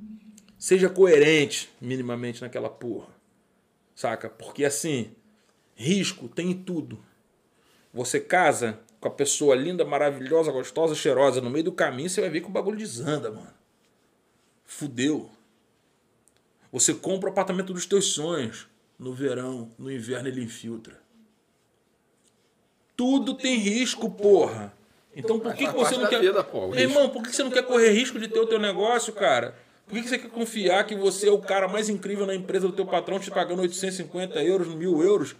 [0.58, 3.08] Seja coerente, minimamente, naquela porra.
[3.94, 4.28] Saca?
[4.28, 5.10] Porque, assim,
[5.74, 6.98] risco tem em tudo.
[7.92, 12.30] Você casa com a pessoa linda, maravilhosa, gostosa, cheirosa, no meio do caminho, você vai
[12.30, 13.52] ver que o bagulho desanda, mano.
[14.64, 15.30] Fudeu.
[16.72, 18.68] Você compra o apartamento dos teus sonhos.
[18.98, 21.00] No verão, no inverno ele infiltra.
[22.96, 24.74] Tudo tem risco, porra.
[25.16, 26.20] Então por que, que você não quer.
[26.20, 28.46] vida, pô, o Meu irmão, por que você não quer correr risco de ter o
[28.46, 29.56] teu negócio, cara?
[29.86, 32.68] Por que que você quer confiar que você é o cara mais incrível na empresa
[32.68, 35.34] do teu patrão te pagando 850 euros, mil euros?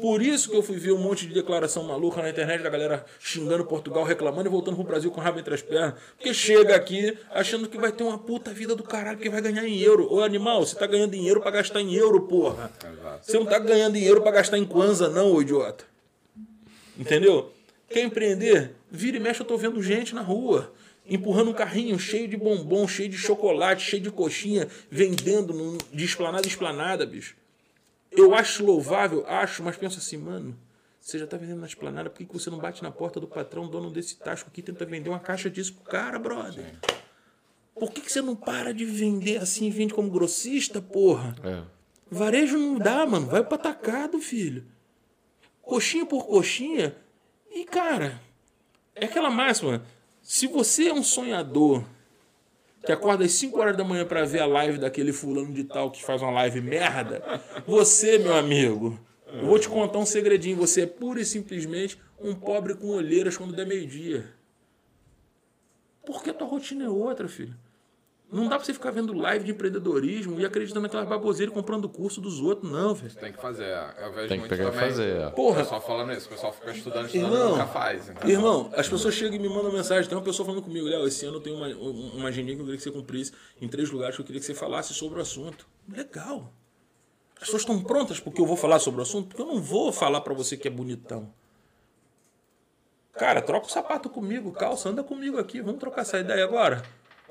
[0.00, 3.04] Por isso que eu fui ver um monte de declaração maluca na internet da galera
[3.20, 5.94] xingando Portugal, reclamando e voltando pro Brasil com o rabo entre as pernas.
[6.16, 9.66] Porque chega aqui achando que vai ter uma puta vida do caralho, porque vai ganhar
[9.66, 10.10] em euro.
[10.10, 12.70] Ô animal, você tá ganhando dinheiro pra gastar em euro, porra.
[13.20, 15.84] Você não tá ganhando dinheiro pra gastar em Kwanza, não, ô idiota.
[16.98, 17.52] Entendeu?
[17.88, 18.72] Quer empreender?
[18.90, 20.72] Vira e mexe, eu tô vendo gente na rua.
[21.06, 26.46] Empurrando um carrinho cheio de bombom, cheio de chocolate, cheio de coxinha, vendendo de esplanada
[26.46, 27.39] em esplanada, bicho.
[28.10, 30.58] Eu acho louvável, acho, mas penso assim, mano,
[31.00, 33.28] você já tá vendendo na esplanada, por que que você não bate na porta do
[33.28, 36.76] patrão, dono desse tasco aqui, tenta vender uma caixa disso pro cara, brother?
[37.74, 41.34] Por que, que você não para de vender assim e vende como grossista, porra?
[41.42, 41.62] É.
[42.10, 43.26] Varejo não dá, mano.
[43.26, 44.66] Vai pro atacado, filho.
[45.62, 46.94] Coxinha por coxinha.
[47.50, 48.20] E, cara,
[48.94, 49.82] é aquela máxima.
[50.20, 51.84] Se você é um sonhador
[52.84, 55.90] que acorda às 5 horas da manhã pra ver a live daquele fulano de tal
[55.90, 57.22] que faz uma live merda,
[57.66, 60.56] você, meu amigo, eu vou te contar um segredinho.
[60.56, 64.32] Você é pura e simplesmente um pobre com olheiras quando der meio-dia.
[66.04, 67.54] Porque a tua rotina é outra, filho.
[68.32, 71.88] Não dá pra você ficar vendo live de empreendedorismo e acreditando naquelas baboseiras e comprando
[71.88, 73.12] curso dos outros, não, velho.
[73.16, 73.64] Tem que fazer.
[73.98, 74.88] Eu vejo Tem que muito pegar e também.
[74.88, 75.30] fazer, é.
[75.30, 75.56] Porra.
[75.56, 76.26] O pessoal falando isso.
[76.26, 78.08] O pessoal fica estudando, estudando e Irmão, nunca faz.
[78.08, 78.30] entendeu?
[78.30, 80.08] irmão, as pessoas chegam e me mandam mensagem.
[80.08, 82.60] Tem uma pessoa falando comigo, Léo, esse ano eu tenho uma, um- uma agendinha que
[82.62, 85.18] eu queria que você cumprisse em três lugares que eu queria que você falasse sobre
[85.18, 85.66] o assunto.
[85.88, 86.52] Legal.
[87.34, 89.90] As pessoas estão prontas porque eu vou falar sobre o assunto, porque eu não vou
[89.90, 91.32] falar pra você que é bonitão.
[93.14, 96.82] Cara, troca o sapato comigo, calça, anda comigo aqui, vamos trocar essa ideia agora.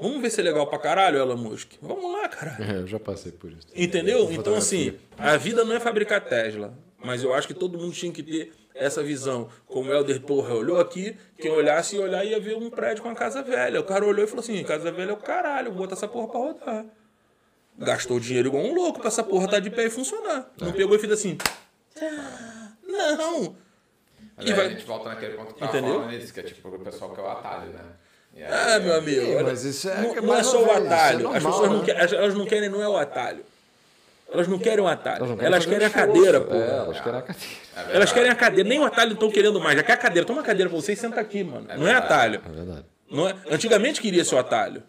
[0.01, 1.73] Vamos ver se é legal pra caralho, Elon Musk.
[1.81, 2.57] Vamos lá, cara.
[2.63, 3.67] É, eu já passei por isso.
[3.75, 4.31] Entendeu?
[4.31, 6.73] Então, assim, a vida não é fabricar Tesla.
[7.03, 9.49] Mas eu acho que todo mundo tinha que ter essa visão.
[9.67, 13.09] Como o Helder Porra olhou aqui, quem olhasse e olhar ia ver um prédio com
[13.09, 13.79] uma casa velha.
[13.79, 16.27] O cara olhou e falou assim: casa velha é o caralho, vou botar essa porra
[16.27, 16.85] pra rodar.
[17.77, 20.51] Gastou dinheiro igual um louco pra essa porra estar de pé e funcionar.
[20.59, 21.37] Não pegou e fez assim.
[22.01, 23.55] "Ah, Não!
[24.35, 25.95] Mas E vai- a gente volta naquele ponto que tava Entendeu?
[25.99, 27.81] falando nisso, que é tipo o pessoal que é o atalho, né?
[28.47, 29.21] Ah, meu amigo.
[29.25, 31.17] Sim, mas isso é- não, é não é só o vez, isso é atalho.
[31.17, 31.85] As normal, pessoas não né?
[31.85, 33.43] querem, elas não querem, não é o atalho.
[34.31, 35.25] Elas não querem o atalho.
[35.25, 36.53] Elas Elas querem a cadeira, pô.
[36.53, 37.49] É, elas querem a cadeira.
[37.91, 39.75] Elas querem a cadeira, nem o atalho estão querendo mais.
[39.75, 40.25] Já quer a cadeira.
[40.27, 41.67] Toma a cadeira pra você e senta aqui, mano.
[41.77, 42.41] não é atalho.
[42.45, 42.85] É verdade.
[43.09, 43.35] Não é...
[43.49, 44.83] Antigamente queria ser o atalho.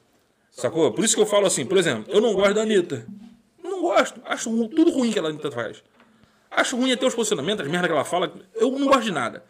[0.51, 0.93] Sacou?
[0.93, 3.07] Por isso que eu falo assim, por exemplo, eu não gosto da Anitta.
[3.65, 4.21] Não gosto.
[4.27, 5.83] Acho tudo ruim que a Anitta faz.
[6.51, 8.31] Acho ruim até os posicionamentos, as merda que ela fala.
[8.57, 9.43] Eu não gosto de nada.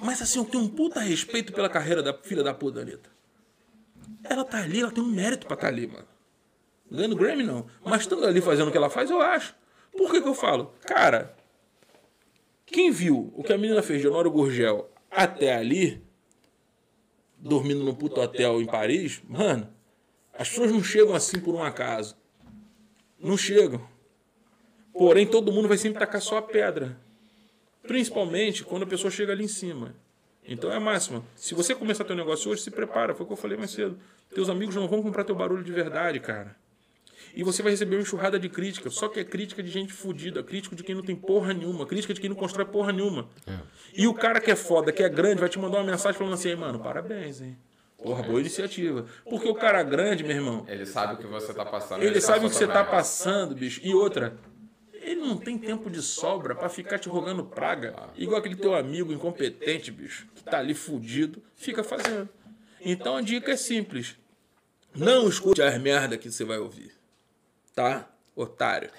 [0.00, 3.10] Mas assim, eu tenho um puta respeito pela carreira da filha da puta da Anitta.
[4.24, 6.08] Ela tá ali, ela tem um mérito pra estar ali, mano.
[6.90, 7.66] Ganhando Grammy não.
[7.84, 9.54] Mas estando ali fazendo o que ela faz, eu acho.
[9.96, 10.74] Por que, que eu falo?
[10.82, 11.36] Cara,
[12.66, 16.02] quem viu o que a menina fez de Honório Gurgel até ali,
[17.36, 19.68] dormindo num puto hotel em Paris, mano,
[20.32, 22.16] as pessoas não chegam assim por um acaso.
[23.18, 23.86] Não chegam.
[24.92, 26.98] Porém, todo mundo vai sempre tacar só a pedra.
[27.86, 29.94] Principalmente quando a pessoa chega ali em cima.
[30.46, 31.22] Então é a máxima.
[31.36, 33.14] Se você começar teu negócio hoje, se prepara.
[33.14, 33.98] Foi o que eu falei mais cedo.
[34.34, 36.56] Teus amigos não vão comprar teu barulho de verdade, cara.
[37.34, 38.90] E você vai receber uma enxurrada de crítica.
[38.90, 42.12] Só que é crítica de gente fodida, crítica de quem não tem porra nenhuma, crítica
[42.12, 43.28] de quem não constrói porra nenhuma.
[43.94, 46.34] E o cara que é foda, que é grande, vai te mandar uma mensagem falando
[46.34, 47.56] assim, "Ei, mano, parabéns, hein?
[48.02, 49.04] Porra, boa iniciativa.
[49.28, 52.02] Porque o cara grande, meu irmão, Ele sabe o que você tá passando.
[52.02, 53.80] ele sabe o que você tá passando, bicho.
[53.84, 54.36] E outra,
[55.12, 57.94] ele não tem tempo de sobra pra ficar te rogando praga.
[58.16, 62.28] Igual aquele teu amigo incompetente, bicho, que tá ali fudido, fica fazendo.
[62.80, 64.16] Então a dica é simples.
[64.94, 66.92] Não escute as merda que você vai ouvir.
[67.74, 68.08] Tá?
[68.34, 68.90] Otário.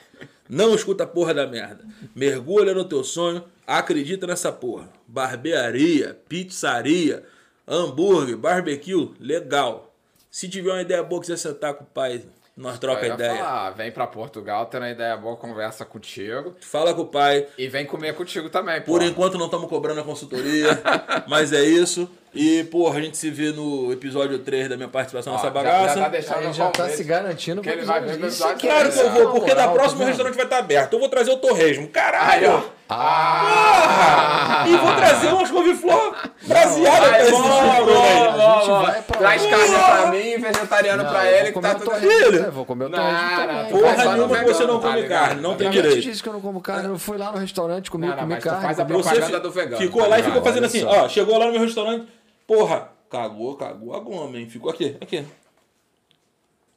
[0.48, 1.86] Não escuta a porra da merda.
[2.16, 4.92] Mergulha no teu sonho, acredita nessa porra.
[5.08, 7.26] Barbearia, pizzaria,
[7.68, 9.96] hambúrguer, barbecue, legal.
[10.30, 12.26] Se tiver uma ideia boa, quiser sentar com o pai,
[12.56, 13.36] nós troca ideia.
[13.36, 16.56] falar, vem pra Portugal, tendo uma ideia boa, conversa contigo.
[16.62, 17.48] Fala com o pai.
[17.58, 18.82] E vem comer contigo também.
[18.82, 20.82] Por enquanto não estamos cobrando a consultoria,
[21.28, 22.10] mas é isso.
[22.34, 25.96] E, porra, a gente se vê no episódio 3 da minha participação nessa já- bagaça.
[25.96, 28.54] Já, tá deixando Aí no já tá se garantindo que ele vai ver Isso é
[28.56, 30.94] Claro que eu vou, porque da próxima tá o restaurante vai estar aberto.
[30.94, 31.84] Eu vou trazer o torresmo.
[31.84, 32.52] Aí, Caralho!
[32.54, 32.82] ó.
[32.94, 34.66] Ah!
[34.68, 39.50] E vou trazer umas couve-flor braseadas pra esse bom, tipo, Traz lá.
[39.50, 42.42] carne pra mim e vegetariano pra eu ele, que tá comer o tudo torresmo, Filho.
[42.44, 42.50] né?
[42.50, 43.70] Vou comer o Não, torresmo.
[43.80, 46.02] Porra nenhuma que você não tá come carne, não tem Eu te direito.
[46.02, 48.40] disse que eu não como carne, eu fui lá no restaurante, comi, tu carne.
[48.42, 50.34] faz a comi- Você propaganda fi- do vegano, ficou tá lá e ligado?
[50.34, 52.08] ficou fazendo assim, ó, chegou lá no meu restaurante,
[52.48, 54.50] porra, cagou, cagou a goma, hein?
[54.50, 55.26] Ficou aqui, aqui.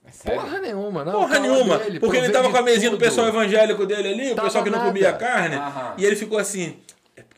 [0.06, 0.40] É sério?
[0.42, 1.12] Porra nenhuma, não.
[1.12, 1.78] Porra nenhuma.
[1.78, 3.04] dele, porque ele tava com a mesinha do tudo.
[3.04, 4.90] pessoal evangélico dele ali, o Tava pessoal que não nada.
[4.90, 5.56] comia carne.
[5.56, 5.94] Aham.
[5.96, 6.76] E ele ficou assim.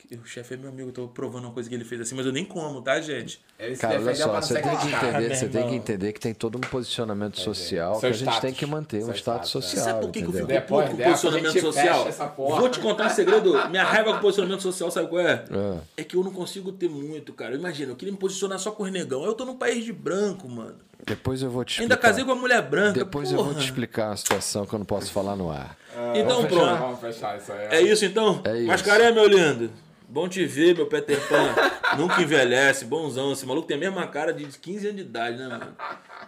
[0.09, 2.15] É o chefe é meu amigo, eu tô provando uma coisa que ele fez assim,
[2.15, 3.41] mas eu nem como, tá, gente?
[3.59, 6.20] Ele se Cara, olha defendeu só, você tem que entender, você tem que entender que
[6.20, 8.41] tem todo um posicionamento social Seu que a gente status.
[8.41, 9.53] tem que manter, um status status, é.
[9.53, 12.31] social, Sabe por que, que eu fico Depois puto com o dessa, a posicionamento social?
[12.37, 12.61] porra.
[12.61, 13.69] Vou te contar um segredo.
[13.69, 15.45] Minha raiva com o posicionamento social, sabe qual é?
[15.51, 15.78] É.
[16.03, 17.55] É que eu não consigo ter muito, cara.
[17.57, 19.24] Imagina, eu queria me posicionar só com os negão.
[19.24, 20.77] Eu tô num país de branco, mano.
[21.05, 22.09] Depois eu vou te Ainda explicar.
[22.11, 22.93] casei com uma mulher branca.
[22.93, 23.59] Depois eu vou porra.
[23.61, 25.77] te explicar uma situação que eu não posso falar no ar.
[26.15, 26.78] Então Vamos fechar, pronto.
[26.81, 27.66] Vamos fechar isso aí.
[27.70, 28.41] É isso então?
[28.45, 28.66] É isso.
[28.66, 29.70] Mascaré, meu lindo.
[30.09, 31.97] Bom te ver, meu Peter Pan.
[31.99, 33.33] Nunca envelhece, bonzão.
[33.33, 35.77] Esse maluco tem a mesma cara de 15 anos de idade, né, mano?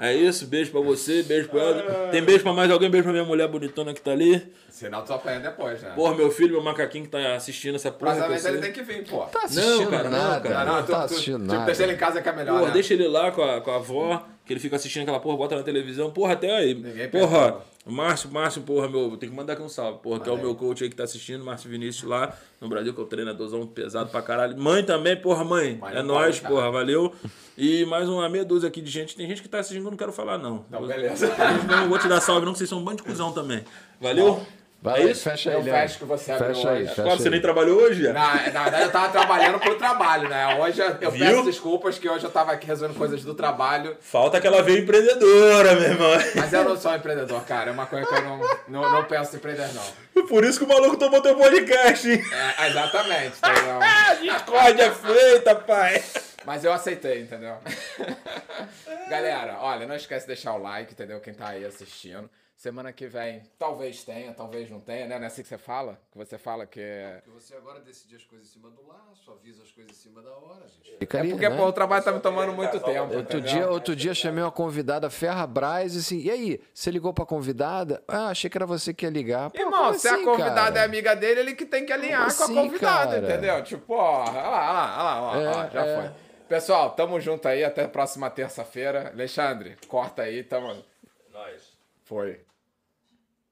[0.00, 2.08] É isso, beijo pra você, beijo pra ela.
[2.10, 4.52] Tem beijo pra mais alguém, beijo pra minha mulher bonitona que tá ali.
[4.68, 5.90] Senão tu apanha depois, né?
[5.94, 8.16] Porra, meu filho, meu macaquinho que tá assistindo essa porra.
[8.28, 8.48] Mas você.
[8.48, 9.20] ele tem que vir, pô.
[9.26, 10.64] Tá assistindo cara, não, nada, cara.
[10.64, 11.66] não, Não, tu, tá tu, assistindo tipo, nada.
[11.66, 12.74] deixa ele em casa que é melhor, Porra, né?
[12.74, 15.54] deixa ele lá com a, com a avó, que ele fica assistindo aquela porra, bota
[15.54, 16.10] na televisão.
[16.10, 16.74] Porra, até aí.
[16.74, 17.58] Ninguém Porra.
[17.84, 20.00] Márcio, Márcio, porra, meu, tem que mandar aqui um salve.
[20.00, 22.92] Porra, que é o meu coach aí que tá assistindo, Márcio Vinícius lá no Brasil,
[22.92, 24.58] que é o treinadorzão pesado pra caralho.
[24.58, 25.76] Mãe também, porra, mãe.
[25.76, 26.54] Mãe é não nóis, cara.
[26.54, 27.14] porra, valeu.
[27.56, 29.16] E mais uma meia dúzia aqui de gente.
[29.16, 30.64] Tem gente que tá assistindo que eu não quero falar, não.
[30.68, 31.26] Então, beleza.
[31.26, 33.64] Eu não vou te dar salve, não, que vocês são um bando de cuzão também.
[34.00, 34.40] Valeu?
[34.80, 35.24] Vai É isso?
[35.24, 36.88] fecha Eu fecho que você abriu Fecha aí, hoje.
[36.90, 37.30] fecha Claro, você aí.
[37.32, 38.12] nem trabalhou hoje.
[38.12, 40.56] Na, na verdade, eu tava trabalhando pro trabalho, né?
[40.60, 41.26] Hoje eu, Viu?
[41.26, 43.96] peço desculpas que hoje eu tava aqui resolvendo coisas do trabalho.
[44.00, 46.10] Falta que ela veio empreendedora, meu irmão.
[46.36, 47.70] Mas eu não sou empreendedor, cara.
[47.70, 50.26] É uma coisa que eu não, não, não penso em empreender, não.
[50.28, 52.22] Por isso que o maluco tomou teu podcast, hein?
[52.60, 53.78] É, exatamente, entendeu?
[53.82, 56.02] A discórdia feita, pai.
[56.46, 57.56] Mas eu aceitei, entendeu?
[59.10, 61.20] Galera, olha, não esquece de deixar o like, entendeu?
[61.20, 62.28] Quem tá aí assistindo.
[62.58, 65.16] Semana que vem, talvez tenha, talvez não tenha, né?
[65.16, 65.96] Não é assim que você fala?
[66.10, 67.20] Que você fala que é.
[67.24, 70.20] Porque você agora decide as coisas em cima do laço, avisa as coisas em cima
[70.20, 70.92] da hora, gente.
[70.94, 71.56] É Fica ali, porque, né?
[71.56, 73.14] pô, o trabalho tá me tomando muito tempo.
[73.14, 73.42] Outro entendeu?
[73.42, 77.24] dia, outro dia chamei uma convidada, Ferra Braz, e assim, e aí, você ligou pra
[77.24, 78.02] convidada?
[78.08, 79.50] Ah, achei que era você que ia ligar.
[79.50, 80.80] Pô, Irmão, se a assim, convidada cara?
[80.80, 83.34] é amiga dele, ele que tem que alinhar Como com a assim, convidada, cara?
[83.34, 83.62] entendeu?
[83.62, 86.00] Tipo, ó, olha lá, olha lá, olha lá, olha lá, É, já é.
[86.02, 86.10] foi.
[86.48, 89.10] Pessoal, tamo junto aí, até a próxima terça-feira.
[89.14, 90.84] Alexandre, corta aí, tamo.
[91.32, 91.78] Nós.
[92.02, 92.40] Foi.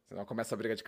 [0.09, 0.85] Senão começa a briga de